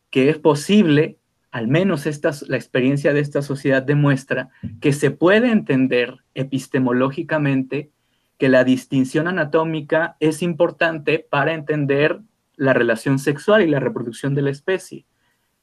que 0.10 0.30
es 0.30 0.38
posible 0.38 1.18
al 1.54 1.68
menos 1.68 2.08
esta, 2.08 2.32
la 2.48 2.58
experiencia 2.58 3.14
de 3.14 3.20
esta 3.20 3.44
sociedad 3.44 3.84
demuestra 3.84 4.50
que 4.82 4.92
se 4.92 5.12
puede 5.12 5.52
entender 5.52 6.18
epistemológicamente 6.34 7.92
que 8.40 8.50
la 8.50 8.64
distinción 8.64 9.28
anatómica 9.28 10.18
es 10.20 10.42
importante 10.42 11.20
para 11.30 11.54
entender 11.54 12.22
la 12.56 12.74
relación 12.74 13.20
sexual 13.20 13.62
y 13.62 13.68
la 13.68 13.80
reproducción 13.80 14.34
de 14.34 14.42
la 14.42 14.50
especie. 14.50 15.06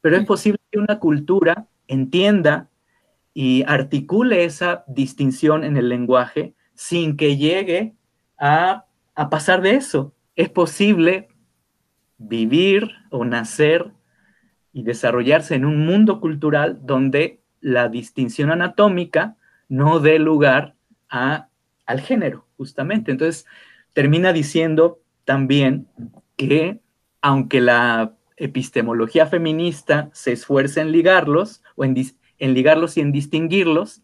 Pero 0.01 0.17
es 0.17 0.25
posible 0.25 0.61
que 0.71 0.79
una 0.79 1.01
cultura 1.01 1.67
entienda 1.89 2.69
y 3.35 3.65
articule 3.67 4.45
esa 4.45 4.85
distinción 4.87 5.65
en 5.65 5.77
el 5.77 5.89
lenguaje 5.89 6.55
sin 6.75 7.17
que 7.17 7.37
llegue 7.37 7.95
a, 8.39 8.85
a 9.17 9.29
pasar 9.29 9.61
de 9.61 9.75
eso. 9.75 10.15
Es 10.37 10.51
posible 10.51 11.27
vivir 12.17 12.93
o 13.11 13.25
nacer 13.25 13.91
y 14.73 14.83
desarrollarse 14.83 15.55
en 15.55 15.65
un 15.65 15.85
mundo 15.85 16.21
cultural 16.21 16.81
donde 16.83 17.41
la 17.61 17.89
distinción 17.89 18.51
anatómica 18.51 19.37
no 19.69 20.01
dé 20.01 20.19
lugar 20.19 20.75
a, 21.09 21.49
al 21.87 22.01
género, 22.01 22.47
justamente. 22.57 23.11
Entonces, 23.11 23.47
termina 23.93 24.33
diciendo 24.33 25.01
también 25.25 25.89
que 26.37 26.81
aunque 27.21 27.61
la 27.61 28.15
epistemología 28.37 29.27
feminista 29.27 30.09
se 30.13 30.33
esfuerza 30.33 30.81
en 30.81 30.93
ligarlos, 30.93 31.63
o 31.77 31.85
en, 31.85 31.95
en 32.39 32.55
ligarlos 32.55 32.97
y 32.97 33.01
en 33.01 33.13
distinguirlos, 33.13 34.03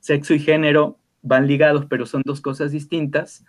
sexo 0.00 0.34
y 0.34 0.40
género 0.40 0.98
van 1.22 1.46
ligados, 1.46 1.86
pero 1.86 2.06
son 2.06 2.22
dos 2.24 2.40
cosas 2.40 2.72
distintas. 2.72 3.44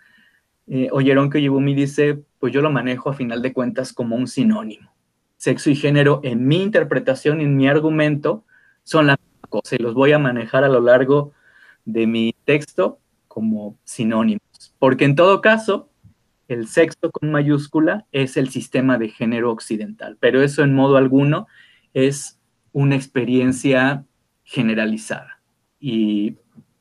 Eh, 0.68 0.88
oyeron 0.92 1.30
que 1.30 1.40
Yibumi 1.40 1.74
dice, 1.74 2.22
pues 2.38 2.52
yo 2.52 2.60
lo 2.60 2.70
manejo 2.70 3.10
a 3.10 3.14
final 3.14 3.42
de 3.42 3.52
cuentas 3.52 3.92
como 3.92 4.16
un 4.16 4.28
sinónimo 4.28 4.97
sexo 5.38 5.70
y 5.70 5.76
género 5.76 6.20
en 6.24 6.46
mi 6.46 6.62
interpretación 6.62 7.40
y 7.40 7.44
en 7.44 7.56
mi 7.56 7.68
argumento 7.68 8.44
son 8.82 9.06
la 9.06 9.16
misma 9.16 9.48
cosa 9.48 9.76
y 9.76 9.78
los 9.78 9.94
voy 9.94 10.12
a 10.12 10.18
manejar 10.18 10.64
a 10.64 10.68
lo 10.68 10.80
largo 10.80 11.32
de 11.84 12.06
mi 12.06 12.34
texto 12.44 12.98
como 13.28 13.78
sinónimos. 13.84 14.74
Porque 14.78 15.04
en 15.04 15.14
todo 15.14 15.40
caso, 15.40 15.88
el 16.48 16.66
sexo 16.66 17.10
con 17.10 17.30
mayúscula 17.30 18.06
es 18.12 18.36
el 18.36 18.50
sistema 18.50 18.98
de 18.98 19.08
género 19.08 19.50
occidental, 19.50 20.16
pero 20.20 20.42
eso 20.42 20.62
en 20.62 20.74
modo 20.74 20.96
alguno 20.96 21.46
es 21.94 22.38
una 22.72 22.96
experiencia 22.96 24.04
generalizada. 24.44 25.40
Y 25.80 26.36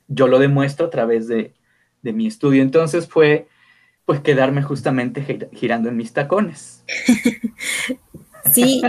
yo 0.07 0.27
lo 0.27 0.39
demuestro 0.39 0.87
a 0.87 0.89
través 0.89 1.27
de, 1.27 1.53
de 2.01 2.13
mi 2.13 2.27
estudio. 2.27 2.61
Entonces 2.63 3.07
fue 3.07 3.47
pues 4.05 4.21
quedarme 4.21 4.63
justamente 4.63 5.49
girando 5.53 5.89
en 5.89 5.97
mis 5.97 6.13
tacones. 6.13 6.85
Sí, 8.53 8.81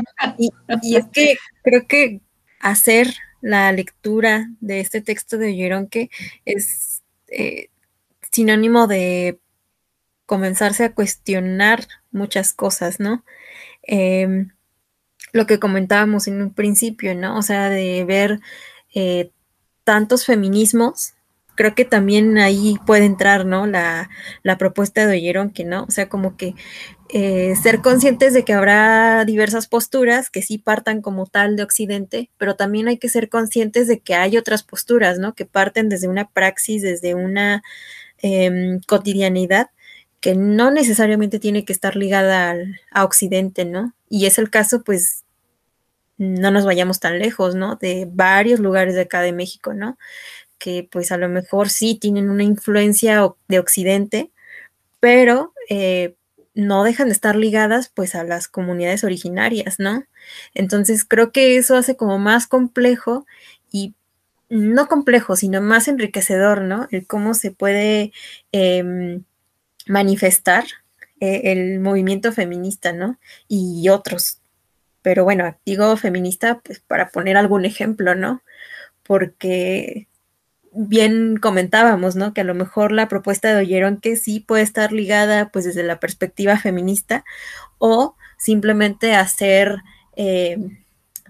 y, 0.82 0.96
es 0.96 1.06
que 1.12 1.36
creo 1.62 1.86
que 1.86 2.20
hacer 2.60 3.14
la 3.40 3.70
lectura 3.72 4.48
de 4.60 4.80
este 4.80 5.00
texto 5.00 5.38
de 5.38 5.54
Yeronque 5.54 6.10
es 6.44 7.02
eh, 7.28 7.70
sinónimo 8.30 8.86
de 8.86 9.38
comenzarse 10.26 10.84
a 10.84 10.94
cuestionar 10.94 11.86
muchas 12.10 12.52
cosas, 12.52 13.00
¿no? 13.00 13.24
Em, 13.82 14.50
lo 15.32 15.46
que 15.46 15.58
comentábamos 15.58 16.28
en 16.28 16.42
un 16.42 16.52
principio, 16.52 17.14
¿no? 17.14 17.38
O 17.38 17.42
sea, 17.42 17.68
de 17.70 18.04
ver 18.04 18.40
eh, 18.94 19.30
tantos 19.84 20.26
feminismos 20.26 21.14
creo 21.58 21.74
que 21.74 21.84
también 21.84 22.38
ahí 22.38 22.76
puede 22.86 23.04
entrar, 23.04 23.44
¿no? 23.44 23.66
La, 23.66 24.08
la 24.44 24.58
propuesta 24.58 25.04
de 25.04 25.16
Oyeron, 25.16 25.50
que 25.50 25.64
no, 25.64 25.82
o 25.82 25.90
sea, 25.90 26.08
como 26.08 26.36
que 26.36 26.54
eh, 27.10 27.54
ser 27.62 27.80
conscientes 27.80 28.34
de 28.34 28.44
que 28.44 28.52
habrá 28.52 29.24
diversas 29.24 29.66
posturas 29.66 30.30
que 30.30 30.42
sí 30.42 30.58
partan 30.58 31.00
como 31.00 31.26
tal 31.26 31.56
de 31.56 31.62
Occidente, 31.62 32.30
pero 32.36 32.56
también 32.56 32.88
hay 32.88 32.98
que 32.98 33.08
ser 33.08 33.28
conscientes 33.28 33.88
de 33.88 34.00
que 34.00 34.14
hay 34.14 34.36
otras 34.36 34.62
posturas, 34.62 35.18
¿no? 35.18 35.34
Que 35.34 35.46
parten 35.46 35.88
desde 35.88 36.08
una 36.08 36.28
praxis, 36.28 36.82
desde 36.82 37.14
una 37.14 37.62
eh, 38.22 38.80
cotidianidad 38.86 39.70
que 40.20 40.34
no 40.34 40.70
necesariamente 40.70 41.38
tiene 41.38 41.64
que 41.64 41.72
estar 41.72 41.96
ligada 41.96 42.50
al, 42.50 42.80
a 42.90 43.04
Occidente, 43.04 43.64
¿no? 43.64 43.94
Y 44.08 44.26
es 44.26 44.38
el 44.38 44.50
caso, 44.50 44.82
pues, 44.82 45.24
no 46.18 46.50
nos 46.50 46.64
vayamos 46.64 47.00
tan 47.00 47.18
lejos, 47.18 47.54
¿no? 47.54 47.76
De 47.76 48.08
varios 48.10 48.60
lugares 48.60 48.94
de 48.94 49.02
acá 49.02 49.22
de 49.22 49.32
México, 49.32 49.72
¿no? 49.72 49.98
Que 50.58 50.88
pues 50.90 51.12
a 51.12 51.18
lo 51.18 51.28
mejor 51.28 51.70
sí 51.70 51.96
tienen 51.96 52.30
una 52.30 52.44
influencia 52.44 53.32
de 53.48 53.58
Occidente, 53.60 54.32
pero 55.00 55.54
eh, 55.70 56.16
no 56.58 56.82
dejan 56.82 57.06
de 57.06 57.12
estar 57.12 57.36
ligadas 57.36 57.88
pues 57.94 58.16
a 58.16 58.24
las 58.24 58.48
comunidades 58.48 59.04
originarias, 59.04 59.78
¿no? 59.78 60.02
Entonces 60.54 61.04
creo 61.04 61.30
que 61.30 61.56
eso 61.56 61.76
hace 61.76 61.96
como 61.96 62.18
más 62.18 62.48
complejo 62.48 63.26
y 63.70 63.94
no 64.48 64.88
complejo, 64.88 65.36
sino 65.36 65.62
más 65.62 65.86
enriquecedor, 65.86 66.62
¿no? 66.62 66.88
El 66.90 67.06
cómo 67.06 67.34
se 67.34 67.52
puede 67.52 68.12
eh, 68.50 69.20
manifestar 69.86 70.64
eh, 71.20 71.52
el 71.52 71.78
movimiento 71.78 72.32
feminista, 72.32 72.92
¿no? 72.92 73.20
Y 73.46 73.88
otros. 73.88 74.40
Pero 75.02 75.22
bueno, 75.22 75.56
digo 75.64 75.96
feminista 75.96 76.58
pues 76.64 76.80
para 76.80 77.10
poner 77.10 77.36
algún 77.36 77.66
ejemplo, 77.66 78.16
¿no? 78.16 78.42
Porque 79.04 80.07
bien 80.80 81.38
comentábamos, 81.38 82.14
¿no? 82.14 82.32
Que 82.32 82.42
a 82.42 82.44
lo 82.44 82.54
mejor 82.54 82.92
la 82.92 83.08
propuesta 83.08 83.52
de 83.52 83.62
Oyeron 83.62 83.96
que 83.96 84.14
sí 84.14 84.38
puede 84.38 84.62
estar 84.62 84.92
ligada 84.92 85.48
pues 85.48 85.64
desde 85.64 85.82
la 85.82 85.98
perspectiva 85.98 86.56
feminista 86.56 87.24
o 87.78 88.14
simplemente 88.36 89.16
hacer, 89.16 89.78
eh, 90.14 90.56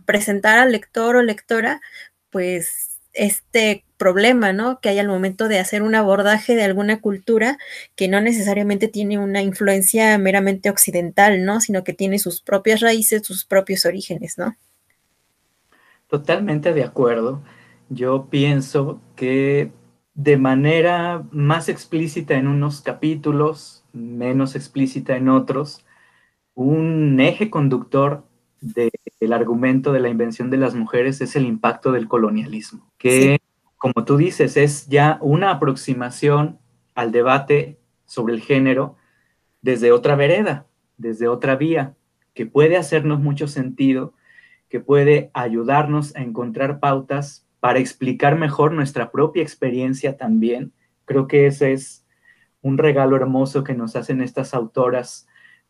presentar 0.05 0.59
al 0.59 0.73
lector 0.73 1.17
o 1.17 1.23
lectora 1.23 1.81
pues 2.29 2.99
este 3.15 3.85
problema, 3.97 4.53
¿no? 4.53 4.81
Que 4.81 4.91
hay 4.91 4.99
al 4.99 5.09
momento 5.09 5.49
de 5.49 5.59
hacer 5.59 5.83
un 5.83 5.95
abordaje 5.95 6.55
de 6.55 6.65
alguna 6.65 7.01
cultura 7.01 7.57
que 7.97 8.07
no 8.07 8.21
necesariamente 8.21 8.87
tiene 8.87 9.19
una 9.19 9.41
influencia 9.41 10.19
meramente 10.19 10.69
occidental, 10.69 11.47
¿no? 11.47 11.63
Sino 11.63 11.85
que 11.85 11.95
tiene 11.95 12.19
sus 12.19 12.43
propias 12.43 12.81
raíces, 12.81 13.27
sus 13.27 13.47
propios 13.47 13.87
orígenes, 13.87 14.37
¿no? 14.37 14.57
Totalmente 16.07 16.75
de 16.75 16.85
acuerdo 16.85 17.43
yo 17.89 18.29
pienso 18.31 19.01
que 19.17 19.73
de 20.15 20.37
manera 20.37 21.25
más 21.31 21.69
explícita 21.69 22.35
en 22.35 22.49
unos 22.49 22.81
capítulos, 22.81 23.85
menos 23.93 24.57
explícita 24.57 25.17
en 25.17 25.29
otros, 25.29 25.85
un 26.55 27.21
eje 27.21 27.51
conductor 27.51 28.25
del 28.61 29.33
argumento 29.33 29.93
de 29.93 30.01
la 30.01 30.09
invención 30.09 30.51
de 30.51 30.57
las 30.57 30.75
mujeres 30.75 31.21
es 31.21 31.37
el 31.37 31.47
impacto 31.47 31.93
del 31.93 32.09
colonialismo, 32.09 32.91
que, 32.99 33.39
como 33.77 34.05
tú 34.05 34.17
dices, 34.17 34.57
es 34.57 34.89
ya 34.89 35.19
una 35.21 35.53
aproximación 35.53 36.59
al 36.97 37.13
debate 37.13 37.79
sobre 38.05 38.35
el 38.35 38.41
género 38.41 38.97
desde 39.63 39.93
otra 39.93 40.17
vereda, 40.17 40.67
desde 40.97 41.29
otra 41.29 41.55
vía, 41.55 41.95
que 42.35 42.47
puede 42.47 42.77
hacernos 42.77 43.21
mucho 43.21 43.47
sentido, 43.47 44.15
que 44.69 44.81
puede 44.81 45.31
ayudarnos 45.35 46.15
a 46.17 46.23
encontrar 46.23 46.81
pautas 46.81 47.48
para 47.61 47.79
explicar 47.79 48.37
mejor 48.37 48.73
nuestra 48.73 49.11
propia 49.11 49.43
experiencia 49.43 50.17
también. 50.17 50.73
Creo 51.05 51.27
que 51.27 51.47
ese 51.47 51.73
es 51.73 52.07
un 52.63 52.79
regalo 52.79 53.17
hermoso 53.17 53.65
que 53.65 53.75
nos 53.75 53.97
hacen 53.97 54.21
estas 54.21 54.55
autoras 54.55 55.27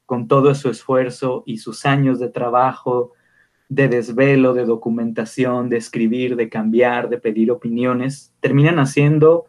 con 0.06 0.26
todo 0.26 0.54
su 0.54 0.70
esfuerzo 0.70 1.42
y 1.46 1.58
sus 1.58 1.86
años 1.86 2.18
de 2.18 2.28
trabajo, 2.28 3.12
de 3.68 3.88
desvelo, 3.88 4.54
de 4.54 4.64
documentación, 4.64 5.68
de 5.68 5.76
escribir, 5.76 6.36
de 6.36 6.48
cambiar, 6.48 7.08
de 7.08 7.18
pedir 7.18 7.50
opiniones, 7.50 8.34
terminan 8.40 8.78
haciendo 8.78 9.46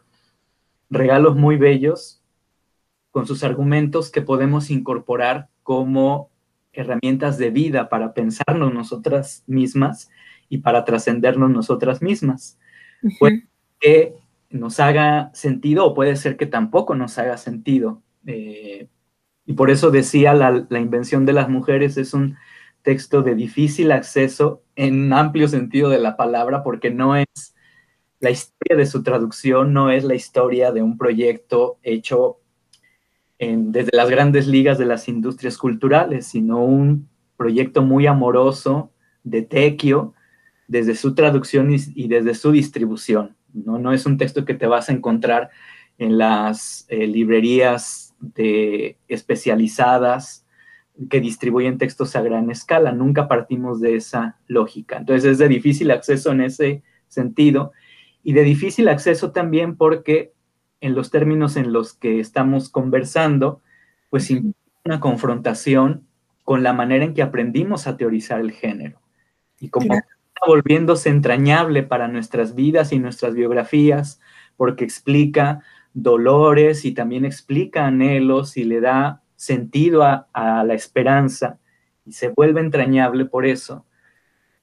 regalos 0.90 1.36
muy 1.36 1.56
bellos 1.56 2.22
con 3.10 3.26
sus 3.26 3.42
argumentos 3.42 4.10
que 4.10 4.22
podemos 4.22 4.70
incorporar 4.70 5.48
como 5.62 6.30
herramientas 6.72 7.38
de 7.38 7.50
vida 7.50 7.88
para 7.88 8.12
pensarnos 8.12 8.72
nosotras 8.72 9.42
mismas 9.46 10.10
y 10.50 10.58
para 10.58 10.84
trascendernos 10.84 11.48
nosotras 11.48 12.02
mismas. 12.02 12.58
Puede 13.18 13.46
que 13.80 14.14
nos 14.50 14.78
haga 14.80 15.30
sentido 15.32 15.86
o 15.86 15.94
puede 15.94 16.16
ser 16.16 16.36
que 16.36 16.44
tampoco 16.44 16.94
nos 16.94 17.16
haga 17.16 17.38
sentido. 17.38 18.02
Eh, 18.26 18.88
y 19.46 19.54
por 19.54 19.70
eso 19.70 19.90
decía, 19.90 20.34
la, 20.34 20.66
la, 20.68 20.80
invención 20.80 21.24
de 21.24 21.32
las 21.32 21.48
mujeres 21.48 21.96
es 21.96 22.12
un 22.12 22.36
texto 22.82 23.22
de 23.22 23.34
difícil 23.34 23.92
acceso 23.92 24.62
en 24.76 25.12
amplio 25.12 25.48
sentido 25.48 25.88
de 25.88 25.98
la 25.98 26.16
palabra, 26.16 26.62
porque 26.62 26.90
no 26.90 27.16
es 27.16 27.54
la 28.18 28.30
historia 28.30 28.76
de 28.76 28.86
su 28.86 29.02
traducción, 29.02 29.72
no 29.72 29.90
es 29.90 30.04
la 30.04 30.14
historia 30.14 30.72
de 30.72 30.82
un 30.82 30.98
proyecto 30.98 31.78
hecho 31.82 32.40
en, 33.38 33.72
desde 33.72 33.96
las 33.96 34.10
grandes 34.10 34.46
ligas 34.46 34.78
de 34.78 34.84
las 34.84 35.08
industrias 35.08 35.56
culturales, 35.56 36.26
sino 36.26 36.62
un 36.62 37.08
proyecto 37.36 37.82
muy 37.82 38.06
amoroso 38.06 38.92
de 39.24 39.42
Tequio, 39.42 40.12
desde 40.70 40.94
su 40.94 41.16
traducción 41.16 41.72
y, 41.72 42.06
desde 42.06 42.32
su 42.36 42.52
distribución. 42.52 43.34
¿no? 43.52 43.80
no 43.80 43.92
es 43.92 44.06
un 44.06 44.18
texto 44.18 44.44
que 44.44 44.54
te 44.54 44.68
vas 44.68 44.88
a 44.88 44.92
encontrar 44.92 45.50
en 45.98 46.16
las 46.16 46.86
eh, 46.88 47.08
librerías 47.08 48.14
de, 48.20 48.96
especializadas 49.08 50.46
que 51.10 51.20
distribuyen 51.20 51.76
textos 51.76 52.14
a 52.14 52.22
gran 52.22 52.52
escala. 52.52 52.92
Nunca 52.92 53.26
partimos 53.26 53.80
de 53.80 53.96
esa 53.96 54.38
lógica. 54.46 54.98
Entonces 54.98 55.32
es 55.32 55.38
de 55.38 55.48
difícil 55.48 55.90
acceso 55.90 56.30
en 56.30 56.42
ese 56.42 56.84
sentido 57.08 57.72
y 58.22 58.32
de 58.32 58.44
difícil 58.44 58.88
acceso 58.88 59.32
también 59.32 59.76
porque 59.76 60.32
en 60.80 60.94
los 60.94 61.10
términos 61.10 61.56
en 61.56 61.72
los 61.72 61.94
que 61.94 62.20
estamos 62.20 62.68
conversando, 62.68 63.60
pues 64.08 64.32
una 64.84 65.00
confrontación 65.00 66.06
con 66.44 66.62
la 66.62 66.72
manera 66.72 67.04
en 67.04 67.12
que 67.12 67.22
aprendimos 67.22 67.88
a 67.88 67.96
teorizar 67.96 68.40
el 68.40 68.52
género. 68.52 69.00
Y 69.58 69.68
como 69.68 69.94
volviéndose 70.46 71.10
entrañable 71.10 71.82
para 71.82 72.08
nuestras 72.08 72.54
vidas 72.54 72.92
y 72.92 72.98
nuestras 72.98 73.34
biografías, 73.34 74.20
porque 74.56 74.84
explica 74.84 75.62
dolores 75.92 76.84
y 76.84 76.92
también 76.92 77.24
explica 77.24 77.86
anhelos 77.86 78.56
y 78.56 78.64
le 78.64 78.80
da 78.80 79.22
sentido 79.36 80.02
a, 80.02 80.26
la 80.64 80.74
esperanza 80.74 81.58
y 82.04 82.12
se 82.12 82.28
vuelve 82.28 82.60
entrañable 82.60 83.24
por 83.24 83.46
eso. 83.46 83.86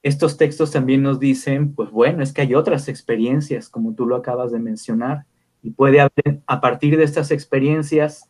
Estos 0.03 0.37
textos 0.37 0.71
también 0.71 1.01
nos 1.01 1.19
dicen, 1.19 1.73
pues 1.73 1.89
bueno, 1.89 2.21
es 2.21 2.31
que 2.31 2.41
hay 2.41 2.53
otras 2.55 2.87
experiencias, 2.87 3.69
como 3.69 3.93
tú 3.95 4.05
lo 4.05 4.15
acabas 4.15 4.51
de 4.51 4.59
mencionar, 4.59 5.25
y 5.63 5.71
puede 5.71 5.99
haber 5.99 6.41
a 6.45 6.61
partir 6.61 6.97
de 6.97 7.03
estas 7.03 7.31
experiencias 7.31 8.29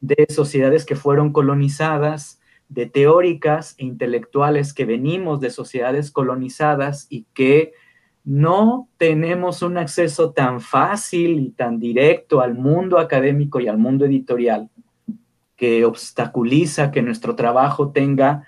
de 0.00 0.26
sociedades 0.30 0.84
que 0.84 0.96
fueron 0.96 1.32
colonizadas, 1.32 2.40
de 2.68 2.86
teóricas 2.86 3.74
e 3.78 3.84
intelectuales 3.84 4.72
que 4.72 4.84
venimos 4.84 5.40
de 5.40 5.50
sociedades 5.50 6.10
colonizadas 6.10 7.06
y 7.10 7.26
que 7.34 7.72
no 8.24 8.88
tenemos 8.96 9.62
un 9.62 9.78
acceso 9.78 10.32
tan 10.32 10.60
fácil 10.60 11.38
y 11.38 11.50
tan 11.50 11.78
directo 11.78 12.40
al 12.40 12.54
mundo 12.54 12.98
académico 12.98 13.60
y 13.60 13.68
al 13.68 13.78
mundo 13.78 14.04
editorial 14.04 14.68
que 15.54 15.84
obstaculiza 15.84 16.90
que 16.90 17.02
nuestro 17.02 17.36
trabajo 17.36 17.92
tenga 17.92 18.44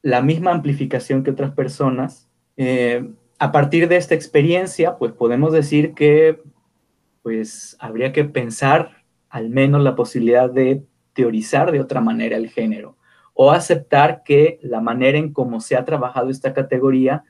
la 0.00 0.22
misma 0.22 0.52
amplificación 0.52 1.24
que 1.24 1.32
otras 1.32 1.50
personas. 1.52 2.28
Eh, 2.56 3.10
a 3.38 3.50
partir 3.50 3.88
de 3.88 3.96
esta 3.96 4.14
experiencia, 4.14 4.96
pues 4.96 5.12
podemos 5.12 5.52
decir 5.52 5.92
que 5.94 6.40
pues 7.22 7.76
habría 7.80 8.12
que 8.12 8.24
pensar 8.24 9.02
al 9.28 9.50
menos 9.50 9.82
la 9.82 9.96
posibilidad 9.96 10.48
de 10.48 10.84
teorizar 11.14 11.72
de 11.72 11.80
otra 11.80 12.00
manera 12.00 12.36
el 12.36 12.48
género 12.48 12.96
o 13.34 13.50
aceptar 13.50 14.22
que 14.24 14.58
la 14.62 14.80
manera 14.80 15.18
en 15.18 15.32
cómo 15.32 15.60
se 15.60 15.76
ha 15.76 15.84
trabajado 15.84 16.30
esta 16.30 16.54
categoría 16.54 17.24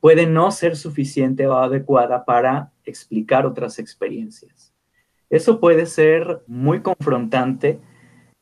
puede 0.00 0.26
no 0.26 0.50
ser 0.50 0.76
suficiente 0.76 1.46
o 1.48 1.56
adecuada 1.56 2.24
para 2.24 2.70
explicar 2.84 3.46
otras 3.46 3.78
experiencias. 3.78 4.74
Eso 5.30 5.58
puede 5.58 5.86
ser 5.86 6.42
muy 6.46 6.82
confrontante 6.82 7.80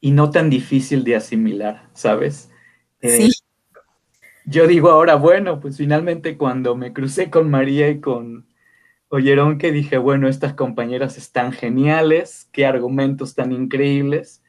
y 0.01 0.11
no 0.11 0.31
tan 0.31 0.51
difícil 0.51 1.05
de 1.05 1.17
asimilar, 1.17 1.89
¿sabes? 1.95 2.51
Eh, 3.01 3.09
sí. 3.09 3.33
yo 4.45 4.67
digo 4.67 4.91
ahora, 4.91 5.15
bueno, 5.15 5.61
pues 5.61 5.79
finalmente 5.79 6.37
cuando 6.37 6.77
me 6.77 6.93
crucé 6.93 7.31
con 7.31 7.49
María 7.49 7.89
y 7.89 8.01
con 8.01 8.47
Oyeron 9.09 9.59
que 9.59 9.71
dije, 9.71 9.97
bueno, 9.97 10.29
estas 10.29 10.55
compañeras 10.55 11.17
están 11.17 11.53
geniales, 11.53 12.49
qué 12.53 12.67
argumentos 12.67 13.35
tan 13.35 13.53
increíbles 13.53 14.43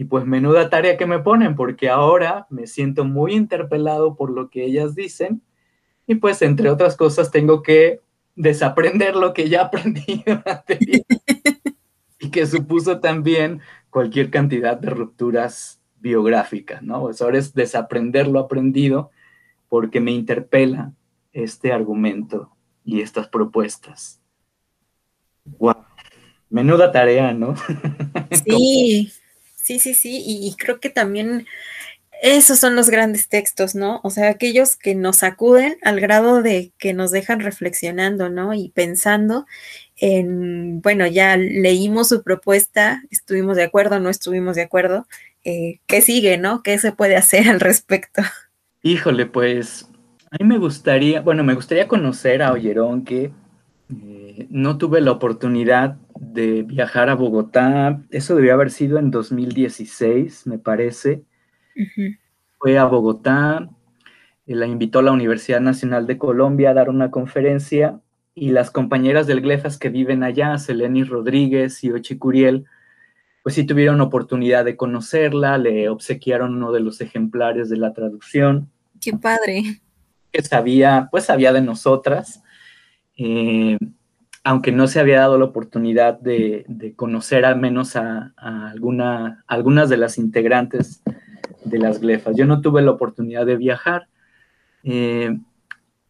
y 0.00 0.04
pues 0.04 0.24
menuda 0.24 0.70
tarea 0.70 0.96
que 0.96 1.04
me 1.04 1.18
ponen, 1.18 1.54
porque 1.54 1.90
ahora 1.90 2.46
me 2.48 2.66
siento 2.66 3.04
muy 3.04 3.34
interpelado 3.34 4.16
por 4.16 4.30
lo 4.30 4.48
que 4.48 4.64
ellas 4.64 4.94
dicen 4.94 5.42
y 6.06 6.14
pues 6.14 6.40
entre 6.40 6.70
otras 6.70 6.96
cosas 6.96 7.30
tengo 7.30 7.62
que 7.62 8.00
desaprender 8.34 9.14
lo 9.14 9.34
que 9.34 9.50
ya 9.50 9.60
aprendí 9.64 10.24
y 12.18 12.30
que 12.30 12.46
supuso 12.46 13.00
también 13.00 13.60
cualquier 13.90 14.30
cantidad 14.30 14.78
de 14.78 14.88
rupturas 14.88 15.82
biográficas, 15.98 16.82
¿no? 16.82 17.02
Pues 17.02 17.20
ahora 17.20 17.36
es 17.36 17.52
desaprender 17.52 18.26
lo 18.26 18.38
aprendido 18.38 19.10
porque 19.68 20.00
me 20.00 20.12
interpela 20.12 20.94
este 21.34 21.74
argumento 21.74 22.56
y 22.86 23.02
estas 23.02 23.28
propuestas. 23.28 24.18
Wow. 25.44 25.84
Menuda 26.48 26.90
tarea, 26.90 27.34
¿no? 27.34 27.54
Sí, 28.46 29.12
sí, 29.70 29.78
sí, 29.78 29.94
sí. 29.94 30.22
Y, 30.26 30.54
creo 30.56 30.80
que 30.80 30.90
también 30.90 31.46
esos 32.22 32.58
son 32.58 32.74
los 32.74 32.90
grandes 32.90 33.28
textos, 33.28 33.76
¿no? 33.76 34.00
O 34.02 34.10
sea, 34.10 34.28
aquellos 34.28 34.74
que 34.74 34.96
nos 34.96 35.18
sacuden 35.18 35.76
al 35.82 36.00
grado 36.00 36.42
de 36.42 36.72
que 36.76 36.92
nos 36.92 37.12
dejan 37.12 37.38
reflexionando, 37.40 38.28
¿no? 38.28 38.52
Y 38.52 38.70
pensando 38.70 39.46
en, 39.96 40.80
bueno, 40.80 41.06
ya 41.06 41.36
leímos 41.36 42.08
su 42.08 42.24
propuesta, 42.24 43.02
estuvimos 43.10 43.56
de 43.56 43.62
acuerdo, 43.62 44.00
no 44.00 44.10
estuvimos 44.10 44.56
de 44.56 44.62
acuerdo. 44.62 45.06
Eh, 45.44 45.78
¿Qué 45.86 46.02
sigue, 46.02 46.36
no? 46.36 46.62
¿Qué 46.64 46.76
se 46.78 46.90
puede 46.90 47.14
hacer 47.16 47.48
al 47.48 47.60
respecto? 47.60 48.22
Híjole, 48.82 49.26
pues 49.26 49.88
a 50.32 50.36
mí 50.40 50.48
me 50.48 50.58
gustaría, 50.58 51.20
bueno, 51.20 51.44
me 51.44 51.54
gustaría 51.54 51.86
conocer 51.86 52.42
a 52.42 52.52
Ollerón 52.52 53.04
que 53.04 53.30
eh, 54.02 54.46
no 54.50 54.78
tuve 54.78 55.00
la 55.00 55.12
oportunidad 55.12 55.96
de 56.20 56.62
viajar 56.62 57.08
a 57.08 57.14
Bogotá. 57.14 58.02
Eso 58.10 58.36
debió 58.36 58.52
haber 58.52 58.70
sido 58.70 58.98
en 58.98 59.10
2016, 59.10 60.46
me 60.46 60.58
parece. 60.58 61.24
Fue 62.58 62.78
a 62.78 62.84
Bogotá, 62.84 63.70
eh, 64.46 64.54
la 64.54 64.66
invitó 64.66 64.98
a 64.98 65.02
la 65.02 65.12
Universidad 65.12 65.60
Nacional 65.60 66.06
de 66.06 66.18
Colombia 66.18 66.70
a 66.70 66.74
dar 66.74 66.90
una 66.90 67.10
conferencia 67.10 68.00
y 68.34 68.50
las 68.50 68.70
compañeras 68.70 69.26
del 69.26 69.40
GLEFAS 69.40 69.78
que 69.78 69.88
viven 69.88 70.22
allá, 70.22 70.56
Seleni 70.58 71.04
Rodríguez 71.04 71.82
y 71.84 71.90
Ochi 71.90 72.18
Curiel, 72.18 72.66
pues 73.42 73.54
sí 73.54 73.64
tuvieron 73.64 74.02
oportunidad 74.02 74.66
de 74.66 74.76
conocerla, 74.76 75.56
le 75.56 75.88
obsequiaron 75.88 76.54
uno 76.54 76.70
de 76.70 76.80
los 76.80 77.00
ejemplares 77.00 77.70
de 77.70 77.78
la 77.78 77.94
traducción. 77.94 78.70
Qué 79.00 79.14
padre. 79.14 79.80
Que 80.30 80.42
sabía, 80.42 81.08
pues 81.10 81.24
sabía 81.24 81.52
de 81.54 81.62
nosotras. 81.62 82.42
Eh, 83.16 83.78
aunque 84.42 84.72
no 84.72 84.86
se 84.86 85.00
había 85.00 85.20
dado 85.20 85.38
la 85.38 85.44
oportunidad 85.44 86.18
de, 86.18 86.94
conocer 86.96 87.44
al 87.44 87.58
menos 87.58 87.96
a, 87.96 88.32
alguna, 88.36 89.44
algunas 89.46 89.88
de 89.88 89.98
las 89.98 90.18
integrantes 90.18 91.02
de 91.64 91.78
las 91.78 92.00
glefas. 92.00 92.36
Yo 92.36 92.46
no 92.46 92.60
tuve 92.60 92.82
la 92.82 92.90
oportunidad 92.90 93.44
de 93.44 93.56
viajar. 93.56 94.08
Eh, 94.82 95.38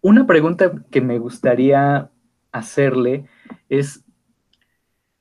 una 0.00 0.26
pregunta 0.26 0.72
que 0.90 1.00
me 1.00 1.18
gustaría 1.18 2.08
hacerle 2.52 3.26
es, 3.68 4.04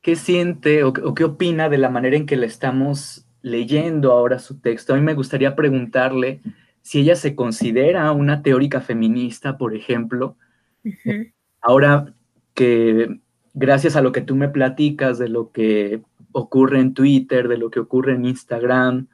¿qué 0.02 0.16
siente 0.16 0.84
o, 0.84 0.94
qué 0.94 1.24
opina 1.24 1.68
de 1.68 1.80
la 1.80 1.90
manera 1.90 2.16
en 2.16 2.28
que 2.28 2.38
le 2.38 2.46
estamos 2.46 3.26
leyendo 3.42 4.12
ahora 4.12 4.38
su 4.38 4.60
texto? 4.60 4.94
A 4.94 4.98
mí 4.98 5.02
me 5.02 5.16
gustaría 5.16 5.56
preguntarle 5.56 6.42
si 6.84 7.00
ella 7.00 7.16
se 7.16 7.36
considera 7.36 8.12
una 8.12 8.44
teórica 8.44 8.82
feminista, 8.82 9.58
por 9.58 9.76
ejemplo. 9.76 10.38
Ahora 11.60 12.14
que 12.60 13.22
gracias 13.54 13.96
a 13.96 14.02
lo 14.02 14.12
que 14.12 14.20
tú 14.20 14.36
me 14.36 14.50
platicas 14.50 15.18
de 15.18 15.30
lo 15.30 15.54
que 15.54 16.02
ocurre 16.34 16.82
en 16.82 16.94
Twitter, 16.94 17.48
de 17.48 17.58
lo 17.58 17.72
que 17.72 17.80
ocurre 17.80 18.16
en 18.16 18.26
Instagram, 18.26 19.08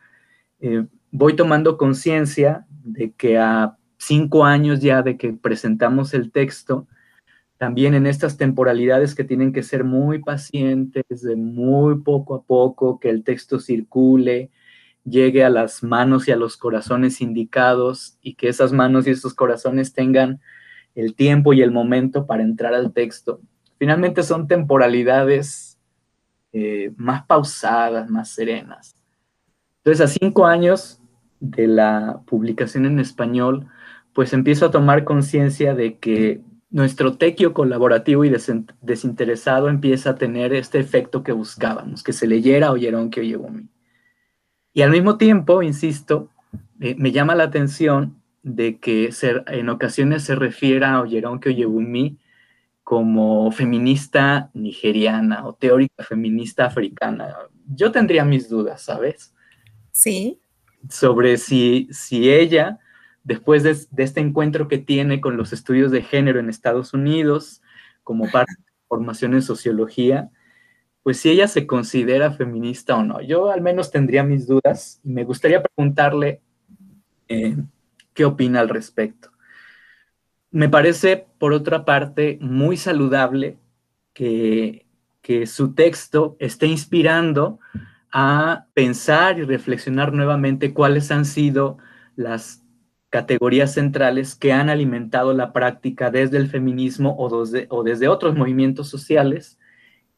eh, 0.61 0.87
voy 1.11 1.35
tomando 1.35 1.77
conciencia 1.77 2.65
de 2.83 3.11
que 3.11 3.37
a 3.37 3.77
cinco 3.99 4.45
años 4.45 4.81
ya 4.81 5.03
de 5.03 5.15
que 5.15 5.31
presentamos 5.31 6.15
el 6.15 6.31
texto, 6.31 6.87
también 7.57 7.93
en 7.93 8.07
estas 8.07 8.35
temporalidades 8.35 9.13
que 9.13 9.23
tienen 9.23 9.53
que 9.53 9.61
ser 9.61 9.83
muy 9.83 10.23
pacientes, 10.23 11.21
de 11.21 11.35
muy 11.35 12.01
poco 12.01 12.33
a 12.33 12.41
poco, 12.41 12.99
que 12.99 13.11
el 13.11 13.23
texto 13.23 13.59
circule, 13.59 14.49
llegue 15.03 15.43
a 15.43 15.51
las 15.51 15.83
manos 15.83 16.27
y 16.27 16.31
a 16.31 16.35
los 16.35 16.57
corazones 16.57 17.21
indicados 17.21 18.17
y 18.23 18.33
que 18.33 18.49
esas 18.49 18.73
manos 18.73 19.05
y 19.05 19.11
esos 19.11 19.35
corazones 19.35 19.93
tengan 19.93 20.41
el 20.95 21.13
tiempo 21.13 21.53
y 21.53 21.61
el 21.61 21.71
momento 21.71 22.25
para 22.25 22.43
entrar 22.43 22.73
al 22.73 22.93
texto. 22.93 23.41
Finalmente 23.77 24.23
son 24.23 24.47
temporalidades 24.47 25.77
eh, 26.53 26.93
más 26.95 27.25
pausadas, 27.25 28.09
más 28.09 28.29
serenas. 28.29 28.95
Entonces, 29.83 30.01
a 30.01 30.07
cinco 30.07 30.45
años 30.45 31.01
de 31.39 31.67
la 31.67 32.21
publicación 32.25 32.85
en 32.85 32.99
español, 32.99 33.67
pues 34.13 34.31
empiezo 34.33 34.65
a 34.65 34.71
tomar 34.71 35.03
conciencia 35.03 35.75
de 35.75 35.97
que 35.97 36.41
nuestro 36.71 37.17
tequio 37.17 37.53
colaborativo 37.53 38.25
y 38.25 38.33
desinteresado 38.81 39.69
empieza 39.69 40.11
a 40.11 40.15
tener 40.15 40.53
este 40.53 40.79
efecto 40.79 41.23
que 41.23 41.31
buscábamos, 41.31 42.03
que 42.03 42.13
se 42.13 42.27
leyera 42.27 42.71
Oyeron 42.71 43.09
que 43.09 43.21
mí. 43.21 43.67
Y 44.73 44.81
al 44.81 44.91
mismo 44.91 45.17
tiempo, 45.17 45.61
insisto, 45.61 46.29
eh, 46.79 46.95
me 46.97 47.11
llama 47.11 47.35
la 47.35 47.43
atención 47.43 48.15
de 48.45 48.77
que 48.77 49.09
en 49.47 49.69
ocasiones 49.69 50.23
se 50.23 50.35
refiera 50.35 50.93
a 50.93 51.01
Oyeronke 51.01 51.49
Oyebumi 51.49 52.19
como 52.83 53.51
feminista 53.51 54.51
nigeriana 54.53 55.47
o 55.47 55.53
teórica 55.53 56.03
feminista 56.03 56.65
africana. 56.67 57.35
Yo 57.65 57.91
tendría 57.91 58.23
mis 58.23 58.47
dudas, 58.47 58.83
¿sabes? 58.83 59.33
Sí. 59.91 60.39
Sobre 60.91 61.37
si, 61.37 61.87
si 61.89 62.29
ella, 62.29 62.77
después 63.23 63.63
de, 63.63 63.75
este 64.03 64.19
encuentro 64.19 64.67
que 64.67 64.77
tiene 64.77 65.21
con 65.21 65.37
los 65.37 65.51
estudios 65.51 65.89
de 65.89 66.03
género 66.03 66.39
en 66.39 66.47
Estados 66.47 66.93
Unidos, 66.93 67.63
como 68.03 68.29
parte 68.29 68.53
de 68.55 68.73
formación 68.87 69.33
en 69.33 69.41
sociología, 69.41 70.29
pues 71.01 71.17
si 71.17 71.31
ella 71.31 71.47
se 71.47 71.65
considera 71.65 72.31
feminista 72.31 72.95
o 72.95 73.03
no. 73.03 73.21
Yo 73.21 73.49
al 73.49 73.61
menos 73.61 73.89
tendría 73.89 74.23
mis 74.23 74.45
dudas 74.45 75.01
y 75.03 75.09
me 75.09 75.23
gustaría 75.23 75.63
preguntarle 75.63 76.41
eh, 77.27 77.57
qué 78.15 78.25
opina 78.25 78.61
al 78.61 78.69
respecto. 78.69 79.29
Me 80.49 80.69
parece, 80.69 81.27
por 81.37 81.53
otra 81.53 81.85
parte, 81.85 82.39
muy 82.41 82.77
saludable 82.77 83.59
que, 84.13 84.81
su 85.47 85.73
texto 85.73 86.37
esté 86.39 86.67
inspirando 86.67 87.59
a 88.11 88.67
pensar 88.75 89.39
y 89.39 89.43
reflexionar 89.43 90.13
nuevamente 90.13 90.71
cuáles 90.71 91.11
han 91.11 91.25
sido 91.25 91.79
las 92.15 92.63
categorías 93.09 93.73
centrales 93.73 94.35
que 94.35 94.53
han 94.53 94.69
alimentado 94.69 95.33
la 95.33 95.51
práctica 95.51 96.11
desde 96.11 96.37
el 96.37 96.47
feminismo 96.47 97.15
o 97.17 97.25
o 97.69 97.83
desde 97.83 98.07
otros 98.07 98.35
movimientos 98.35 98.87
sociales 98.87 99.57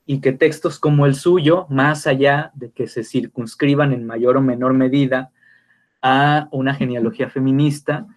y 0.05 0.19
que 0.19 0.33
textos 0.33 0.77
como 0.77 1.05
el 1.05 1.15
suyo, 1.15 1.67
más 1.69 2.05
allá 2.05 2.51
de 2.53 2.71
que 2.71 2.87
se 2.87 3.05
circunscriban 3.05 3.93
en 3.93 4.05
mayor 4.05 4.35
o 4.35 4.41
menor 4.41 4.73
medida 4.73 5.31
a 6.01 6.47
una 6.51 6.73
genealogía 6.73 7.29
feminista, 7.29 8.07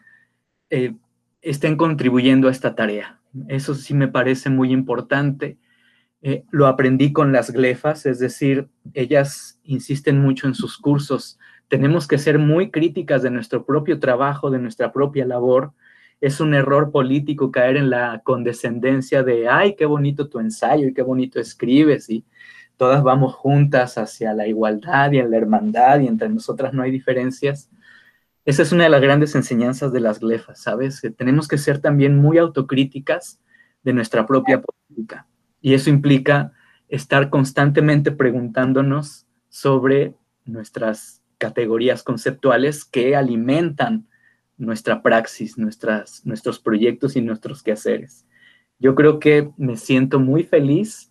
eh, 0.70 0.94
estén 1.42 1.76
contribuyendo 1.76 2.48
a 2.48 2.50
esta 2.50 2.74
tarea. 2.74 3.20
Eso 3.48 3.74
sí 3.74 3.94
me 3.94 4.08
parece 4.08 4.50
muy 4.50 4.72
importante. 4.72 5.58
Eh, 6.22 6.44
lo 6.50 6.66
aprendí 6.66 7.12
con 7.12 7.32
las 7.32 7.50
glefas, 7.50 8.04
es 8.04 8.18
decir, 8.18 8.68
ellas 8.92 9.58
insisten 9.64 10.20
mucho 10.20 10.46
en 10.46 10.54
sus 10.54 10.76
cursos. 10.76 11.38
Tenemos 11.68 12.06
que 12.06 12.18
ser 12.18 12.38
muy 12.38 12.70
críticas 12.70 13.22
de 13.22 13.30
nuestro 13.30 13.64
propio 13.64 13.98
trabajo, 14.00 14.50
de 14.50 14.58
nuestra 14.58 14.92
propia 14.92 15.24
labor. 15.24 15.72
Es 16.20 16.40
un 16.40 16.52
error 16.52 16.90
político 16.90 17.50
caer 17.50 17.76
en 17.76 17.88
la 17.88 18.20
condescendencia 18.22 19.22
de, 19.22 19.48
ay, 19.48 19.76
qué 19.76 19.86
bonito 19.86 20.28
tu 20.28 20.40
ensayo 20.40 20.88
y 20.88 20.92
qué 20.92 21.02
bonito 21.02 21.40
escribes 21.40 22.10
y 22.10 22.24
todas 22.80 23.02
vamos 23.02 23.34
juntas 23.34 23.98
hacia 23.98 24.32
la 24.32 24.46
igualdad 24.46 25.12
y 25.12 25.18
en 25.18 25.30
la 25.30 25.36
hermandad 25.36 26.00
y 26.00 26.06
entre 26.06 26.30
nosotras 26.30 26.72
no 26.72 26.80
hay 26.80 26.90
diferencias. 26.90 27.68
Esa 28.46 28.62
es 28.62 28.72
una 28.72 28.84
de 28.84 28.88
las 28.88 29.02
grandes 29.02 29.34
enseñanzas 29.34 29.92
de 29.92 30.00
las 30.00 30.18
glefas, 30.18 30.62
¿sabes? 30.62 30.98
Que 31.02 31.10
tenemos 31.10 31.46
que 31.46 31.58
ser 31.58 31.80
también 31.80 32.16
muy 32.16 32.38
autocríticas 32.38 33.38
de 33.82 33.92
nuestra 33.92 34.26
propia 34.26 34.62
política. 34.62 35.26
Y 35.60 35.74
eso 35.74 35.90
implica 35.90 36.54
estar 36.88 37.28
constantemente 37.28 38.12
preguntándonos 38.12 39.26
sobre 39.50 40.14
nuestras 40.46 41.22
categorías 41.36 42.02
conceptuales 42.02 42.86
que 42.86 43.14
alimentan 43.14 44.08
nuestra 44.56 45.02
praxis, 45.02 45.58
nuestras, 45.58 46.24
nuestros 46.24 46.58
proyectos 46.58 47.14
y 47.14 47.20
nuestros 47.20 47.62
quehaceres. 47.62 48.24
Yo 48.78 48.94
creo 48.94 49.18
que 49.18 49.50
me 49.58 49.76
siento 49.76 50.18
muy 50.18 50.44
feliz 50.44 51.09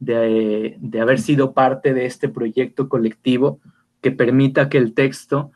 de, 0.00 0.76
de 0.80 1.00
haber 1.00 1.20
sido 1.20 1.52
parte 1.52 1.94
de 1.94 2.06
este 2.06 2.28
proyecto 2.28 2.88
colectivo 2.88 3.60
que 4.00 4.10
permita 4.10 4.68
que 4.68 4.78
el 4.78 4.94
texto 4.94 5.52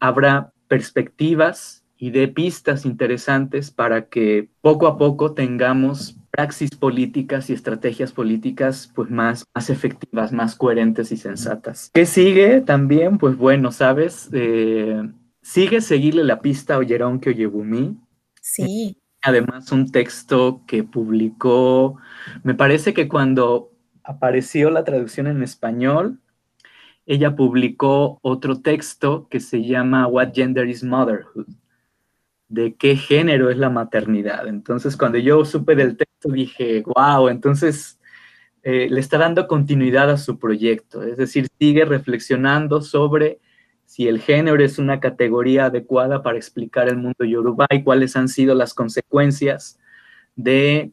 abra 0.00 0.52
perspectivas 0.68 1.84
y 1.96 2.10
de 2.10 2.28
pistas 2.28 2.86
interesantes 2.86 3.70
para 3.72 4.08
que 4.08 4.48
poco 4.60 4.86
a 4.86 4.96
poco 4.96 5.34
tengamos 5.34 6.16
praxis 6.30 6.70
políticas 6.70 7.50
y 7.50 7.54
estrategias 7.54 8.12
políticas 8.12 8.92
pues 8.94 9.10
más, 9.10 9.44
más 9.54 9.70
efectivas, 9.70 10.32
más 10.32 10.54
coherentes 10.54 11.10
y 11.10 11.16
sensatas. 11.16 11.90
¿Qué 11.92 12.06
sigue 12.06 12.60
también? 12.60 13.18
Pues 13.18 13.36
bueno, 13.36 13.72
¿sabes? 13.72 14.30
Eh, 14.32 15.02
sigue 15.42 15.80
seguirle 15.80 16.22
la 16.22 16.40
pista 16.40 16.74
a 16.74 16.78
Oyeron 16.78 17.18
que 17.18 17.30
Oyebumi. 17.30 17.96
Sí. 18.40 18.96
además 19.20 19.72
un 19.72 19.90
texto 19.90 20.62
que 20.66 20.84
publicó, 20.84 21.96
me 22.44 22.54
parece 22.54 22.94
que 22.94 23.08
cuando 23.08 23.72
apareció 24.08 24.70
la 24.70 24.84
traducción 24.84 25.26
en 25.26 25.42
español, 25.42 26.18
ella 27.04 27.36
publicó 27.36 28.18
otro 28.22 28.62
texto 28.62 29.28
que 29.28 29.38
se 29.38 29.62
llama 29.62 30.06
What 30.06 30.32
Gender 30.32 30.66
is 30.66 30.82
Motherhood, 30.82 31.46
de 32.48 32.74
qué 32.74 32.96
género 32.96 33.50
es 33.50 33.58
la 33.58 33.68
maternidad. 33.68 34.48
Entonces, 34.48 34.96
cuando 34.96 35.18
yo 35.18 35.44
supe 35.44 35.76
del 35.76 35.98
texto, 35.98 36.30
dije, 36.30 36.82
wow, 36.86 37.28
entonces 37.28 38.00
eh, 38.62 38.88
le 38.90 38.98
está 38.98 39.18
dando 39.18 39.46
continuidad 39.46 40.10
a 40.10 40.16
su 40.16 40.38
proyecto, 40.38 41.02
es 41.02 41.18
decir, 41.18 41.46
sigue 41.58 41.84
reflexionando 41.84 42.80
sobre 42.80 43.40
si 43.84 44.08
el 44.08 44.20
género 44.20 44.62
es 44.64 44.78
una 44.78 45.00
categoría 45.00 45.66
adecuada 45.66 46.22
para 46.22 46.38
explicar 46.38 46.88
el 46.88 46.96
mundo 46.96 47.24
yoruba 47.24 47.66
y 47.70 47.82
cuáles 47.82 48.16
han 48.16 48.28
sido 48.28 48.54
las 48.54 48.72
consecuencias 48.72 49.78
de 50.34 50.92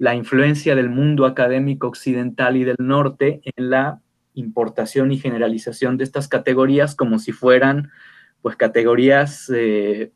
la 0.00 0.14
influencia 0.14 0.74
del 0.74 0.88
mundo 0.88 1.26
académico 1.26 1.86
occidental 1.86 2.56
y 2.56 2.64
del 2.64 2.76
norte 2.78 3.42
en 3.44 3.68
la 3.68 4.00
importación 4.32 5.12
y 5.12 5.18
generalización 5.18 5.98
de 5.98 6.04
estas 6.04 6.26
categorías 6.26 6.94
como 6.94 7.18
si 7.18 7.32
fueran 7.32 7.90
pues 8.40 8.56
categorías 8.56 9.52
eh, 9.54 10.10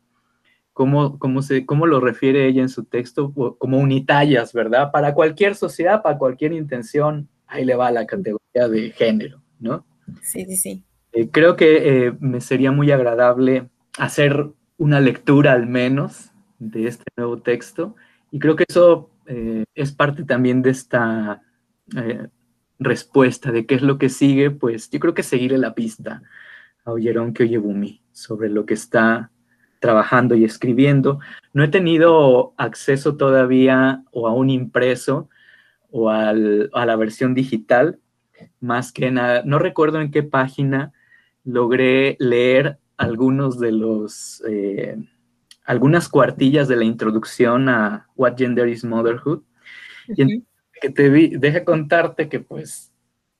¿cómo, 0.73 1.41
se, 1.43 1.67
¿cómo 1.67 1.85
lo 1.85 1.99
refiere 1.99 2.47
ella 2.47 2.63
en 2.63 2.69
su 2.69 2.83
texto? 2.83 3.31
Como 3.59 3.77
unitallas, 3.77 4.53
¿verdad? 4.53 4.91
Para 4.91 5.13
cualquier 5.13 5.53
sociedad, 5.53 6.01
para 6.01 6.17
cualquier 6.17 6.51
intención, 6.53 7.29
ahí 7.45 7.63
le 7.63 7.75
va 7.75 7.91
la 7.91 8.07
categoría 8.07 8.67
de 8.67 8.89
género, 8.89 9.43
¿no? 9.59 9.85
Sí, 10.23 10.45
sí, 10.45 10.57
sí. 10.57 10.83
Eh, 11.13 11.29
creo 11.31 11.55
que 11.55 12.07
eh, 12.07 12.13
me 12.19 12.41
sería 12.41 12.71
muy 12.71 12.89
agradable 12.89 13.69
hacer 13.99 14.47
una 14.77 14.99
lectura 14.99 15.53
al 15.53 15.67
menos 15.67 16.31
de 16.57 16.87
este 16.87 17.05
nuevo 17.15 17.37
texto 17.37 17.95
y 18.31 18.39
creo 18.39 18.55
que 18.55 18.65
eso 18.67 19.11
eh, 19.27 19.65
es 19.73 19.91
parte 19.91 20.23
también 20.23 20.61
de 20.61 20.71
esta 20.71 21.41
respuesta 22.79 23.51
de 23.51 23.65
qué 23.65 23.75
es 23.75 23.81
lo 23.81 23.97
que 23.97 24.09
sigue, 24.09 24.51
pues 24.51 24.89
yo 24.89 24.99
creo 24.99 25.13
que 25.13 25.23
seguirle 25.23 25.57
la 25.57 25.75
pista 25.75 26.23
a 26.83 26.91
Oyeron 26.91 27.33
Kyoyebumi 27.33 28.01
sobre 28.11 28.49
lo 28.49 28.65
que 28.65 28.73
está 28.73 29.31
trabajando 29.79 30.35
y 30.35 30.43
escribiendo. 30.43 31.19
No 31.53 31.63
he 31.63 31.67
tenido 31.67 32.53
acceso 32.57 33.17
todavía 33.17 34.03
o 34.11 34.27
a 34.27 34.33
un 34.33 34.49
impreso 34.49 35.29
o 35.91 36.09
a 36.09 36.33
la 36.33 36.95
versión 36.97 37.33
digital, 37.33 37.99
más 38.59 38.91
que 38.91 39.11
nada, 39.11 39.43
no 39.45 39.59
recuerdo 39.59 40.01
en 40.01 40.11
qué 40.11 40.23
página 40.23 40.91
logré 41.45 42.17
leer 42.19 42.79
algunos 42.97 43.59
de 43.59 43.71
los, 43.71 44.43
eh, 44.49 44.97
algunas 45.65 46.09
cuartillas 46.09 46.67
de 46.67 46.75
la 46.75 46.85
introducción 46.85 47.69
a 47.69 48.07
What 48.15 48.37
Gender 48.37 48.67
is 48.67 48.83
Motherhood. 48.83 49.41
Y 50.07 50.43
que 50.81 50.89
te 50.89 51.09
vi, 51.09 51.29
deja 51.29 51.65
contarte 51.65 52.29
que 52.29 52.39
pues 52.39 52.93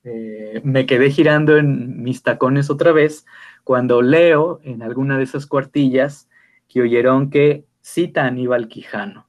eh, 0.04 0.62
me 0.64 0.86
quedé 0.86 1.12
girando 1.12 1.58
en 1.58 2.02
mis 2.04 2.24
tacones 2.24 2.70
otra 2.70 2.92
vez 2.92 3.26
cuando 3.64 4.02
leo 4.02 4.60
en 4.64 4.82
alguna 4.82 5.18
de 5.18 5.24
esas 5.24 5.46
cuartillas 5.46 6.30
que 6.68 6.82
oyeron 6.82 7.30
que 7.30 7.66
cita 7.82 8.24
a 8.24 8.28
Aníbal 8.28 8.68
Quijano. 8.68 9.28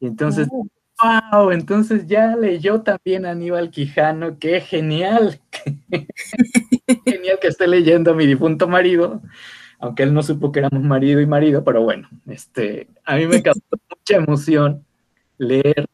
Y 0.00 0.06
entonces, 0.06 0.48
wow, 0.50 1.50
entonces 1.50 2.06
ya 2.06 2.36
leyó 2.36 2.82
también 2.82 3.26
a 3.26 3.30
Aníbal 3.30 3.70
Quijano, 3.70 4.38
qué 4.38 4.60
genial, 4.60 5.40
genial 7.04 7.38
que 7.40 7.48
esté 7.48 7.66
leyendo 7.66 8.12
a 8.12 8.14
mi 8.14 8.26
difunto 8.26 8.68
marido, 8.68 9.22
aunque 9.78 10.02
él 10.02 10.14
no 10.14 10.22
supo 10.22 10.52
que 10.52 10.60
éramos 10.60 10.82
marido 10.82 11.20
y 11.20 11.26
marido, 11.26 11.64
pero 11.64 11.82
bueno, 11.82 12.08
este, 12.26 12.88
a 13.04 13.16
mí 13.16 13.26
me 13.26 13.42
causó 13.42 13.60
mucha 13.90 14.16
emoción 14.16 14.84
leer 15.38 15.86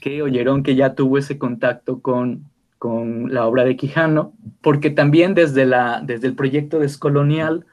que 0.00 0.22
oyeron 0.22 0.62
que 0.62 0.74
ya 0.74 0.94
tuvo 0.94 1.18
ese 1.18 1.38
contacto 1.38 2.00
con, 2.00 2.50
con 2.78 3.32
la 3.32 3.46
obra 3.46 3.64
de 3.64 3.76
Quijano, 3.76 4.32
porque 4.60 4.90
también 4.90 5.34
desde, 5.34 5.66
la, 5.66 6.02
desde 6.04 6.26
el 6.26 6.34
proyecto 6.34 6.80
descolonial, 6.80 7.64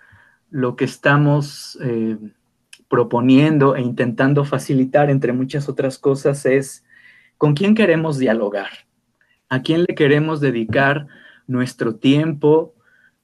lo 0.51 0.75
que 0.75 0.85
estamos 0.85 1.77
eh, 1.81 2.17
proponiendo 2.87 3.75
e 3.75 3.81
intentando 3.81 4.45
facilitar, 4.45 5.09
entre 5.09 5.33
muchas 5.33 5.69
otras 5.69 5.97
cosas, 5.97 6.45
es 6.45 6.85
con 7.37 7.53
quién 7.53 7.75
queremos 7.75 8.17
dialogar, 8.17 8.69
a 9.49 9.61
quién 9.61 9.85
le 9.87 9.95
queremos 9.95 10.41
dedicar 10.41 11.07
nuestro 11.47 11.95
tiempo, 11.95 12.73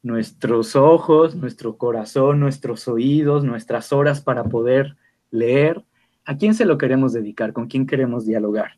nuestros 0.06 0.76
ojos, 0.76 1.36
nuestro 1.36 1.78
corazón, 1.78 2.40
nuestros 2.40 2.88
oídos, 2.88 3.44
nuestras 3.44 3.92
horas 3.92 4.22
para 4.22 4.44
poder 4.44 4.98
leer, 5.32 5.84
a 6.26 6.38
quién 6.38 6.54
se 6.54 6.66
lo 6.66 6.78
queremos 6.78 7.12
dedicar, 7.12 7.54
con 7.54 7.66
quién 7.66 7.88
queremos 7.88 8.24
dialogar. 8.24 8.78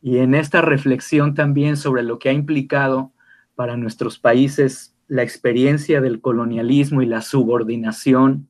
Y 0.00 0.18
en 0.18 0.32
esta 0.32 0.62
reflexión 0.62 1.34
también 1.34 1.76
sobre 1.76 2.04
lo 2.04 2.20
que 2.20 2.28
ha 2.28 2.32
implicado 2.32 3.12
para 3.56 3.76
nuestros 3.76 4.20
países 4.20 4.94
la 5.08 5.24
experiencia 5.24 6.00
del 6.00 6.20
colonialismo 6.20 7.02
y 7.02 7.06
la 7.06 7.20
subordinación 7.20 8.46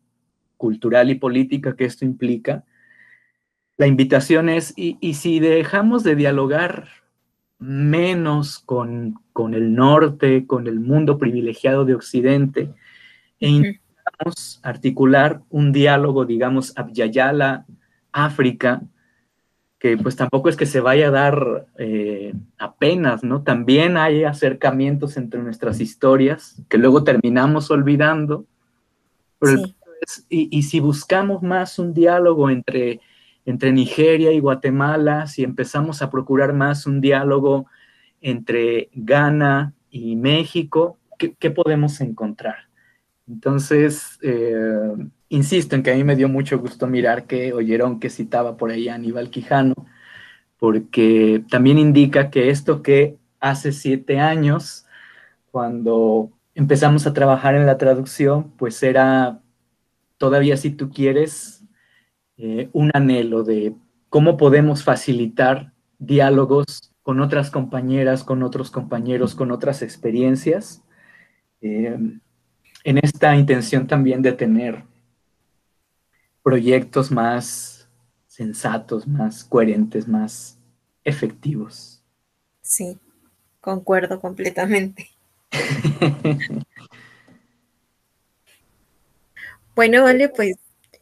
cultural 0.59 1.09
y 1.09 1.14
política 1.14 1.74
que 1.74 1.86
esto 1.86 2.05
implica, 2.05 2.64
la 3.78 3.86
invitación 3.86 4.51
es, 4.51 4.74
y, 4.76 5.14
si 5.14 5.40
dejamos 5.40 6.05
de 6.05 6.16
dialogar 6.16 6.89
menos 7.65 8.59
con, 8.59 9.16
el 9.53 9.74
norte, 9.74 10.47
con 10.47 10.66
el 10.66 10.81
mundo 10.81 11.19
privilegiado 11.19 11.85
de 11.85 11.95
Occidente, 11.95 12.70
e 13.41 13.49
intentamos 13.49 14.61
articular 14.62 15.41
un 15.51 15.73
diálogo, 15.73 16.24
digamos, 16.24 16.77
Abyayala, 16.77 17.66
África, 18.12 18.82
que 19.78 19.97
pues 19.97 20.16
tampoco 20.16 20.49
es 20.49 20.57
que 20.57 20.66
se 20.66 20.81
vaya 20.81 21.09
a 21.09 21.11
dar 21.11 21.66
eh, 21.78 22.32
apenas, 22.59 23.24
¿no? 23.24 23.43
También 23.43 23.97
hay 23.97 24.24
acercamientos 24.24 25.16
entre 25.16 25.43
nuestras 25.43 25.81
historias 25.81 26.62
que 26.69 26.78
luego 26.78 27.05
terminamos 27.05 27.70
olvidando, 27.70 28.47
pero 29.39 29.62
y, 30.28 30.62
si 30.62 30.81
buscamos 30.81 31.43
más 31.43 31.78
un 31.78 31.95
diálogo 31.95 32.51
entre, 32.51 33.01
entre 33.44 33.72
Nigeria 33.72 34.32
y 34.32 34.40
Guatemala, 34.40 35.26
si 35.26 35.44
empezamos 35.44 36.02
a 36.02 36.10
procurar 36.10 36.52
más 36.52 36.86
un 36.86 37.00
diálogo 37.00 37.66
entre 38.20 38.88
Ghana 38.94 39.74
y 39.90 40.16
México, 40.16 40.98
¿qué, 41.18 41.50
podemos 41.50 42.00
encontrar? 42.00 42.68
Entonces, 43.28 44.18
eh, 44.22 44.94
insisto 45.28 45.76
en 45.76 45.82
que 45.82 45.92
a 45.92 45.94
mí 45.94 46.04
me 46.04 46.16
dio 46.16 46.28
mucho 46.28 46.58
gusto 46.58 46.86
mirar 46.86 47.26
que 47.26 47.52
oyeron 47.52 48.00
que 48.00 48.10
citaba 48.10 48.56
por 48.56 48.70
ahí 48.70 48.88
a 48.88 48.94
Aníbal 48.94 49.30
Quijano, 49.30 49.74
porque 50.58 51.44
también 51.50 51.78
indica 51.78 52.30
que 52.30 52.50
esto 52.50 52.82
que 52.82 53.18
hace 53.40 53.72
siete 53.72 54.20
años, 54.20 54.86
cuando 55.50 56.30
empezamos 56.54 57.06
a 57.06 57.12
trabajar 57.12 57.54
en 57.54 57.66
la 57.66 57.76
traducción, 57.76 58.52
pues 58.56 58.82
era 58.82 59.40
todavía 60.16 60.56
si 60.56 60.70
tú 60.70 60.90
quieres 60.90 61.53
eh, 62.36 62.69
un 62.73 62.90
anhelo 62.94 63.44
de 63.44 63.74
cómo 64.09 64.36
podemos 64.36 64.85
facilitar 64.85 65.73
diálogos 65.98 66.93
con 67.02 67.20
otras 67.20 67.51
compañeras, 67.51 68.24
con 68.24 68.43
otros 68.43 68.70
compañeros, 68.70 69.35
con 69.35 69.51
otras 69.51 69.82
experiencias, 69.82 70.82
eh, 71.61 71.98
en 72.85 72.98
esta 72.98 73.35
intención 73.36 73.86
también 73.86 74.23
de 74.23 74.32
tener 74.32 74.85
proyectos 76.43 77.11
más 77.11 77.89
sensatos, 78.27 79.06
más 79.06 79.44
coherentes, 79.44 80.09
más 80.09 80.59
efectivos. 81.05 82.02
Sí, 82.61 82.98
concuerdo 83.61 84.20
completamente. 84.20 85.11
Bueno, 89.74 90.05
vale, 90.05 90.28
pues 90.28 90.56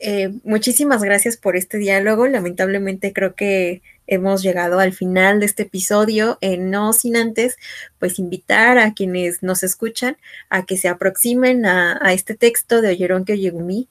eh, 0.05 0.33
muchísimas 0.43 1.03
gracias 1.03 1.37
por 1.37 1.57
este 1.57 1.79
diálogo. 1.79 2.27
Lamentablemente 2.27 3.13
creo 3.13 3.35
que 3.35 3.83
hemos 4.09 4.43
llegado 4.43 4.81
al 4.81 4.93
final 4.93 5.39
de 5.39 5.47
este 5.47 5.63
episodio, 5.63 6.39
eh, 6.41 6.59
no 6.59 6.93
sin 6.93 7.17
antes, 7.17 7.57
pues 7.99 8.19
invitar 8.19 8.79
a 8.79 8.95
quienes 8.95 9.43
nos 9.43 9.63
escuchan 9.63 10.17
a 10.51 10.67
que 10.67 10.77
se 10.77 10.89
aproximen 10.89 11.65
a, 11.67 12.13
este 12.13 12.35
texto 12.35 12.83
de 12.83 12.89
Oyeron 12.89 13.25
Yegumi, 13.25 13.89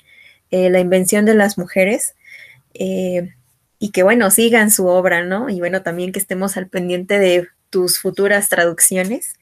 eh, 0.51 0.69
La 0.69 0.81
invención 0.81 1.25
de 1.25 1.33
las 1.35 1.57
mujeres, 1.57 2.15
y 2.73 3.91
que 3.91 4.03
bueno, 4.03 4.31
sigan 4.31 4.69
su 4.71 4.87
obra, 4.87 5.23
¿no? 5.23 5.49
Y 5.49 5.59
bueno, 5.59 5.81
también 5.81 6.11
que 6.11 6.19
estemos 6.19 6.57
al 6.57 6.67
pendiente 6.67 7.19
de 7.19 7.47
tus 7.69 7.99
futuras 7.99 8.49
traducciones, 8.49 9.35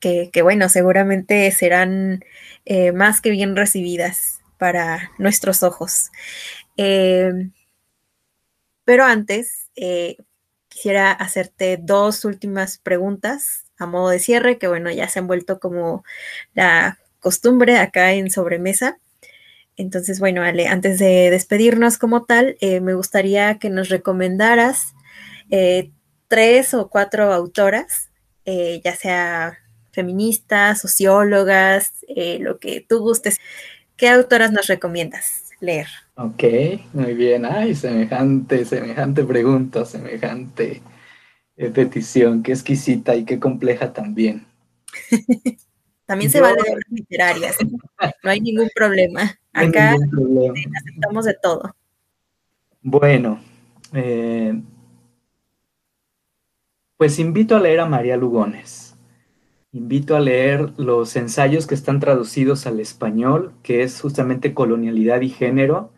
que, 0.00 0.42
bueno, 0.42 0.68
seguramente 0.68 1.50
serán 1.50 2.24
eh, 2.64 2.92
más 2.92 3.20
que 3.20 3.30
bien 3.30 3.56
recibidas 3.56 4.40
para 4.58 5.12
nuestros 5.18 5.62
ojos. 5.62 6.10
Eh, 6.76 7.32
pero 8.84 9.04
antes, 9.04 9.70
eh, 9.76 10.16
quisiera 10.68 11.12
hacerte 11.12 11.78
dos 11.80 12.24
últimas 12.24 12.78
preguntas 12.78 13.64
a 13.78 13.86
modo 13.86 14.10
de 14.10 14.18
cierre, 14.18 14.58
que 14.58 14.68
bueno, 14.68 14.90
ya 14.90 15.08
se 15.08 15.18
han 15.18 15.26
vuelto 15.26 15.58
como 15.58 16.04
la 16.54 16.98
costumbre 17.20 17.78
acá 17.78 18.12
en 18.12 18.30
sobremesa. 18.30 18.98
Entonces, 19.76 20.20
bueno, 20.20 20.42
Ale, 20.42 20.68
antes 20.68 20.98
de 20.98 21.30
despedirnos 21.30 21.98
como 21.98 22.24
tal, 22.24 22.56
eh, 22.60 22.80
me 22.80 22.94
gustaría 22.94 23.58
que 23.58 23.68
nos 23.68 23.88
recomendaras 23.88 24.94
tres 26.28 26.74
o 26.74 26.88
cuatro 26.88 27.32
autoras, 27.32 28.10
ya 28.44 28.96
sea 28.96 29.58
feministas, 29.92 30.80
sociólogas, 30.80 31.92
lo 32.40 32.58
que 32.58 32.84
tú 32.86 32.98
gustes. 32.98 33.38
¿Qué 33.96 34.08
autoras 34.08 34.52
nos 34.52 34.66
recomiendas 34.66 35.50
leer? 35.60 35.86
Ok, 36.16 36.44
muy 36.92 37.14
bien. 37.14 37.44
Ay, 37.44 37.74
semejante, 37.74 38.64
semejante 38.64 39.24
pregunta, 39.24 39.84
semejante 39.84 40.82
petición, 41.56 42.42
qué 42.42 42.52
exquisita 42.52 43.14
y 43.16 43.24
qué 43.24 43.40
compleja 43.40 43.92
también. 43.92 44.46
También 46.06 46.30
se 46.30 46.40
vale 46.40 46.62
de 46.62 46.70
las 46.70 46.84
literarias, 46.88 47.56
no 48.22 48.30
hay 48.30 48.40
ningún 48.40 48.70
problema. 48.72 49.36
Acá 49.52 49.96
aceptamos 49.96 51.24
de 51.24 51.34
todo. 51.42 51.74
Bueno, 52.80 53.40
eh, 53.92 54.54
pues 56.96 57.18
invito 57.18 57.56
a 57.56 57.60
leer 57.60 57.80
a 57.80 57.86
María 57.86 58.16
Lugones. 58.16 58.85
Invito 59.76 60.16
a 60.16 60.20
leer 60.20 60.72
los 60.78 61.16
ensayos 61.16 61.66
que 61.66 61.74
están 61.74 62.00
traducidos 62.00 62.66
al 62.66 62.80
español, 62.80 63.52
que 63.62 63.82
es 63.82 64.00
justamente 64.00 64.54
colonialidad 64.54 65.20
y 65.20 65.28
género, 65.28 65.92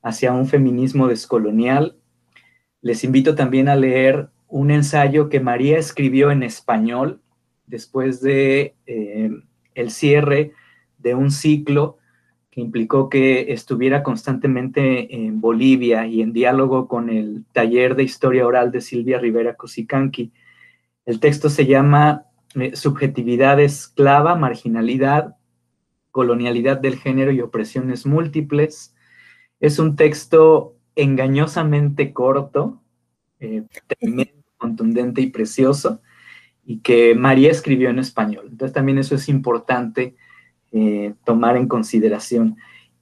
hacia 0.00 0.32
un 0.32 0.46
feminismo 0.46 1.06
descolonial. 1.06 1.98
Les 2.80 3.04
invito 3.04 3.34
también 3.34 3.68
a 3.68 3.76
leer 3.76 4.30
un 4.48 4.70
ensayo 4.70 5.28
que 5.28 5.38
María 5.38 5.76
escribió 5.76 6.30
en 6.30 6.42
español 6.42 7.20
después 7.66 8.22
de 8.22 8.74
eh, 8.86 9.30
el 9.74 9.90
cierre 9.90 10.52
de 10.96 11.14
un 11.14 11.30
ciclo 11.30 11.98
que 12.50 12.62
implicó 12.62 13.10
que 13.10 13.52
estuviera 13.52 14.02
constantemente 14.02 15.14
en 15.14 15.42
Bolivia 15.42 16.06
y 16.06 16.22
en 16.22 16.32
diálogo 16.32 16.88
con 16.88 17.10
el 17.10 17.44
taller 17.52 17.96
de 17.96 18.02
historia 18.02 18.46
oral 18.46 18.72
de 18.72 18.80
Silvia 18.80 19.18
Rivera 19.18 19.56
Cosicanqui. 19.56 20.32
El 21.04 21.20
texto 21.20 21.50
se 21.50 21.66
llama 21.66 22.24
eh, 22.54 22.74
Subjetividad 22.74 23.60
esclava, 23.60 24.34
marginalidad, 24.34 25.36
colonialidad 26.10 26.78
del 26.78 26.96
género 26.96 27.32
y 27.32 27.40
opresiones 27.40 28.06
múltiples. 28.06 28.94
Es 29.60 29.78
un 29.78 29.96
texto 29.96 30.76
engañosamente 30.96 32.12
corto, 32.12 32.82
eh, 33.38 33.64
contundente 34.56 35.20
y 35.20 35.28
precioso, 35.28 36.02
y 36.64 36.78
que 36.78 37.14
María 37.14 37.50
escribió 37.50 37.90
en 37.90 37.98
español. 37.98 38.46
Entonces 38.50 38.74
también 38.74 38.98
eso 38.98 39.14
es 39.14 39.28
importante 39.28 40.16
eh, 40.72 41.14
tomar 41.24 41.56
en 41.56 41.68
consideración. 41.68 42.56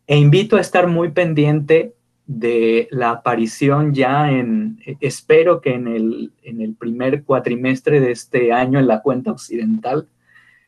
E 0.07 0.17
invito 0.17 0.57
a 0.57 0.61
estar 0.61 0.87
muy 0.87 1.11
pendiente 1.11 1.95
de 2.29 2.89
la 2.91 3.11
aparición 3.11 3.95
ya 3.95 4.31
en, 4.31 4.79
espero 5.01 5.63
que 5.63 5.75
en 5.75 5.89
el, 5.89 6.33
en 6.43 6.61
el 6.61 6.75
primer 6.75 7.25
cuatrimestre 7.25 8.01
de 8.01 8.13
este 8.13 8.53
año 8.53 8.79
en 8.79 8.87
la 8.87 9.01
cuenta 9.01 9.33
occidental, 9.33 10.09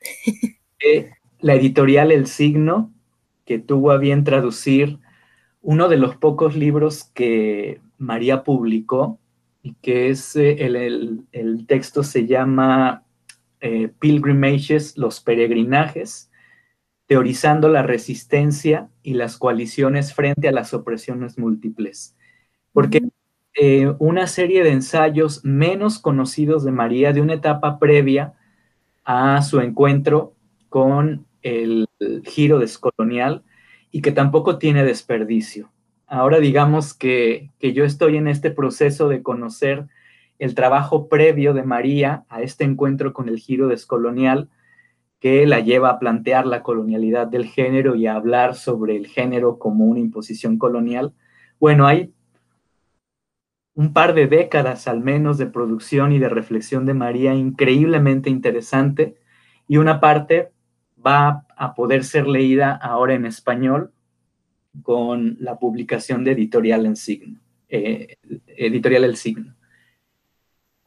la 1.41 1.55
editorial 1.55 2.11
El 2.11 2.27
Signo, 2.27 2.91
que 3.45 3.59
tuvo 3.59 3.91
a 3.91 3.99
bien 3.99 4.25
traducir 4.25 4.99
uno 5.61 5.91
de 5.91 5.99
los 5.99 6.17
pocos 6.17 6.57
libros 6.57 7.05
que 7.13 7.81
María 7.99 8.43
publicó, 8.43 9.19
y 9.63 9.75
que 9.83 10.09
es 10.09 10.37
eh, 10.37 10.65
el, 10.65 11.67
texto 11.67 12.03
se 12.03 12.27
llama 12.27 13.05
eh, 13.61 13.93
Pilgrimages, 13.99 14.97
los 14.97 15.21
peregrinajes, 15.21 16.30
teorizando 17.11 17.69
la 17.69 17.83
resistencia 17.83 18.89
y 19.03 19.15
las 19.15 19.37
coaliciones 19.37 20.15
frente 20.15 20.47
a 20.47 20.53
las 20.53 20.73
opresiones 20.73 21.39
múltiples. 21.39 22.15
Porque 22.73 23.03
eh, 23.55 23.93
una 23.99 24.29
serie 24.29 24.63
de 24.63 24.71
ensayos 24.71 25.45
menos 25.45 25.99
conocidos 25.99 26.63
de 26.63 26.71
María 26.71 27.13
de 27.13 27.21
una 27.21 27.35
etapa 27.35 27.81
previa 27.81 28.35
a 29.05 29.43
su 29.43 29.59
encuentro 29.59 30.35
con 30.69 31.27
el 31.43 31.89
giro 32.23 32.61
descolonial 32.61 33.43
y 33.91 34.03
que 34.03 34.13
tampoco 34.13 34.59
tiene 34.59 34.85
desperdicio. 34.85 35.73
Ahora 36.07 36.39
digamos 36.39 36.95
que, 36.95 37.51
yo 37.59 37.85
estoy 37.85 38.19
en 38.19 38.29
este 38.29 38.53
proceso 38.53 39.09
de 39.09 39.21
conocer 39.21 39.89
el 40.39 40.55
trabajo 40.55 41.09
previo 41.09 41.55
de 41.55 41.65
María 41.65 42.23
a 42.29 42.43
este 42.43 42.63
encuentro 42.63 43.13
con 43.13 43.29
el 43.29 43.41
giro 43.41 43.67
descolonial 43.67 44.49
que 45.21 45.47
la 45.47 45.61
lleva 45.61 45.91
a 45.91 45.99
plantear 45.99 46.47
la 46.47 46.63
colonialidad 46.63 47.27
del 47.27 47.47
género 47.47 47.95
y 47.95 48.07
a 48.07 48.15
hablar 48.15 48.55
sobre 48.55 48.97
el 48.97 49.07
género 49.07 49.59
como 49.59 49.85
una 49.85 50.01
imposición 50.01 50.59
colonial. 50.59 51.13
Bueno, 51.61 51.87
hay 51.87 52.13
un 53.75 53.93
par 53.93 54.15
de 54.15 54.27
décadas 54.27 54.89
al 54.89 55.01
menos 55.01 55.39
de 55.39 55.47
producción 55.47 56.13
y 56.13 56.19
de 56.19 56.29
reflexión 56.29 56.87
de 56.87 56.95
María 56.95 57.35
increíblemente 57.35 58.31
interesante 58.31 59.17
y 59.69 59.77
una 59.77 60.01
parte 60.01 60.53
va 61.05 61.47
a 61.57 61.75
poder 61.75 62.05
ser 62.05 62.27
leída 62.27 62.75
ahora 62.75 63.15
en 63.15 63.27
español 63.27 63.93
con 64.83 65.37
la 65.41 65.59
publicación 65.59 66.25
de 66.25 66.33
Editorial 66.33 66.87
en 66.87 66.97
Signo, 66.97 67.41
eh, 67.69 68.17
Editorial 68.47 69.05
El 69.05 69.17
Signo. 69.17 69.55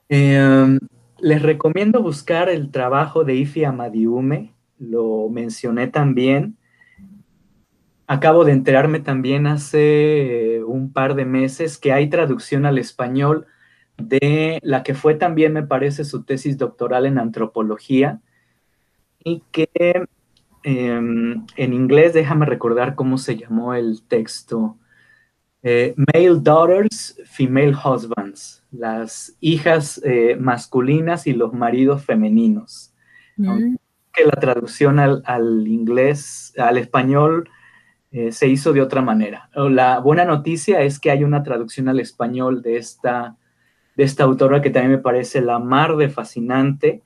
Em, 0.09 0.79
les 1.23 1.41
recomiendo 1.41 2.03
buscar 2.03 2.49
el 2.49 2.69
trabajo 2.69 3.23
de 3.23 3.35
Ifi 3.35 3.63
Amadiume, 3.63 4.53
lo 4.77 5.29
mencioné 5.29 5.87
también. 5.87 6.57
Acabo 8.05 8.45
de 8.45 8.51
enterarme 8.51 8.99
también 8.99 9.47
hace 9.47 10.57
eh, 10.57 10.63
un 10.63 10.93
par 10.93 11.15
de 11.15 11.25
meses 11.25 11.77
que 11.77 11.93
hay 11.93 12.09
traducción 12.09 12.65
al 12.65 12.77
español 12.77 13.47
de 13.97 14.59
la 14.61 14.83
que 14.83 14.93
fue 14.93 15.15
también, 15.15 15.53
me 15.53 15.63
parece, 15.63 16.03
su 16.03 16.23
tesis 16.23 16.57
doctoral 16.57 17.05
en 17.05 17.17
antropología 17.17 18.21
y 19.23 19.41
que 19.51 19.71
Em, 20.63 21.45
en 21.57 21.73
inglés, 21.73 22.13
déjame 22.13 22.45
recordar 22.45 22.95
cómo 22.95 23.17
se 23.17 23.35
llamó 23.35 23.73
el 23.73 24.01
texto. 24.03 24.77
Eh, 25.65 25.95
male 25.95 26.41
Daughters, 26.41 27.17
Female 27.25 27.73
Husbands, 27.73 28.61
las 28.71 29.37
hijas 29.39 30.01
eh, 30.03 30.35
masculinas 30.37 31.25
y 31.25 31.31
los 31.33 31.53
maridos 31.53 32.03
femeninos. 32.03 32.93
Mm. 33.37 33.75
Que 34.11 34.25
la 34.25 34.39
traducción 34.39 34.99
al, 34.99 35.67
inglés, 35.67 36.53
al 36.57 36.77
español, 36.77 37.49
eh, 38.11 38.33
se 38.33 38.47
hizo 38.47 38.73
de 38.73 38.81
otra 38.81 39.01
manera. 39.01 39.49
La 39.55 39.99
buena 39.99 40.25
noticia 40.25 40.81
es 40.81 40.99
que 40.99 41.09
hay 41.09 41.23
una 41.23 41.43
traducción 41.43 41.87
al 41.87 42.01
español 42.01 42.61
de 42.61 42.77
esta, 42.77 43.37
de 43.95 44.03
esta 44.03 44.25
autora 44.25 44.61
que 44.61 44.69
también 44.69 44.91
me 44.91 44.97
parece 44.97 45.41
la 45.41 45.59
mar 45.59 45.95
de 45.95 46.09
fascinante. 46.09 47.03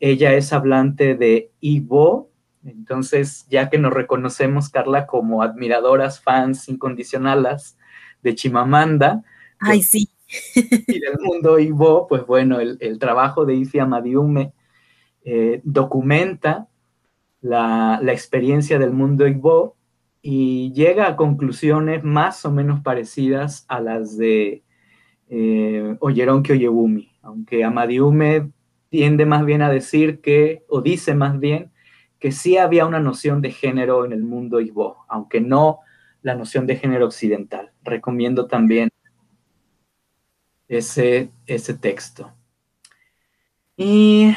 Ella 0.00 0.32
es 0.32 0.54
hablante 0.54 1.14
de 1.14 1.52
Ivo, 1.60 2.30
entonces, 2.64 3.46
ya 3.48 3.70
que 3.70 3.78
nos 3.78 3.92
reconocemos, 3.92 4.70
Carla, 4.70 5.06
como 5.06 5.42
admiradoras, 5.42 6.20
fans 6.20 6.68
incondicionales 6.68 7.76
de 8.22 8.34
Chimamanda. 8.34 9.22
Ay, 9.58 9.78
pues, 9.78 9.90
sí. 9.90 10.08
Y 10.86 11.00
del 11.00 11.18
mundo 11.20 11.58
Ivo, 11.58 12.06
pues 12.06 12.24
bueno, 12.26 12.60
el, 12.60 12.98
trabajo 12.98 13.44
de 13.44 13.54
Ifi 13.54 13.80
Amadiume 13.80 14.52
eh, 15.24 15.60
documenta 15.64 16.68
la, 17.40 18.00
experiencia 18.06 18.78
del 18.78 18.92
mundo 18.92 19.26
Ivo 19.26 19.76
y 20.22 20.72
llega 20.72 21.08
a 21.08 21.16
conclusiones 21.16 22.04
más 22.04 22.44
o 22.44 22.52
menos 22.52 22.80
parecidas 22.80 23.64
a 23.68 23.80
las 23.80 24.16
de 24.16 24.62
eh, 25.28 25.96
Oyeronke 26.00 26.52
Oyebumi, 26.52 27.12
aunque 27.22 27.64
Amadiume 27.64 28.50
tiende 28.88 29.24
más 29.24 29.44
bien 29.44 29.62
a 29.62 29.70
decir 29.70 30.20
que, 30.20 30.64
o 30.68 30.82
dice 30.82 31.14
más 31.14 31.38
bien, 31.38 31.70
que 32.18 32.32
sí 32.32 32.58
había 32.58 32.86
una 32.86 33.00
noción 33.00 33.40
de 33.40 33.50
género 33.50 34.04
en 34.04 34.12
el 34.12 34.22
mundo 34.22 34.60
Igbo, 34.60 35.04
aunque 35.08 35.40
no 35.40 35.78
la 36.22 36.34
noción 36.34 36.66
de 36.66 36.76
género 36.76 37.06
occidental. 37.06 37.69
Recomiendo 37.84 38.46
también 38.46 38.90
ese, 40.68 41.30
ese 41.46 41.74
texto. 41.74 42.32
Y 43.76 44.34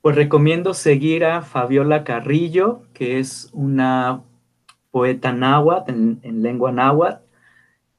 pues 0.00 0.16
recomiendo 0.16 0.74
seguir 0.74 1.24
a 1.24 1.42
Fabiola 1.42 2.04
Carrillo, 2.04 2.82
que 2.92 3.18
es 3.18 3.48
una 3.52 4.22
poeta 4.90 5.32
náhuatl, 5.32 5.90
en, 5.90 6.42
lengua 6.42 6.70
náhuatl, 6.72 7.24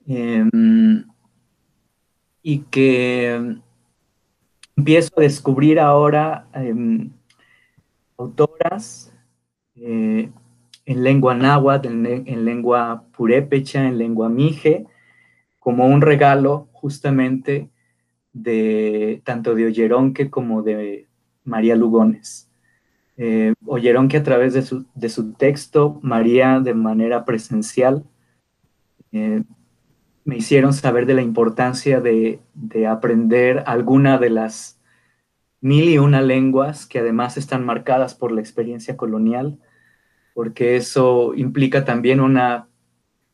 em, 0.07 1.03
y 2.41 2.59
que 2.59 3.57
empiezo 4.77 5.11
a 5.17 5.21
descubrir 5.21 5.79
ahora 5.79 6.47
em, 6.53 7.11
autoras 8.17 9.11
eh, 9.75 10.31
en 10.85 11.03
lengua 11.03 11.33
náhuatl, 11.33 11.87
en, 11.87 12.45
lengua 12.45 13.05
purépecha, 13.11 13.87
en 13.87 13.97
lengua 13.97 14.29
mije, 14.29 14.85
como 15.59 15.87
un 15.87 16.01
regalo 16.01 16.67
justamente 16.73 17.69
de 18.33 19.21
tanto 19.23 19.55
de 19.55 19.65
Olleronque 19.67 20.29
como 20.29 20.61
de 20.61 21.07
María 21.43 21.75
Lugones. 21.75 22.49
eh, 23.17 23.53
oyeron 23.65 24.09
que 24.09 24.17
a 24.17 24.23
través 24.23 24.53
de 24.53 24.61
su, 25.09 25.33
texto, 25.33 25.99
María 26.01 26.59
de 26.59 26.73
manera 26.73 27.25
presencial, 27.25 28.03
eh, 29.11 29.43
me 30.25 30.37
hicieron 30.37 30.73
saber 30.73 31.05
de 31.05 31.13
la 31.13 31.21
importancia 31.21 32.01
de, 32.01 32.39
de, 32.53 32.87
aprender 32.87 33.63
alguna 33.67 34.17
de 34.17 34.31
las 34.31 34.81
mil 35.61 35.87
y 35.89 35.97
una 35.97 36.21
lenguas 36.21 36.85
que 36.85 36.99
además 36.99 37.37
están 37.37 37.63
marcadas 37.63 38.15
por 38.15 38.31
la 38.31 38.41
experiencia 38.41 38.97
colonial, 38.97 39.59
porque 40.35 40.75
eso 40.75 41.33
implica 41.33 41.85
también 41.85 42.19
una 42.19 42.67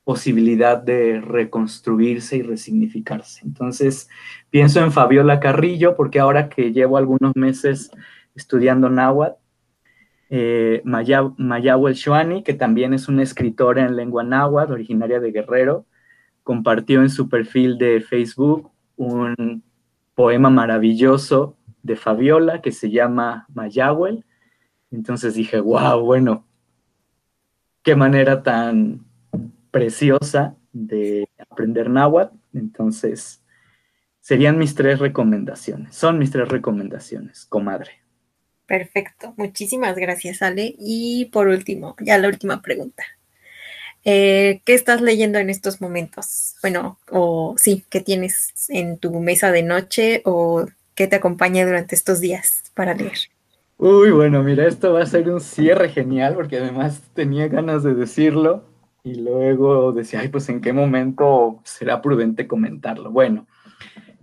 posibilidad 0.04 0.78
de 0.78 1.20
reconstruirse 1.20 2.38
y 2.38 2.44
resignificarse. 2.44 3.42
Entonces, 3.44 4.08
pienso 4.52 4.82
en 4.82 4.92
Fabiola 4.92 5.40
Carrillo, 5.40 5.96
porque 5.96 6.20
ahora 6.20 6.48
que 6.48 6.72
llevo 6.72 6.98
algunos 6.98 7.36
meses 7.36 7.90
estudiando 8.36 8.88
náhuatl, 8.88 9.36
eh, 10.30 10.84
Mayahuel 10.86 11.96
Shuani, 11.96 12.44
que 12.44 12.54
también 12.54 12.94
es 12.94 13.08
una 13.08 13.24
escritora 13.24 13.84
en 13.84 13.96
lengua 13.96 14.24
náhuatl, 14.24 14.74
originaria 14.74 15.20
de 15.20 15.32
Guerrero, 15.32 15.88
compartió 16.44 17.02
en 17.02 17.10
su 17.10 17.30
perfil 17.30 17.80
de 17.80 18.02
Facebook 18.02 18.70
un 18.96 19.64
poema 20.14 20.52
maravilloso 20.52 21.58
de 21.82 21.96
Fabiola 21.96 22.62
que 22.62 22.72
se 22.72 22.92
llama 22.92 23.48
Mayahuel. 23.56 24.24
Entonces 24.92 25.34
dije, 25.34 25.60
wow, 25.60 26.00
bueno, 26.02 26.46
qué 27.84 27.96
manera 27.96 28.44
tan 28.44 29.06
preciosa 29.72 30.56
de 30.74 31.28
aprender 31.38 31.90
náhuatl. 31.90 32.36
Entonces, 32.54 33.42
serían 34.20 34.58
mis 34.58 34.76
tres 34.76 35.00
recomendaciones. 35.00 35.96
Son 35.96 36.20
mis 36.20 36.32
tres 36.32 36.50
recomendaciones, 36.50 37.46
comadre. 37.46 38.02
Perfecto, 38.66 39.34
muchísimas 39.38 39.96
gracias, 39.96 40.42
Ale. 40.42 40.76
Y 40.78 41.26
por 41.26 41.48
último, 41.48 41.96
ya 42.00 42.18
la 42.18 42.28
última 42.28 42.62
pregunta. 42.62 43.04
Eh, 44.04 44.62
¿Qué 44.66 44.74
estás 44.74 45.02
leyendo 45.02 45.40
en 45.40 45.50
estos 45.50 45.82
momentos? 45.82 46.56
Bueno, 46.62 46.98
o 47.10 47.56
sí, 47.58 47.86
¿qué 47.90 48.02
tienes 48.02 48.54
en 48.70 48.98
tu 48.98 49.12
mesa 49.20 49.52
de 49.52 49.64
noche 49.64 50.22
o 50.26 50.66
qué 50.96 51.08
te 51.08 51.18
acompaña 51.18 51.66
durante 51.66 51.96
estos 51.96 52.20
días 52.20 52.64
para 52.74 52.94
leer? 52.94 53.18
Uy, 53.84 54.12
bueno, 54.12 54.44
mira, 54.44 54.68
esto 54.68 54.94
va 54.94 55.02
a 55.02 55.06
ser 55.08 55.28
un 55.28 55.42
cierre 55.42 55.90
genial 55.90 56.36
porque 56.36 56.60
además 56.60 57.02
tenía 57.16 57.48
ganas 57.48 57.82
de 57.82 57.96
decirlo 57.96 58.64
y 59.04 59.16
luego 59.16 59.92
decía, 59.92 60.20
ay, 60.20 60.28
pues 60.28 60.48
en 60.50 60.62
qué 60.62 60.72
momento 60.72 61.62
será 61.64 62.00
prudente 62.00 62.48
comentarlo. 62.48 63.10
Bueno, 63.10 63.48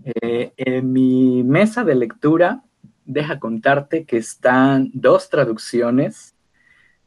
eh, 0.05 0.53
en 0.57 0.93
mi 0.93 1.43
mesa 1.43 1.83
de 1.83 1.97
lectura 1.97 2.63
deja 3.05 3.41
contarte 3.41 4.05
que 4.05 4.17
están 4.17 4.93
dos 4.95 5.29
traducciones 5.29 6.37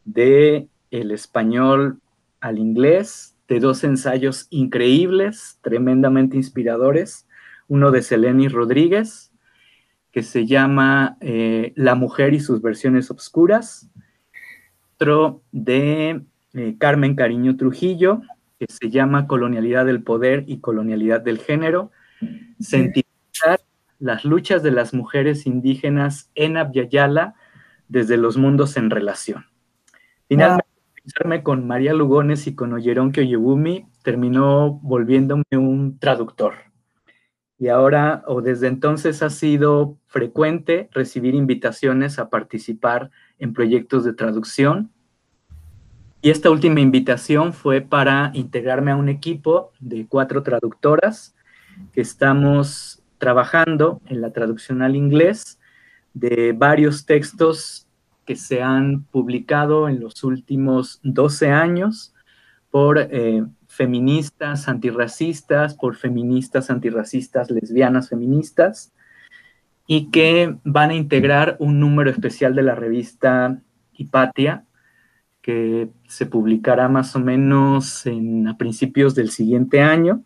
de 0.04 0.68
el 0.90 1.12
español 1.12 2.02
al 2.42 2.60
inglés, 2.60 3.38
de 3.48 3.62
dos 3.62 3.86
ensayos 3.86 4.48
increíbles, 4.50 5.58
tremendamente 5.62 6.36
inspiradores. 6.36 7.30
Uno 7.70 7.92
de 7.92 8.02
Seleni 8.02 8.50
Rodríguez, 8.50 9.31
que 10.12 10.24
se 10.24 10.46
llama 10.46 11.18
eh, 11.22 11.74
La 11.76 11.96
mujer 11.96 12.34
y 12.34 12.40
sus 12.40 12.62
versiones 12.62 13.12
obscuras. 13.12 13.90
Otro 14.96 15.42
de 15.52 16.22
eh, 16.54 16.76
Carmen 16.78 17.16
Cariño 17.16 17.58
Trujillo, 17.58 18.22
que 18.60 18.66
se 18.70 18.90
llama 18.90 19.28
Colonialidad 19.28 19.86
del 19.86 20.04
Poder 20.04 20.44
y 20.48 20.60
Colonialidad 20.60 21.22
del 21.22 21.40
Género. 21.40 21.92
Sentimental 22.60 23.60
las 24.02 24.26
luchas 24.26 24.64
de 24.64 24.72
las 24.72 24.94
mujeres 24.94 25.46
indígenas 25.46 26.32
en 26.34 26.58
Abyayala 26.58 27.36
desde 27.88 28.18
los 28.18 28.36
mundos 28.36 28.76
en 28.76 28.90
relación. 28.90 29.46
Finalmente, 30.28 30.66
wow. 31.24 31.44
con 31.44 31.68
María 31.68 31.94
Lugones 31.94 32.48
y 32.48 32.56
con 32.56 32.74
Oyeron 32.74 33.14
Oyebumi 33.16 33.86
terminó 34.04 34.80
volviéndome 34.82 35.44
un 35.52 36.00
traductor. 36.00 36.71
Y 37.62 37.68
ahora 37.68 38.24
o 38.26 38.42
desde 38.42 38.66
entonces 38.66 39.22
ha 39.22 39.30
sido 39.30 39.96
frecuente 40.08 40.90
recibir 40.94 41.36
invitaciones 41.36 42.18
a 42.18 42.28
participar 42.32 43.12
en 43.38 43.54
proyectos 43.54 44.04
de 44.04 44.14
traducción. 44.14 44.90
Y 46.24 46.32
esta 46.32 46.50
última 46.50 46.80
invitación 46.80 47.54
fue 47.54 47.82
para 47.82 48.32
integrarme 48.34 48.90
a 48.90 48.96
un 48.96 49.10
equipo 49.10 49.74
de 49.80 50.08
cuatro 50.08 50.42
traductoras 50.42 51.36
que 51.94 52.02
estamos 52.02 53.04
trabajando 53.20 54.02
en 54.08 54.22
la 54.22 54.34
traducción 54.34 54.82
al 54.82 54.96
inglés 54.96 55.60
de 56.16 56.54
varios 56.54 57.06
textos 57.06 57.88
que 58.26 58.38
se 58.38 58.64
han 58.64 59.04
publicado 59.04 59.88
en 59.88 60.00
los 60.00 60.24
últimos 60.24 61.00
12 61.04 61.52
años 61.52 62.12
por 62.72 62.98
eh, 62.98 63.46
feministas 63.82 64.68
antirracistas, 64.68 65.74
por 65.74 65.96
feministas 65.96 66.70
antirracistas 66.70 67.50
lesbianas 67.50 68.10
feministas, 68.10 68.94
y 69.88 70.12
que 70.12 70.56
van 70.64 70.92
a 70.92 70.94
integrar 70.94 71.56
un 71.58 71.80
número 71.80 72.12
especial 72.12 72.54
de 72.54 72.62
la 72.62 72.76
revista 72.76 73.60
Hipatia, 73.94 74.66
que 75.42 75.90
se 76.08 76.28
publicará 76.28 76.90
más 76.90 77.16
o 77.16 77.20
menos 77.20 78.06
en, 78.06 78.48
a 78.48 78.56
principios 78.56 79.16
del 79.16 79.32
siguiente 79.32 79.82
año 79.82 80.24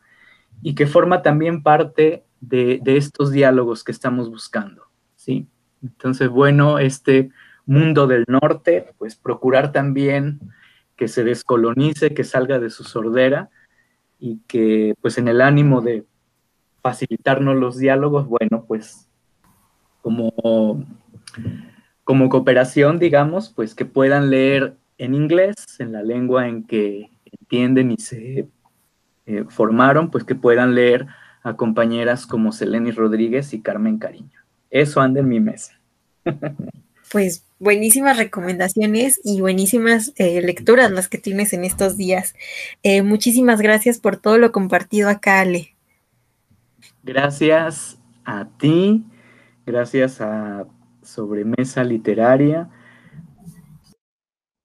y 0.62 0.76
que 0.76 0.86
forma 0.86 1.22
también 1.22 1.64
parte 1.64 2.26
de, 2.42 2.82
estos 2.86 3.32
diálogos 3.32 3.86
que 3.86 3.94
estamos 3.94 4.30
buscando, 4.30 4.84
¿sí? 5.16 5.48
Entonces, 5.82 6.28
bueno, 6.28 6.78
este 6.78 7.30
mundo 7.66 8.06
del 8.06 8.26
norte, 8.28 8.94
pues 8.98 9.16
procurar 9.16 9.72
también 9.72 10.42
que 10.96 11.08
se 11.08 11.24
descolonice, 11.24 12.14
que 12.14 12.24
salga 12.24 12.60
de 12.60 12.70
su 12.70 12.84
sordera 12.84 13.50
y 14.20 14.40
que 14.48 14.96
pues 15.02 15.18
en 15.18 15.28
el 15.28 15.42
ánimo 15.42 15.82
de 15.82 16.06
facilitarnos 16.82 17.56
los 17.56 17.78
diálogos, 17.78 18.28
bueno, 18.28 18.66
pues 18.68 19.10
como, 20.02 20.86
como 22.04 22.30
cooperación, 22.30 23.00
digamos, 23.00 23.50
pues 23.50 23.74
que 23.74 23.86
puedan 23.86 24.30
leer 24.30 24.78
en 24.98 25.16
inglés, 25.16 25.56
en 25.80 25.92
la 25.92 26.04
lengua 26.04 26.48
en 26.48 26.64
que 26.64 27.10
entienden 27.26 27.92
y 27.92 27.98
se 27.98 28.48
eh, 29.26 29.46
formaron, 29.50 30.12
pues 30.12 30.24
que 30.24 30.36
puedan 30.36 30.76
leer 30.76 31.08
a 31.42 31.56
compañeras 31.56 32.26
como 32.26 32.52
Seleni 32.52 32.92
Rodríguez 32.92 33.54
y 33.54 33.62
Carmen 33.62 33.98
Cariño. 33.98 34.40
Eso 34.70 35.02
anda 35.02 35.20
en 35.20 35.30
mi 35.30 35.40
mesa. 35.40 35.80
Pues 37.16 37.48
buenísimas 37.60 38.18
recomendaciones 38.18 39.22
y 39.24 39.40
buenísimas 39.40 40.12
eh, 40.18 40.42
lecturas 40.42 40.92
las 40.92 41.08
que 41.08 41.18
tienes 41.18 41.54
en 41.54 41.64
estos 41.64 41.96
días. 41.96 42.36
Eh, 42.84 43.04
muchísimas 43.04 43.62
gracias 43.62 44.00
por 44.00 44.18
todo 44.18 44.38
lo 44.38 44.52
compartido 44.52 45.08
acá, 45.08 45.40
Ale. 45.40 45.78
Gracias 47.04 47.98
a 48.26 48.50
ti, 48.58 49.06
gracias 49.66 50.20
a 50.20 50.68
Sobremesa 51.04 51.86
Literaria, 51.86 52.70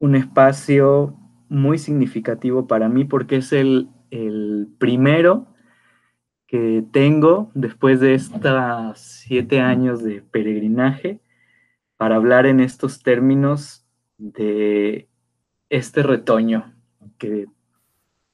un 0.01 0.17
espacio 0.17 1.17
muy 1.49 1.79
significativo 1.79 2.67
para 2.67 2.89
mí 2.89 3.05
porque 3.05 3.37
es 3.37 3.53
el, 3.53 3.91
el 4.11 4.67
primero 4.79 5.47
que 6.49 6.83
tengo 6.91 7.53
después 7.55 8.01
de 8.01 8.15
estos 8.15 8.99
siete 8.99 9.61
años 9.61 10.03
de 10.03 10.21
peregrinaje 10.21 11.21
para 12.01 12.17
hablar 12.17 12.47
en 12.47 12.61
estos 12.61 13.03
términos 13.03 13.85
de 14.17 15.11
este 15.69 16.03
retoño 16.03 16.73
que 17.19 17.45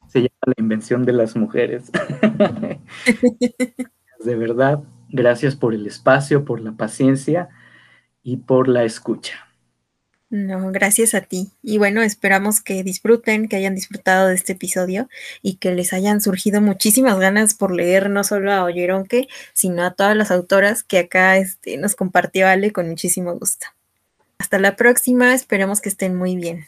se 0.06 0.20
llama 0.20 0.38
la 0.46 0.54
invención 0.56 1.04
de 1.04 1.12
las 1.12 1.34
mujeres. 1.34 1.90
de 4.24 4.36
verdad, 4.36 4.84
gracias 5.08 5.56
por 5.56 5.74
el 5.74 5.84
espacio, 5.84 6.44
por 6.44 6.60
la 6.60 6.76
paciencia 6.76 7.48
y 8.22 8.36
por 8.36 8.68
la 8.68 8.84
escucha. 8.84 9.45
No, 10.28 10.72
gracias 10.72 11.14
a 11.14 11.20
ti. 11.20 11.52
Y 11.62 11.78
bueno, 11.78 12.02
esperamos 12.02 12.60
que 12.60 12.82
disfruten, 12.82 13.48
que 13.48 13.56
hayan 13.56 13.76
disfrutado 13.76 14.26
de 14.26 14.34
este 14.34 14.54
episodio 14.54 15.08
y 15.40 15.56
que 15.56 15.72
les 15.72 15.92
hayan 15.92 16.20
surgido 16.20 16.60
muchísimas 16.60 17.18
ganas 17.20 17.54
por 17.54 17.72
leer 17.72 18.10
no 18.10 18.24
solo 18.24 18.52
a 18.52 18.64
Oyeronque, 18.64 19.28
sino 19.52 19.84
a 19.84 19.94
todas 19.94 20.16
las 20.16 20.32
autoras 20.32 20.82
que 20.82 20.98
acá 20.98 21.36
este, 21.36 21.76
nos 21.76 21.94
compartió 21.94 22.48
Ale 22.48 22.72
con 22.72 22.88
muchísimo 22.88 23.34
gusto. 23.38 23.66
Hasta 24.38 24.58
la 24.58 24.74
próxima, 24.76 25.32
esperemos 25.32 25.80
que 25.80 25.88
estén 25.88 26.16
muy 26.16 26.36
bien. 26.36 26.66